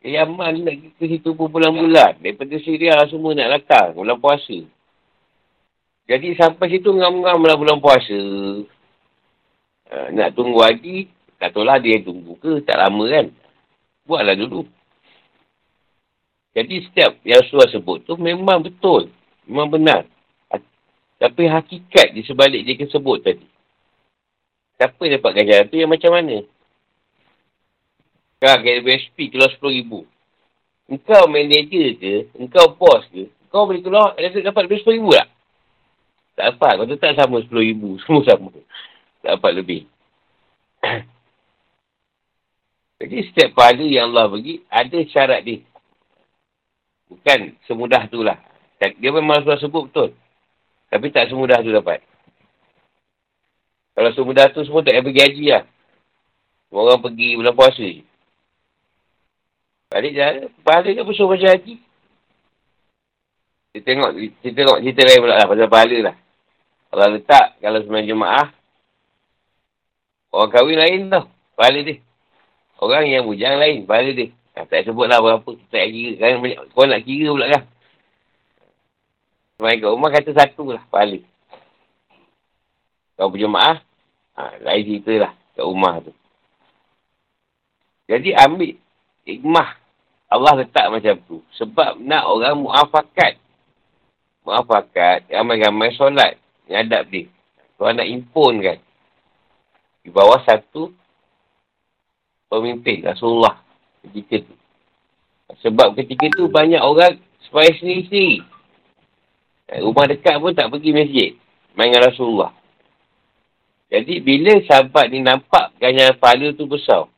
Yaman 0.00 0.64
nak 0.64 0.76
ke 0.96 1.04
situ 1.04 1.36
berbulan-bulan. 1.36 2.24
Daripada 2.24 2.56
Syria 2.64 3.04
semua 3.04 3.36
nak 3.36 3.60
datang. 3.60 4.00
Bulan 4.00 4.16
puasa. 4.16 4.64
Jadi 6.08 6.34
sampai 6.40 6.66
situ 6.72 6.88
ngam-ngam 6.88 7.44
lah 7.44 7.56
bulan 7.60 7.78
puasa. 7.84 8.20
Uh, 9.90 10.08
nak 10.16 10.32
tunggu 10.32 10.64
haji. 10.64 11.12
Tak 11.36 11.52
tahu 11.52 11.68
lah 11.68 11.76
dia 11.76 12.00
tunggu 12.00 12.32
ke. 12.40 12.64
Tak 12.64 12.80
lama 12.80 13.04
kan. 13.12 13.26
Buatlah 14.08 14.36
dulu. 14.40 14.64
Jadi 16.56 16.82
setiap 16.88 17.20
yang 17.22 17.44
Rasulullah 17.44 17.70
sebut 17.70 17.98
tu 18.08 18.16
memang 18.16 18.64
betul. 18.64 19.12
Memang 19.44 19.68
benar. 19.68 20.08
Tapi 21.20 21.44
hakikat 21.44 22.16
di 22.16 22.24
sebalik 22.24 22.64
dia 22.64 22.88
sebut 22.88 23.20
tadi. 23.20 23.44
Siapa 24.80 24.96
dapat 24.96 25.30
ganjaran 25.36 25.68
tu 25.68 25.76
yang 25.76 25.92
macam 25.92 26.16
mana? 26.16 26.40
Kan, 28.40 28.64
kaya 28.64 28.80
BSP 28.80 29.28
keluar 29.28 29.52
RM10,000. 29.52 29.92
Engkau 30.90 31.22
manager 31.28 31.88
ke, 32.00 32.14
engkau 32.40 32.72
bos 32.72 33.04
ke, 33.12 33.28
kau 33.52 33.68
boleh 33.68 33.84
keluar, 33.84 34.16
ada 34.16 34.32
dapat 34.32 34.64
lebih 34.64 34.80
RM10,000 34.80 35.06
tak? 35.12 35.28
Tak 36.40 36.46
dapat, 36.56 36.72
kau 36.80 36.88
tetap 36.88 37.12
sama 37.20 37.36
RM10,000. 37.44 37.82
Semua 38.08 38.22
sama. 38.24 38.48
Tak 39.20 39.32
dapat 39.36 39.52
lebih. 39.60 39.84
Jadi 43.04 43.16
setiap 43.28 43.52
pahala 43.52 43.84
yang 43.84 44.08
Allah 44.08 44.32
bagi, 44.32 44.64
ada 44.72 44.98
syarat 45.12 45.44
dia. 45.44 45.60
Bukan 47.12 47.60
semudah 47.68 48.08
tu 48.08 48.24
lah. 48.24 48.40
Dia 48.80 49.10
memang 49.12 49.44
sudah 49.44 49.60
sebut 49.60 49.92
betul. 49.92 50.16
Tapi 50.88 51.12
tak 51.12 51.28
semudah 51.28 51.60
tu 51.60 51.68
dapat. 51.68 52.00
Kalau 53.92 54.10
semudah 54.16 54.48
tu 54.54 54.64
semua 54.64 54.80
tak 54.80 54.96
payah 54.96 55.04
pergi 55.04 55.22
haji 55.28 55.44
lah. 55.52 55.64
Orang 56.72 57.04
pergi 57.04 57.36
bulan 57.36 57.52
puasa 57.52 57.84
je. 57.84 58.09
Balik 59.90 60.12
jalan, 60.14 60.46
pahala 60.62 60.86
ke 60.94 61.02
besar 61.02 61.26
macam 61.26 61.50
haji? 61.50 61.74
Kita 63.74 63.78
tengok, 63.82 64.10
kita 64.38 64.48
tengok 64.54 64.78
cerita 64.86 65.02
lain 65.02 65.18
pula 65.18 65.34
lah 65.34 65.46
pasal 65.50 65.66
pahala 65.66 65.98
lah. 65.98 66.16
Kalau 66.90 67.06
letak, 67.10 67.46
kalau 67.58 67.78
semuanya 67.82 68.10
jemaah, 68.14 68.46
orang 70.30 70.50
kahwin 70.54 70.78
lain 70.78 71.00
tau, 71.10 71.26
pahala 71.58 71.78
dia. 71.82 71.98
Orang 72.78 73.10
yang 73.10 73.26
bujang 73.26 73.58
lain, 73.58 73.82
pahala 73.82 74.14
dia. 74.14 74.30
Ha, 74.54 74.66
tak 74.66 74.86
sebut 74.86 75.06
lah 75.10 75.18
berapa. 75.18 75.50
Tak 75.70 75.84
kira. 75.90 76.12
Kan 76.18 76.42
banyak, 76.42 76.58
kau 76.74 76.86
nak 76.86 77.02
kira 77.06 77.28
pula 77.30 77.46
kan. 77.50 77.62
Semai 79.58 79.78
kat 79.78 79.90
rumah 79.90 80.10
kata 80.10 80.30
satu 80.34 80.64
lah. 80.74 80.82
Pahala. 80.86 81.18
Kau 83.18 83.30
berjemaah. 83.30 83.82
Ha, 84.38 84.40
lain 84.62 84.82
cerita 84.86 85.12
lah. 85.18 85.32
Kat 85.54 85.64
rumah 85.64 85.98
tu. 86.02 86.12
Jadi 88.10 88.34
ambil 88.34 88.74
hikmah. 89.26 89.79
Allah 90.30 90.62
letak 90.62 90.86
macam 90.94 91.14
tu. 91.26 91.42
Sebab 91.58 91.98
nak 91.98 92.24
orang 92.30 92.62
muafakat. 92.62 93.34
Muafakat. 94.46 95.26
Ramai-ramai 95.26 95.90
solat. 95.98 96.38
Nyadap 96.70 97.10
dia. 97.10 97.26
Kau 97.74 97.90
nak 97.90 98.06
impun 98.06 98.62
kan. 98.62 98.78
Di 100.06 100.08
bawah 100.08 100.38
satu 100.46 100.94
pemimpin 102.46 103.02
Rasulullah 103.04 103.58
ketika 104.06 104.46
tu. 104.46 104.54
Sebab 105.66 105.98
ketika 105.98 106.30
tu 106.38 106.46
banyak 106.46 106.78
orang 106.78 107.18
supaya 107.50 107.74
sendiri-sendiri. 107.74 108.46
Eh, 109.70 109.82
Rumah 109.82 110.06
dekat 110.06 110.38
pun 110.38 110.54
tak 110.54 110.70
pergi 110.70 110.90
masjid. 110.94 111.30
Main 111.74 111.90
dengan 111.90 112.06
Rasulullah. 112.06 112.52
Jadi 113.90 114.22
bila 114.22 114.54
sahabat 114.66 115.10
ni 115.10 115.18
nampak 115.18 115.74
ganjaran 115.82 116.14
pahala 116.18 116.54
tu 116.54 116.70
besar. 116.70 117.10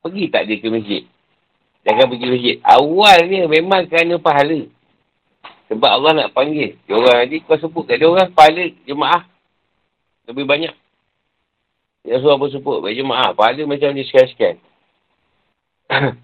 Pergi 0.00 0.32
tak 0.32 0.48
dia 0.48 0.56
ke 0.56 0.68
masjid? 0.72 1.02
Jangan 1.82 2.06
pergi 2.06 2.26
masjid. 2.30 2.56
Awalnya 2.62 3.40
memang 3.50 3.82
kerana 3.90 4.14
pahala. 4.22 4.70
Sebab 5.66 5.90
Allah 5.90 6.12
nak 6.14 6.32
panggil. 6.36 6.78
Dia 6.86 6.94
orang 6.94 7.26
tadi 7.26 7.42
kau 7.42 7.58
sebut 7.58 7.84
kat 7.88 7.98
dia 7.98 8.06
orang 8.06 8.30
pahala 8.30 8.64
jemaah. 8.86 9.26
Lebih 10.30 10.44
banyak. 10.46 10.74
Dia 12.06 12.22
suruh 12.22 12.38
apa 12.38 12.46
sebut. 12.54 12.78
Bagi 12.86 13.02
jemaah. 13.02 13.34
Pahala 13.34 13.62
macam 13.66 13.90
ni 13.90 14.06
sekian-sekian. 14.06 14.62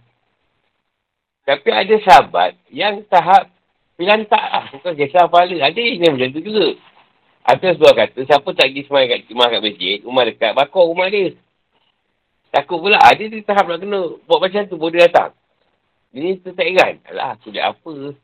Tapi 1.49 1.69
ada 1.73 1.95
sahabat 2.07 2.55
yang 2.71 3.03
tahap 3.11 3.51
pilihan 3.99 4.23
tak 4.31 4.47
lah. 4.47 4.65
Bukan 4.79 4.95
kisah 4.95 5.27
pahala. 5.27 5.59
Ada 5.59 5.81
yang 5.81 6.15
macam 6.15 6.31
tu 6.39 6.43
juga. 6.45 6.79
Atas 7.49 7.81
dua 7.81 7.97
kata, 7.97 8.21
siapa 8.29 8.45
tak 8.53 8.69
pergi 8.69 8.85
semayang 8.85 9.09
kat 9.09 9.33
rumah 9.33 9.49
kat 9.49 9.65
masjid, 9.65 9.97
rumah 10.05 10.29
dekat, 10.29 10.53
bakar 10.53 10.85
rumah 10.85 11.09
dia. 11.09 11.33
Takut 12.53 12.77
pula, 12.77 13.01
ada 13.01 13.17
ah, 13.17 13.29
di 13.33 13.41
tahap 13.41 13.65
nak 13.73 13.81
kena 13.81 14.01
buat 14.29 14.39
macam 14.45 14.69
tu, 14.69 14.77
boleh 14.77 15.09
datang. 15.09 15.33
Ini 16.13 16.41
tu 16.41 16.57
tak 16.57 16.65
heran. 16.65 17.01
Alah, 17.13 17.37
aku 17.37 17.53
lihat 17.53 17.77
apa. 17.77 18.17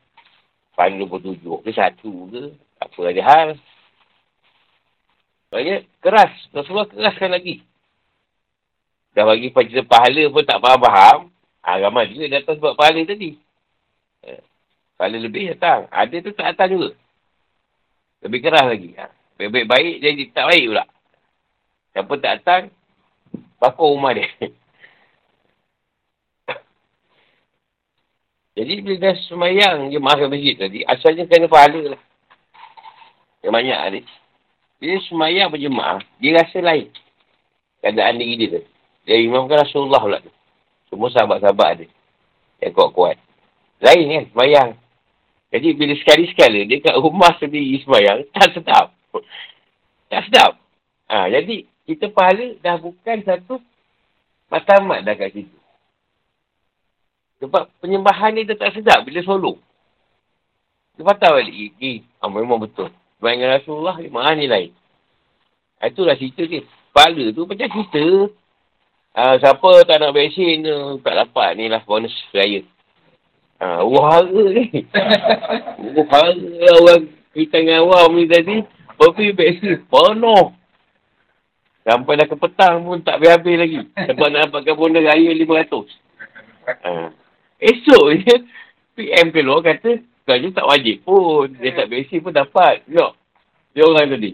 Pan 0.75 0.91
27 0.97 1.39
ke 1.41 1.69
satu 1.71 2.11
ke. 2.33 2.43
Apa 2.81 2.99
ada 3.07 3.21
hal. 3.23 3.49
Maksudnya, 5.53 5.77
keras. 6.01 6.33
Rasulullah 6.51 6.89
keraskan 6.89 7.31
lagi. 7.31 7.61
Dah 9.15 9.23
bagi 9.23 9.47
cerita 9.47 9.87
pahala 9.87 10.23
pun 10.27 10.43
tak 10.43 10.59
faham-faham. 10.59 11.31
Ha, 11.63 11.79
ramai 11.79 12.11
juga 12.11 12.35
datang 12.35 12.59
sebab 12.59 12.75
pahala 12.75 12.99
tadi. 13.07 13.39
Eh, 14.27 14.43
pahala 14.99 15.17
lebih 15.17 15.55
datang. 15.55 15.87
Ada 15.87 16.15
tu 16.19 16.35
tak 16.35 16.53
datang 16.53 16.69
juga. 16.75 16.89
Lebih 18.25 18.39
keras 18.43 18.67
lagi. 18.67 18.91
Ha. 18.99 19.07
Baik-baik 19.39 19.67
baik, 19.67 19.95
jadi 19.99 20.23
tak 20.31 20.45
baik 20.51 20.65
pula. 20.71 20.85
Siapa 21.95 22.13
tak 22.19 22.33
datang, 22.39 22.63
bakar 23.59 23.87
rumah 23.87 24.11
dia. 24.11 24.27
jadi 28.55 28.73
bila 28.79 29.11
dah 29.11 29.15
semayang 29.27 29.91
je 29.91 29.99
mahal 29.99 30.31
masjid 30.31 30.55
tadi, 30.55 30.79
asalnya 30.87 31.27
kena 31.27 31.51
pahala 31.51 31.91
lah. 31.91 32.01
Yang 33.43 33.51
banyak 33.51 33.79
ni. 33.91 34.01
Bila 34.79 34.95
semayang 35.11 35.51
berjemaah, 35.51 35.99
dia 36.23 36.39
rasa 36.39 36.63
lain. 36.63 36.87
Keadaan 37.83 38.15
diri 38.15 38.33
dia 38.39 38.47
tu. 38.55 38.61
Dia 39.03 39.19
imamkan 39.19 39.59
Rasulullah 39.59 39.99
pula 39.99 40.17
tu. 40.23 40.31
Semua 40.87 41.11
sahabat-sahabat 41.11 41.83
dia. 41.83 41.87
Yang 42.63 42.73
kuat-kuat. 42.79 43.19
Lain 43.83 44.05
kan, 44.07 44.23
semayang. 44.31 44.69
Jadi 45.51 45.67
bila 45.75 45.93
sekali-sekala 45.99 46.59
dia 46.63 46.79
kat 46.79 46.95
rumah 46.95 47.35
sendiri 47.35 47.83
semayang, 47.83 48.23
tak 48.31 48.55
sedap. 48.55 48.95
Tak 50.07 50.31
sedap. 50.31 50.51
Ha, 51.11 51.27
jadi 51.27 51.67
kita 51.85 52.07
pahala 52.07 52.55
dah 52.63 52.79
bukan 52.79 53.19
satu 53.27 53.59
matamat 54.47 55.03
dah 55.03 55.15
kat 55.19 55.35
situ. 55.35 55.57
Sebab 57.45 57.69
penyembahan 57.77 58.33
ni 58.33 58.49
tak 58.49 58.73
sedap 58.73 59.05
bila 59.05 59.21
solo. 59.21 59.61
Dia 60.97 61.05
patah 61.05 61.37
balik. 61.37 61.77
Eh, 61.77 62.01
oh, 62.25 62.31
memang 62.33 62.57
betul. 62.57 62.89
Semayang 63.21 63.37
dengan 63.45 63.53
Rasulullah, 63.61 63.95
memang 64.01 64.33
ni 64.33 64.49
lain. 64.49 64.71
Ha, 65.77 65.93
itulah 65.93 66.17
cerita 66.17 66.41
dia. 66.47 66.65
Pahala 66.89 67.29
tu 67.35 67.45
macam 67.45 67.67
cerita. 67.69 68.05
Ha, 69.15 69.37
siapa 69.39 69.69
tak 69.85 69.97
nak 70.01 70.15
vaksin, 70.15 70.65
tak 71.05 71.15
dapat 71.21 71.49
ni 71.55 71.69
lah 71.69 71.85
bonus 71.85 72.15
raya. 72.33 72.65
Ha, 73.61 73.85
wahara 73.85 74.43
ni. 74.51 74.83
wahara 76.01 76.67
orang 76.81 77.03
kita 77.35 77.61
dengan 77.61 77.85
awam 77.85 78.15
ni 78.15 78.25
tadi. 78.25 78.57
Pergi 78.95 79.35
beksi. 79.35 79.71
Penuh. 79.91 80.55
Sampai 81.85 82.17
dah 82.17 82.25
ke 82.25 82.35
petang 82.39 82.81
pun 82.81 83.03
tak 83.03 83.21
habis-habis 83.21 83.55
lagi. 83.61 83.79
Sebab 83.93 84.27
nak 84.31 84.49
dapatkan 84.49 84.73
bonda 84.73 85.03
raya 85.03 85.29
RM500. 85.35 85.85
Ha. 86.65 87.24
Esok 87.65 88.05
je, 88.21 88.35
PM 88.93 89.33
keluar 89.33 89.65
kata, 89.65 89.97
kerja 90.25 90.47
tak 90.53 90.69
wajib 90.69 91.01
pun. 91.01 91.49
Dia 91.57 91.73
tak 91.73 91.89
beksi 91.89 92.21
pun 92.21 92.33
dapat. 92.33 92.85
Tengok. 92.85 93.17
Dia 93.73 93.83
orang 93.89 94.13
tadi. 94.13 94.31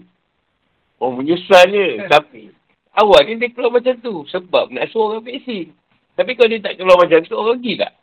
Oh, 1.00 1.16
menyusulnya. 1.16 2.12
Tapi, 2.12 2.52
awal 2.96 3.24
ni 3.26 3.40
dia 3.40 3.52
keluar 3.56 3.80
macam 3.80 3.96
tu. 4.04 4.28
Sebab 4.28 4.70
nak 4.76 4.92
suruh 4.92 5.16
orang 5.16 5.24
beksi. 5.24 5.72
Tapi 6.20 6.36
kalau 6.36 6.52
dia 6.52 6.60
tak 6.60 6.76
keluar 6.76 7.00
macam 7.00 7.24
tu, 7.24 7.36
orang 7.40 7.58
pergi 7.60 7.74
tak? 7.80 7.94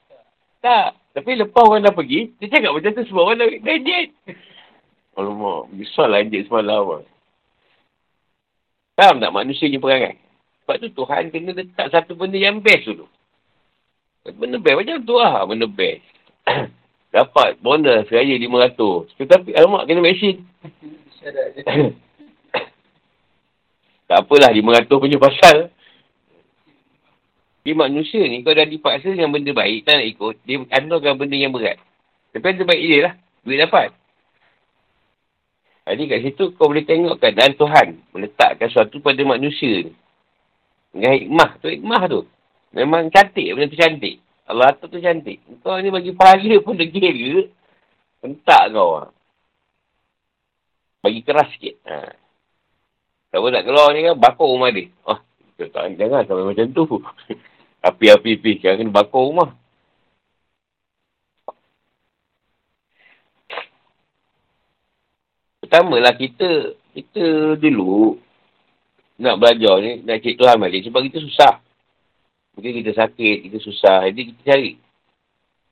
Tak. 0.64 0.88
Tapi 1.18 1.30
lepas 1.34 1.62
orang 1.64 1.84
dah 1.84 1.94
pergi, 1.94 2.32
dia 2.40 2.48
cakap 2.48 2.72
macam 2.72 2.90
tu 2.94 3.04
sebab 3.06 3.22
orang 3.22 3.38
dah 3.38 3.48
gadget. 3.58 4.08
Alamak, 5.18 5.66
besar 5.74 6.06
lah 6.06 6.22
anjik 6.22 6.46
semalam 6.46 7.02
lah. 7.02 7.04
Faham 8.94 9.18
tak 9.22 9.34
manusia 9.34 9.66
ni 9.66 9.82
perangai? 9.82 10.18
Sebab 10.62 10.76
tu 10.78 10.88
Tuhan 10.94 11.30
kena 11.30 11.54
letak 11.54 11.90
satu 11.90 12.14
benda 12.18 12.38
yang 12.38 12.62
best 12.62 12.86
dulu. 12.86 13.06
Benda 14.26 14.58
best 14.58 14.76
macam 14.76 14.96
tu 15.06 15.14
lah, 15.16 15.46
benda 15.46 15.66
best. 15.68 16.02
Dapat 17.14 17.60
bonus 17.62 18.10
raya 18.12 18.34
RM500. 18.36 19.16
Tetapi 19.16 19.50
alamak 19.56 19.88
kena 19.88 20.04
vaksin. 20.04 20.44
tak 24.08 24.18
apalah 24.24 24.50
RM500 24.52 24.90
punya 24.90 25.18
pasal. 25.20 25.72
Dia 27.64 27.74
manusia 27.76 28.24
ni, 28.24 28.40
kalau 28.40 28.56
dah 28.56 28.64
dipaksa 28.64 29.12
dengan 29.12 29.28
benda 29.28 29.52
baik, 29.52 29.84
tak 29.84 30.00
nak 30.00 30.08
ikut, 30.08 30.34
dia 30.48 30.56
andalkan 30.72 31.20
benda 31.20 31.36
yang 31.36 31.52
berat. 31.52 31.76
Tapi 32.32 32.40
benda 32.40 32.64
baik 32.64 32.82
dia 32.84 32.98
lah. 33.04 33.14
Duit 33.44 33.60
dapat. 33.60 33.92
Jadi 35.88 36.04
kat 36.04 36.20
situ 36.20 36.52
kau 36.60 36.68
boleh 36.68 36.84
tengok 36.84 37.16
keadaan 37.16 37.56
Tuhan 37.56 37.96
meletakkan 38.12 38.68
sesuatu 38.68 39.00
pada 39.00 39.24
manusia 39.24 39.88
ni. 39.88 39.92
Dengan 40.92 41.12
hikmah 41.16 41.50
tu, 41.64 41.66
hikmah 41.72 42.02
tu. 42.12 42.20
Memang 42.76 43.08
cantik, 43.08 43.48
benda 43.56 43.72
tu 43.72 43.80
cantik. 43.80 44.20
Allah 44.48 44.72
tu 44.76 44.88
tu 44.88 45.00
cantik. 45.00 45.40
Kau 45.60 45.76
ni 45.80 45.92
bagi 45.92 46.12
pahala 46.12 46.56
pun 46.64 46.76
dia 46.76 46.88
kira. 46.88 47.48
Entak 48.24 48.72
kau. 48.72 49.08
Bagi 51.04 51.20
keras 51.24 51.48
sikit. 51.56 51.76
Ha. 51.88 52.12
Siapa 53.28 53.46
nak 53.52 53.64
keluar 53.64 53.92
ni 53.92 54.08
kan, 54.08 54.16
bakar 54.16 54.48
rumah 54.48 54.72
dia. 54.72 54.88
Oh, 55.04 55.20
tak, 55.60 56.00
jangan 56.00 56.24
sampai 56.24 56.48
macam 56.48 56.66
tu. 56.72 56.84
Api-api-api. 57.88 58.50
Sekarang 58.58 58.88
kena 58.88 58.92
bakar 58.96 59.20
rumah. 59.20 59.50
Pertamalah 65.60 66.16
kita, 66.16 66.72
kita 66.96 67.24
dulu 67.60 68.16
nak 69.20 69.36
belajar 69.36 69.76
ni, 69.84 70.00
nak 70.00 70.24
cik 70.24 70.40
Tuhan 70.40 70.56
balik 70.56 70.88
sebab 70.88 71.04
kita 71.04 71.20
susah. 71.20 71.67
Mungkin 72.58 72.82
kita 72.82 72.90
sakit, 72.90 73.46
kita 73.46 73.58
susah. 73.62 74.10
Jadi 74.10 74.34
kita 74.34 74.40
cari. 74.50 74.74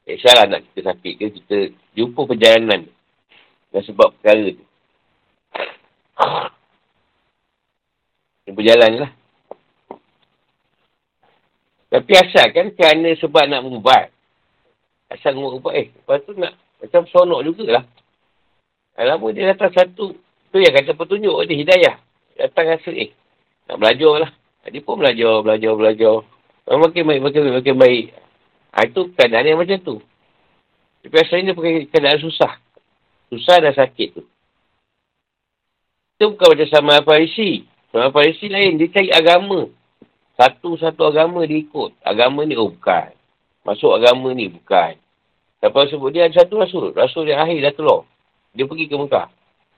Eh, 0.06 0.22
salah 0.22 0.46
nak 0.46 0.62
kita 0.70 0.94
sakit 0.94 1.12
ke, 1.18 1.26
kita 1.42 1.56
jumpa 1.98 2.30
perjalanan 2.30 2.86
dan 3.74 3.82
sebab 3.82 4.14
perkara 4.14 4.54
tu. 4.54 4.62
Berjalan 8.54 9.02
lah. 9.02 9.10
Tapi 11.90 12.12
asal 12.22 12.54
kan 12.54 12.70
kerana 12.70 13.18
sebab 13.18 13.50
nak 13.50 13.66
mengubat. 13.66 14.14
Asal 15.10 15.34
nak 15.34 15.42
mengubat 15.42 15.74
eh. 15.74 15.88
Lepas 15.90 16.22
tu 16.22 16.38
nak 16.38 16.54
macam 16.78 17.02
sonok 17.10 17.42
jugalah. 17.50 17.82
Lama 18.94 19.26
dia 19.34 19.50
datang 19.50 19.74
satu. 19.74 20.14
Tu 20.54 20.62
yang 20.62 20.70
kata 20.70 20.94
petunjuk 20.94 21.34
dia 21.50 21.58
hidayah. 21.58 21.94
Datang 22.38 22.78
rasa 22.78 22.94
eh. 22.94 23.10
Nak 23.66 23.82
belajar 23.82 24.22
lah. 24.22 24.30
Dia 24.70 24.86
pun 24.86 25.02
belajar, 25.02 25.42
belajar, 25.42 25.74
belajar. 25.74 26.35
Makin 26.66 27.02
baik, 27.06 27.20
makin 27.22 27.40
baik, 27.46 27.56
makin 27.62 27.76
baik. 27.78 28.04
Ha, 28.74 28.90
itu 28.90 29.00
keadaan 29.14 29.46
yang 29.46 29.58
macam 29.62 29.78
tu. 29.78 29.96
Tapi 31.06 31.16
asalnya 31.22 31.54
dia 31.54 31.86
keadaan 31.86 32.18
susah. 32.18 32.58
Susah 33.30 33.62
dan 33.62 33.70
sakit 33.70 34.18
tu. 34.18 34.22
Itu 36.18 36.34
bukan 36.34 36.58
macam 36.58 36.68
sama 36.68 37.06
Farisi. 37.06 37.62
Sama 37.94 38.10
Farisi 38.10 38.50
lain. 38.50 38.82
Dia 38.82 38.90
cari 38.90 39.14
agama. 39.14 39.70
Satu-satu 40.34 41.06
agama 41.06 41.46
dia 41.46 41.62
ikut. 41.62 41.94
Agama 42.02 42.42
ni, 42.42 42.58
oh 42.58 42.74
bukan. 42.74 43.14
Masuk 43.62 43.94
agama 43.94 44.34
ni, 44.34 44.50
bukan. 44.50 44.98
Siapa 45.62 45.86
sebut 45.88 46.10
dia 46.10 46.26
ada 46.26 46.34
satu 46.34 46.60
rasul. 46.60 46.90
Rasul 46.92 47.30
yang 47.30 47.46
akhir 47.46 47.62
dah 47.62 47.74
keluar. 47.78 48.02
Dia 48.52 48.66
pergi 48.66 48.90
ke 48.90 48.96
Mekah. 48.98 49.30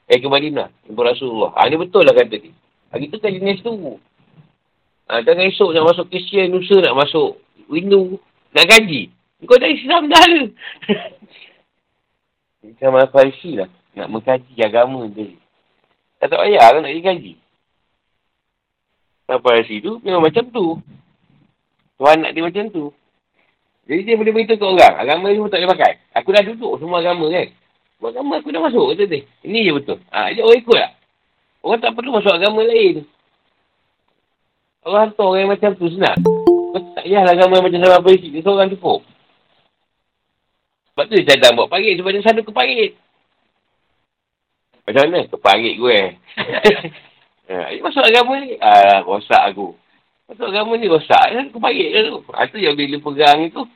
Eh, 0.09 0.19
ke 0.19 0.27
Madinah. 0.27 0.73
Jumpa 0.89 1.03
Rasulullah. 1.05 1.53
Ha, 1.53 1.69
ni 1.69 1.77
betul 1.77 2.03
lah 2.09 2.17
kata 2.17 2.35
dia. 2.41 2.53
Ha, 2.91 2.97
kita 2.97 3.21
kan 3.21 3.31
jenis 3.31 3.61
tu. 3.61 4.01
Ha, 5.09 5.25
jangan 5.25 5.49
esok 5.49 5.73
nak 5.73 5.89
masuk 5.89 6.07
Kristian, 6.13 6.53
Nusa 6.53 6.77
nak 6.85 6.97
masuk 6.97 7.41
Windu. 7.73 8.21
Nak 8.53 8.69
gaji. 8.69 9.09
Kau 9.49 9.57
dah 9.57 9.71
Islam 9.71 10.13
dah 10.13 10.25
lah. 10.25 10.49
Macam 12.69 13.09
Farisi 13.09 13.57
lah. 13.57 13.71
Nak 13.97 14.09
mengkaji 14.13 14.55
agama 14.61 15.09
dia. 15.09 15.33
Tak 16.21 16.35
tak 16.35 16.39
payah 16.45 16.67
lah 16.77 16.81
nak 16.85 16.93
gaji. 16.93 17.35
Sampai 19.29 19.61
dari 19.61 19.69
situ, 19.69 20.01
memang 20.01 20.25
macam 20.25 20.45
tu. 20.49 20.81
Tuhan 22.01 22.25
nak 22.25 22.33
dia 22.33 22.41
macam 22.41 22.65
tu. 22.73 22.89
Jadi 23.85 24.01
dia 24.09 24.17
boleh 24.17 24.33
beritahu 24.33 24.57
ke 24.57 24.65
orang. 24.65 24.95
Agama 25.05 25.29
ni 25.29 25.37
pun 25.37 25.53
tak 25.53 25.61
boleh 25.61 25.73
pakai. 25.77 25.93
Aku 26.17 26.33
dah 26.33 26.41
duduk 26.45 26.81
semua 26.81 27.05
agama 27.05 27.29
kan. 27.29 27.49
Semua 27.97 28.09
agama 28.09 28.33
aku 28.41 28.49
dah 28.49 28.63
masuk. 28.65 28.85
Kata 28.93 29.05
dia. 29.05 29.21
Ini 29.45 29.69
je 29.69 29.73
betul. 29.77 29.99
Ha, 30.09 30.33
jadi 30.33 30.41
orang 30.45 30.59
ikut 30.65 30.79
tak? 30.81 30.93
Orang 31.61 31.81
tak 31.85 31.93
perlu 31.93 32.11
masuk 32.17 32.33
agama 32.33 32.61
lain. 32.65 33.05
Allah 34.89 35.05
hantar 35.05 35.27
orang 35.29 35.41
yang 35.45 35.53
macam 35.53 35.71
tu 35.77 35.93
senang. 35.93 36.17
Kau 36.73 36.81
tak 36.97 37.05
payahlah 37.05 37.37
agama 37.37 37.61
macam 37.61 37.81
sama 37.85 38.01
apa 38.01 38.09
isi. 38.17 38.33
Dia 38.33 38.41
seorang 38.41 38.73
cukup. 38.73 39.05
Sebab 40.97 41.05
tu 41.05 41.15
dia 41.21 41.29
cadang 41.37 41.61
buat 41.61 41.69
parit. 41.69 42.01
Sebab 42.01 42.09
dia 42.09 42.25
selalu 42.25 42.49
ke 42.49 42.53
parit. 42.57 42.97
Macam 44.89 45.03
mana? 45.05 45.21
Ke 45.29 45.37
parit 45.37 45.75
gue. 45.77 45.99
ha, 47.53 47.77
masuk 47.85 48.01
agama 48.01 48.33
ni. 48.41 48.57
Ah, 48.65 49.05
rosak 49.05 49.53
aku. 49.53 49.77
Masuk 50.33 50.49
agama 50.49 50.73
ni 50.81 50.89
rosak. 50.89 51.37
Ya, 51.37 51.45
ke 51.45 51.59
parit 51.61 51.89
lah 51.93 52.03
tu. 52.09 52.17
Ha, 52.33 52.49
tu 52.49 52.57
yang 52.57 52.73
bila 52.73 52.97
pegang 52.97 53.45
itu. 53.45 53.69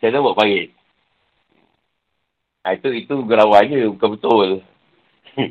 Cadang 0.00 0.24
buat 0.24 0.36
parit. 0.40 0.72
Ha, 2.64 2.72
itu, 2.72 2.88
itu 3.04 3.14
gerawan 3.28 3.68
je. 3.68 3.92
Bukan 3.92 4.08
betul. 4.16 4.48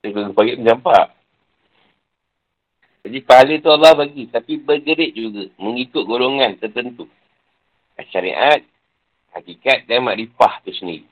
Dia 0.00 0.08
ke 0.08 0.32
parit 0.32 0.56
menjampak. 0.56 1.12
Jadi 3.04 3.18
pahala 3.20 3.54
tu 3.60 3.68
Allah 3.68 3.92
bagi. 3.92 4.32
Tapi 4.32 4.56
bergerik 4.56 5.12
juga. 5.12 5.52
Mengikut 5.60 6.08
golongan 6.08 6.56
tertentu. 6.56 7.04
Syariat, 8.10 8.64
hakikat 9.36 9.86
dan 9.86 10.02
makrifah 10.02 10.64
tu 10.64 10.72
sendiri. 10.72 11.06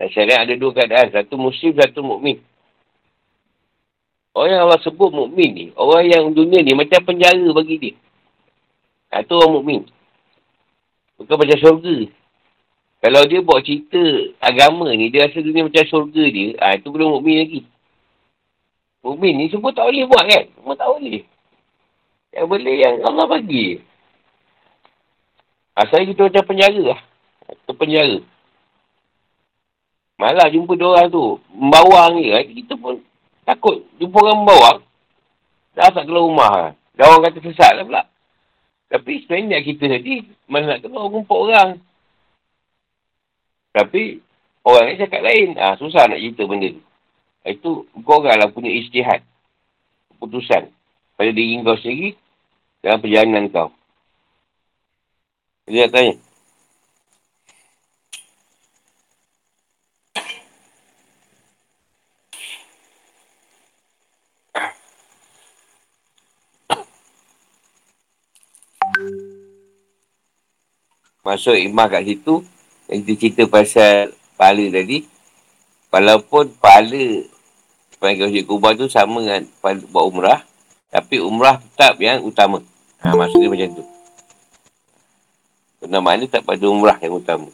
Dan 0.00 0.08
syariat 0.10 0.48
ada 0.48 0.56
dua 0.56 0.72
keadaan. 0.72 1.12
Satu 1.12 1.36
muslim, 1.36 1.76
satu 1.76 2.00
mukmin. 2.00 2.40
Orang 4.36 4.52
yang 4.52 4.62
Allah 4.68 4.80
sebut 4.84 5.08
mukmin 5.12 5.50
ni. 5.52 5.66
Orang 5.76 6.04
yang 6.08 6.32
dunia 6.32 6.60
ni 6.60 6.72
macam 6.76 7.00
penjara 7.04 7.48
bagi 7.52 7.76
dia. 7.80 7.94
Itu 9.20 9.36
orang 9.36 9.52
mukmin. 9.60 9.82
Bukan 11.16 11.36
macam 11.40 11.56
syurga. 11.56 11.96
Kalau 13.00 13.22
dia 13.28 13.40
buat 13.40 13.64
cerita 13.64 14.00
agama 14.40 14.92
ni, 14.92 15.08
dia 15.08 15.28
rasa 15.28 15.40
dunia 15.40 15.64
macam 15.64 15.84
syurga 15.88 16.24
dia. 16.28 16.52
Ha, 16.60 16.76
itu 16.76 16.88
belum 16.92 17.16
mukmin 17.16 17.36
lagi. 17.40 17.60
Mukmin 19.06 19.38
ni 19.38 19.46
semua 19.46 19.70
tak 19.70 19.86
boleh 19.86 20.02
buat 20.10 20.24
kan? 20.26 20.44
Semua 20.58 20.74
tak 20.74 20.90
boleh. 20.90 21.22
Yang 22.34 22.46
boleh 22.50 22.74
yang 22.74 22.94
Allah 23.06 23.26
bagi. 23.30 23.78
Asal 25.78 26.10
kita 26.10 26.26
macam 26.26 26.42
penjara 26.42 26.82
lah. 26.90 27.00
Kita 27.46 27.72
penjara. 27.78 28.18
Malah 30.18 30.50
jumpa 30.50 30.74
dia 30.74 30.90
orang 30.90 31.06
tu. 31.14 31.38
Membawang 31.54 32.18
je. 32.18 32.34
Kita 32.66 32.74
pun 32.74 32.98
takut. 33.46 33.86
Jumpa 34.02 34.16
orang 34.26 34.38
membawang. 34.42 34.78
Dah 35.78 35.92
tak 35.94 36.10
keluar 36.10 36.26
rumah 36.26 36.52
lah. 36.58 36.72
Dah 36.98 37.06
orang 37.06 37.30
kata 37.30 37.38
sesat 37.46 37.72
lah 37.78 37.84
pula. 37.86 38.02
Tapi 38.90 39.22
sebenarnya 39.22 39.62
kita 39.62 39.86
tadi. 39.86 40.26
Mana 40.50 40.74
nak 40.74 40.82
keluar 40.82 41.06
rumput 41.06 41.38
orang. 41.46 41.78
Tapi. 43.70 44.18
Orang 44.66 44.90
ni 44.90 44.98
cakap 44.98 45.22
lain. 45.22 45.54
Ah 45.62 45.78
susah 45.78 46.10
nak 46.10 46.18
cerita 46.18 46.42
benda 46.42 46.74
tu. 46.74 46.85
Itu 47.46 47.86
kau 48.02 48.26
lah 48.26 48.50
punya 48.50 48.74
istihad. 48.74 49.22
Keputusan. 50.10 50.66
Pada 51.14 51.30
diri 51.30 51.62
kau 51.62 51.78
sendiri. 51.78 52.18
Dalam 52.82 52.98
perjalanan 52.98 53.46
kau. 53.46 53.70
Dia 55.70 55.86
tanya. 55.86 56.18
Masuk 71.22 71.58
imah 71.58 71.90
kat 71.90 72.06
situ. 72.06 72.42
Yang 72.86 73.00
kita 73.02 73.14
cerita 73.18 73.42
pasal 73.50 74.14
pahala 74.38 74.66
tadi. 74.70 75.06
Walaupun 75.90 76.54
pahala 76.58 77.26
Sepanjang 77.96 78.28
Masjid 78.28 78.44
Kubah 78.44 78.76
tu 78.76 78.92
sama 78.92 79.24
dengan 79.24 79.48
buat 79.88 80.04
umrah. 80.04 80.44
Tapi 80.92 81.16
umrah 81.16 81.56
tetap 81.56 81.96
yang 81.96 82.20
utama. 82.20 82.60
Ha, 83.00 83.16
maksudnya 83.16 83.48
macam 83.48 83.80
tu. 83.80 83.84
Penamaan 85.80 86.20
ni 86.20 86.28
tak 86.28 86.44
pada 86.44 86.60
umrah 86.68 87.00
yang 87.00 87.16
utama. 87.16 87.48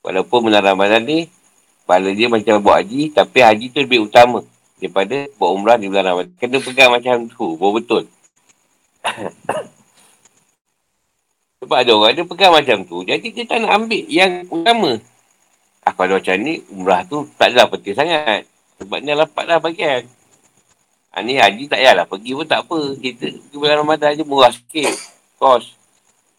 Walaupun 0.00 0.48
bulan 0.48 0.64
Ramadan 0.64 1.04
ni, 1.04 1.28
pahala 1.84 2.16
dia 2.16 2.32
macam 2.32 2.64
buat 2.64 2.80
haji, 2.80 3.12
tapi 3.12 3.44
haji 3.44 3.66
tu 3.74 3.84
lebih 3.84 4.08
utama 4.08 4.40
daripada 4.80 5.28
buat 5.36 5.50
umrah 5.52 5.76
di 5.76 5.92
bulan 5.92 6.16
Ramadan. 6.16 6.32
Kena 6.40 6.56
pegang 6.64 6.96
macam 6.96 7.28
tu, 7.28 7.60
baru 7.60 7.72
betul. 7.76 8.08
Sebab 11.60 11.76
ada 11.76 11.92
orang 11.92 12.14
dia 12.14 12.24
pegang 12.24 12.52
macam 12.56 12.78
tu, 12.88 13.04
jadi 13.04 13.26
dia 13.26 13.44
tak 13.44 13.66
nak 13.66 13.84
ambil 13.84 14.04
yang 14.08 14.48
utama. 14.48 14.96
Ah, 15.86 15.94
kalau 15.94 16.18
macam 16.18 16.34
ni, 16.42 16.66
umrah 16.74 17.06
tu 17.06 17.30
tak 17.38 17.54
adalah 17.54 17.70
penting 17.70 17.94
sangat. 17.94 18.42
Sebab 18.82 18.98
ni 19.06 19.14
dah 19.14 19.60
bagian. 19.62 20.02
Ha, 21.14 21.22
ni 21.22 21.38
haji 21.38 21.70
tak 21.70 21.78
payahlah. 21.78 22.10
Pergi 22.10 22.34
pun 22.34 22.44
tak 22.44 22.66
apa. 22.66 22.78
Kita 22.98 23.26
pergi 23.30 23.54
bulan 23.54 23.76
Ramadan 23.86 24.18
je 24.18 24.24
murah 24.26 24.50
sikit. 24.50 24.90
Kos. 25.38 25.78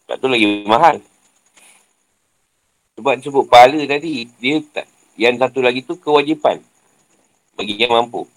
Sebab 0.04 0.16
tu 0.20 0.28
lagi 0.28 0.46
mahal. 0.68 1.00
Sebab 3.00 3.24
sebut 3.24 3.48
pahala 3.48 3.80
tadi, 3.88 4.28
dia 4.36 4.60
tak, 4.68 4.84
yang 5.16 5.40
satu 5.40 5.64
lagi 5.64 5.80
tu 5.80 5.96
kewajipan. 5.96 6.60
Bagi 7.56 7.80
yang 7.80 7.96
mampu. 7.96 8.28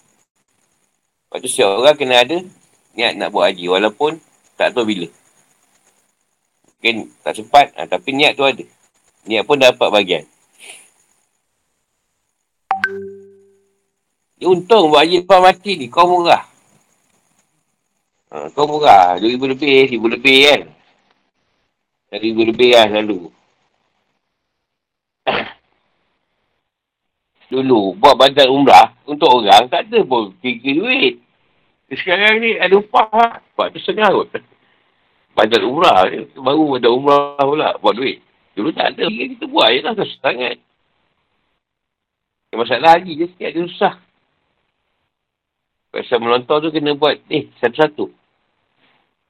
Sebab 1.28 1.38
tu 1.44 1.48
setiap 1.52 1.76
orang 1.76 1.94
kena 1.94 2.24
ada 2.24 2.40
niat 2.96 3.20
nak 3.20 3.28
buat 3.36 3.52
haji. 3.52 3.68
Walaupun 3.68 4.16
tak 4.56 4.72
tahu 4.72 4.88
bila. 4.88 5.12
Mungkin 6.80 7.12
tak 7.20 7.36
sempat, 7.36 7.70
ha, 7.76 7.84
tapi 7.84 8.16
niat 8.16 8.32
tu 8.32 8.48
ada. 8.48 8.64
Niat 9.28 9.44
pun 9.44 9.60
dapat 9.60 9.92
bagian. 9.92 10.24
Dia 14.42 14.50
untung 14.50 14.90
buat 14.90 15.06
haji 15.06 15.22
lepas 15.22 15.38
mati 15.38 15.78
ni. 15.78 15.86
Kau 15.86 16.02
murah. 16.02 16.42
Ha, 18.34 18.50
kau 18.50 18.66
murah. 18.66 19.14
RM2,000 19.22 19.46
lebih. 19.54 19.86
RM1,000 19.86 20.02
lebih 20.18 20.38
kan. 20.50 20.62
RM1,000 22.10 22.50
lebih 22.50 22.70
lah 22.74 22.86
selalu. 22.90 23.30
Dulu 27.54 27.94
buat 28.02 28.18
badan 28.18 28.50
umrah 28.50 28.90
untuk 29.06 29.30
orang 29.30 29.70
tak 29.70 29.86
ada 29.86 30.02
pun 30.02 30.34
kira 30.42 30.58
duit. 30.74 31.22
Sekarang 31.94 32.42
ni 32.42 32.58
ada 32.58 32.74
upah 32.82 33.14
lah. 33.14 33.38
Sebab 33.54 33.66
tu 33.70 33.78
setengah 33.78 34.10
kot. 34.10 34.42
Badan 35.38 35.62
umrah 35.70 36.10
ni. 36.10 36.26
Baru 36.34 36.66
badan 36.66 36.90
umrah 36.90 37.38
pula 37.38 37.78
buat 37.78 37.94
duit. 37.94 38.18
Dulu 38.58 38.74
tak 38.74 38.98
ada. 38.98 39.06
Kita 39.06 39.46
buat 39.46 39.70
je 39.70 39.86
lah. 39.86 39.94
Sangat. 40.18 40.58
Masalah 42.50 42.98
haji 42.98 43.22
je 43.22 43.30
sikit 43.30 43.54
dia 43.54 43.62
susah. 43.70 43.94
Pasal 45.92 46.24
melontar 46.24 46.64
tu 46.64 46.72
kena 46.72 46.96
buat 46.96 47.20
ni 47.28 47.52
satu-satu. 47.60 48.08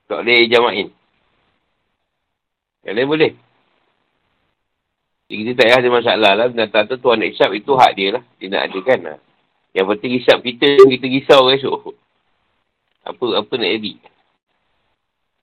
Tak 0.06 0.18
boleh 0.22 0.46
jamain. 0.46 0.88
Yang 2.86 2.94
lain 2.94 3.08
boleh. 3.10 3.32
Jadi 5.26 5.34
kita 5.42 5.50
tak 5.58 5.66
payah 5.66 5.78
ada 5.82 5.88
masalah 5.90 6.32
lah. 6.38 6.46
Binatang 6.54 6.86
tu 6.86 6.96
tuan 7.02 7.18
nak 7.18 7.34
isap 7.34 7.50
itu 7.50 7.72
hak 7.74 7.92
dia 7.98 8.08
lah. 8.14 8.22
Dia 8.38 8.46
nak 8.46 8.62
ada 8.70 8.78
kan 8.86 9.00
lah. 9.02 9.18
Yang 9.74 9.86
penting 9.96 10.12
isap 10.22 10.38
kita, 10.44 10.68
kita 10.86 11.06
risau 11.10 11.50
esok. 11.50 11.98
Apa 13.02 13.24
apa 13.42 13.52
nak 13.58 13.70
jadi. 13.74 13.92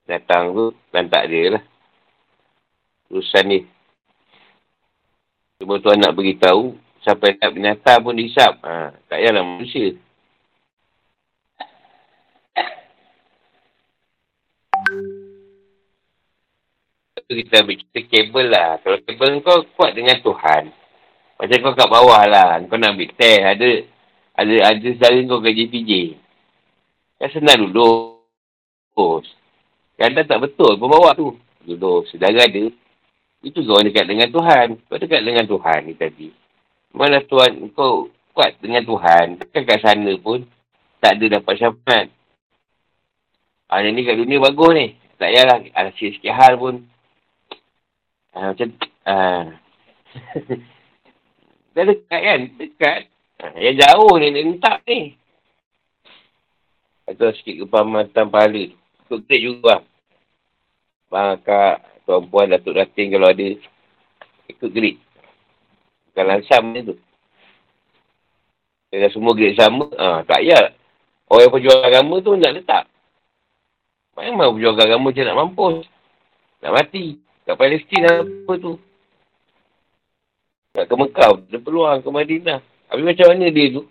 Datang 0.08 0.44
tu, 0.56 0.66
dan 0.94 1.04
tak 1.12 1.28
ada 1.28 1.58
lah. 1.58 1.62
Urusan 3.12 3.44
ni. 3.44 3.60
Cuma 5.60 5.76
tuan 5.82 6.00
nak 6.00 6.16
beritahu, 6.16 6.78
Sampai 7.00 7.32
tak 7.40 7.56
binatang 7.56 8.04
pun 8.04 8.12
dihisap. 8.12 8.60
Ha, 8.60 8.92
tak 9.08 9.18
payahlah 9.24 9.40
manusia. 9.40 9.96
Kita 17.34 17.62
ambil 17.62 17.76
kita 17.78 18.00
kabel 18.10 18.46
lah. 18.50 18.70
Kalau 18.82 18.98
kabel 19.06 19.30
kau 19.42 19.58
kuat 19.78 19.94
dengan 19.94 20.18
Tuhan. 20.18 20.74
Macam 21.40 21.56
kau 21.62 21.74
kat 21.78 21.88
bawah 21.88 22.22
lah. 22.26 22.58
Kau 22.66 22.76
nak 22.76 22.98
ambil 22.98 23.10
test. 23.14 23.42
Ada 23.46 23.70
ada 24.34 24.54
ada 24.72 24.88
saudara 24.98 25.18
kau 25.30 25.40
kat 25.40 25.54
JPJ. 25.54 25.92
Kan 27.20 27.28
senang 27.30 27.68
duduk. 27.68 28.20
Kadang 30.00 30.24
tak 30.24 30.40
betul 30.40 30.80
pembawa 30.80 31.12
tu. 31.12 31.36
Duduk. 31.64 32.08
Sedara 32.08 32.48
ada. 32.48 32.64
Itu 33.40 33.60
kau 33.64 33.80
dekat 33.80 34.08
dengan 34.08 34.32
Tuhan. 34.32 34.80
Kau 34.88 34.96
dekat 34.96 35.20
dengan 35.24 35.44
Tuhan 35.44 35.80
ni 35.88 35.94
tadi. 35.96 36.28
Mana 36.92 37.20
Tuhan 37.22 37.68
kau 37.76 38.08
kuat 38.32 38.56
dengan 38.58 38.82
Tuhan. 38.84 39.38
Kan 39.40 39.62
kat 39.68 39.78
sana 39.84 40.12
pun 40.18 40.44
tak 41.00 41.16
ada 41.16 41.40
dapat 41.40 41.54
syafaat. 41.56 42.06
Ha, 43.70 43.86
yang 43.86 43.94
ni 43.94 44.02
kat 44.02 44.18
dunia 44.18 44.42
bagus 44.42 44.72
ni. 44.74 44.86
Tak 45.16 45.30
payahlah. 45.30 45.58
Ada 45.72 45.90
sikit-sikit 45.96 46.32
hal 46.34 46.56
pun. 46.58 46.89
Ha, 48.30 48.54
macam 48.54 48.68
ha. 49.06 49.16
Dah 51.74 51.84
dekat 51.90 52.20
kan? 52.22 52.40
Dekat. 52.54 53.00
Ha, 53.42 53.44
yang 53.58 53.76
jauh 53.80 54.14
ni 54.18 54.30
dia 54.30 54.42
entak 54.46 54.78
ni. 54.86 55.18
Itu 57.10 57.26
sikit 57.34 57.66
kepahamatan 57.66 58.30
pahala. 58.30 58.64
Ikut 59.06 59.18
kita 59.26 59.36
juga. 59.42 59.74
Bang, 61.10 61.42
akak, 61.42 61.82
tuan 62.06 62.22
puan, 62.30 62.54
datuk 62.54 62.78
dating 62.78 63.18
kalau 63.18 63.34
ada. 63.34 63.48
Ikut 64.46 64.70
gerik. 64.70 65.02
Bukan 66.10 66.24
lansam 66.26 66.70
ni 66.70 66.86
tu. 66.86 66.94
Kalau 68.90 69.10
semua 69.10 69.34
gerik 69.34 69.58
sama, 69.58 69.90
ha, 69.98 70.22
tak 70.22 70.42
payah. 70.42 70.74
Orang 71.30 71.46
yang 71.46 71.54
perjuang 71.54 71.82
agama 71.82 72.14
tu 72.18 72.30
nak 72.34 72.54
letak. 72.58 72.84
Memang 74.18 74.54
perjuang 74.54 74.78
agama 74.78 75.10
macam 75.10 75.24
nak 75.26 75.38
mampus. 75.38 75.76
Nak 76.62 76.72
mati. 76.74 77.29
Kat 77.50 77.58
Palestin 77.58 78.06
apa 78.06 78.52
tu. 78.62 78.78
Nak 80.78 80.86
ke 80.86 80.94
Mekah, 80.94 81.34
ada 81.34 81.58
peluang 81.58 81.98
ke 81.98 82.06
Madinah. 82.06 82.62
Habis 82.86 83.04
macam 83.10 83.26
mana 83.26 83.50
dia 83.50 83.74
tu? 83.74 83.90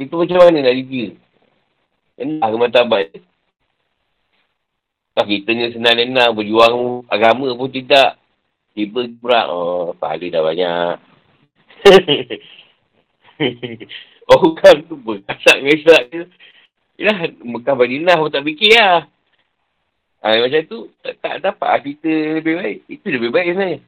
Dia 0.00 0.08
tu 0.08 0.16
macam 0.16 0.48
mana 0.48 0.64
nak 0.64 0.76
dikira? 0.80 1.12
Enak 2.16 2.48
ke 2.48 2.56
matabat 2.56 3.12
dia? 3.12 3.20
Tak 5.12 5.28
kita 5.28 5.48
ni 5.52 5.76
senang-senang 5.76 6.32
berjuang 6.32 7.04
agama 7.12 7.52
pun 7.52 7.68
tidak. 7.68 8.16
Tiba 8.72 9.04
berat. 9.20 9.52
Oh, 9.52 9.92
pahala 9.92 10.24
dah 10.24 10.40
banyak. 10.40 10.96
Orang 14.32 14.88
tu 14.88 14.96
pun 15.04 15.20
kasak 15.28 15.60
dengan 15.60 15.76
Islam 15.76 16.02
je. 16.08 16.24
Yelah, 16.96 17.28
Mekah 17.44 17.76
Madinah 17.76 18.16
pun 18.16 18.32
tak 18.32 18.48
fikir 18.48 18.72
lah. 18.72 19.04
Ha, 20.24 20.40
macam 20.40 20.62
tu, 20.64 20.88
tak, 21.04 21.20
tak 21.20 21.34
dapat 21.44 21.68
lah 21.68 21.80
kita 21.84 22.40
lebih 22.40 22.54
baik. 22.56 22.78
Itu 22.88 23.06
lebih 23.12 23.28
baik 23.28 23.52
sebenarnya. 23.52 23.80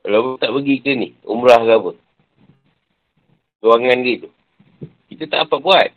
Kalau 0.00 0.40
tak 0.40 0.48
pergi 0.48 0.74
ke 0.80 0.92
ni, 0.96 1.12
umrah 1.28 1.60
ke 1.60 1.72
apa. 1.76 1.92
Ruangan 3.60 3.98
gitu. 4.00 4.32
Kita 5.12 5.28
tak 5.28 5.40
apa 5.44 5.60
buat. 5.60 5.92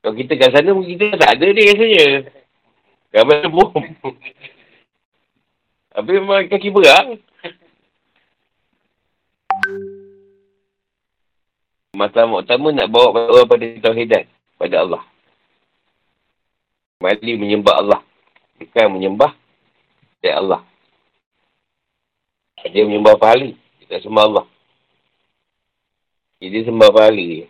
Kalau 0.00 0.16
kita 0.16 0.32
kat 0.32 0.50
sana, 0.56 0.72
kita 0.72 1.04
tak 1.20 1.30
ada 1.36 1.46
dia 1.52 1.64
rasanya. 1.76 2.06
Gambar 3.12 3.52
bom. 3.52 3.72
Tapi 5.92 6.10
memang 6.16 6.48
kaki 6.48 6.68
berang. 6.72 7.20
Masalah 11.94 12.42
utama 12.42 12.72
nak 12.72 12.88
bawa 12.88 13.28
orang 13.28 13.46
pada 13.46 13.64
tauhidat. 13.78 14.24
Pada 14.56 14.76
Allah. 14.82 15.04
Mali 17.04 17.36
menyembah 17.36 17.74
Allah. 17.84 18.00
Bukan 18.56 18.96
menyembah 18.96 19.36
dari 20.24 20.32
Allah. 20.32 20.64
Dia 22.64 22.88
menyembah 22.88 23.20
pahala. 23.20 23.52
Dia 23.52 23.84
tak 23.92 24.08
sembah 24.08 24.24
Allah. 24.24 24.44
Dia 26.40 26.64
sembah 26.64 26.88
pahala 26.88 27.20
dia. 27.20 27.44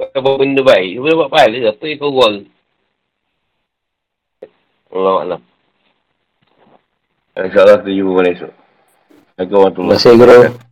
Kau 0.00 0.24
buat 0.24 0.40
benda 0.40 0.64
baik. 0.64 0.96
Dia 0.96 1.00
boleh 1.04 1.16
buat 1.20 1.28
pahala. 1.28 1.58
Apa 1.68 1.84
yang 1.84 1.98
kau 2.00 2.16
buang? 2.16 2.36
Allah 4.96 5.16
Allah. 5.20 5.40
InsyaAllah 7.36 7.76
kita 7.84 7.92
jumpa 7.92 8.12
pada 8.16 8.30
esok. 8.32 8.52
Assalamualaikum 9.36 9.84
warahmatullahi 9.84 10.48
Guru. 10.48 10.69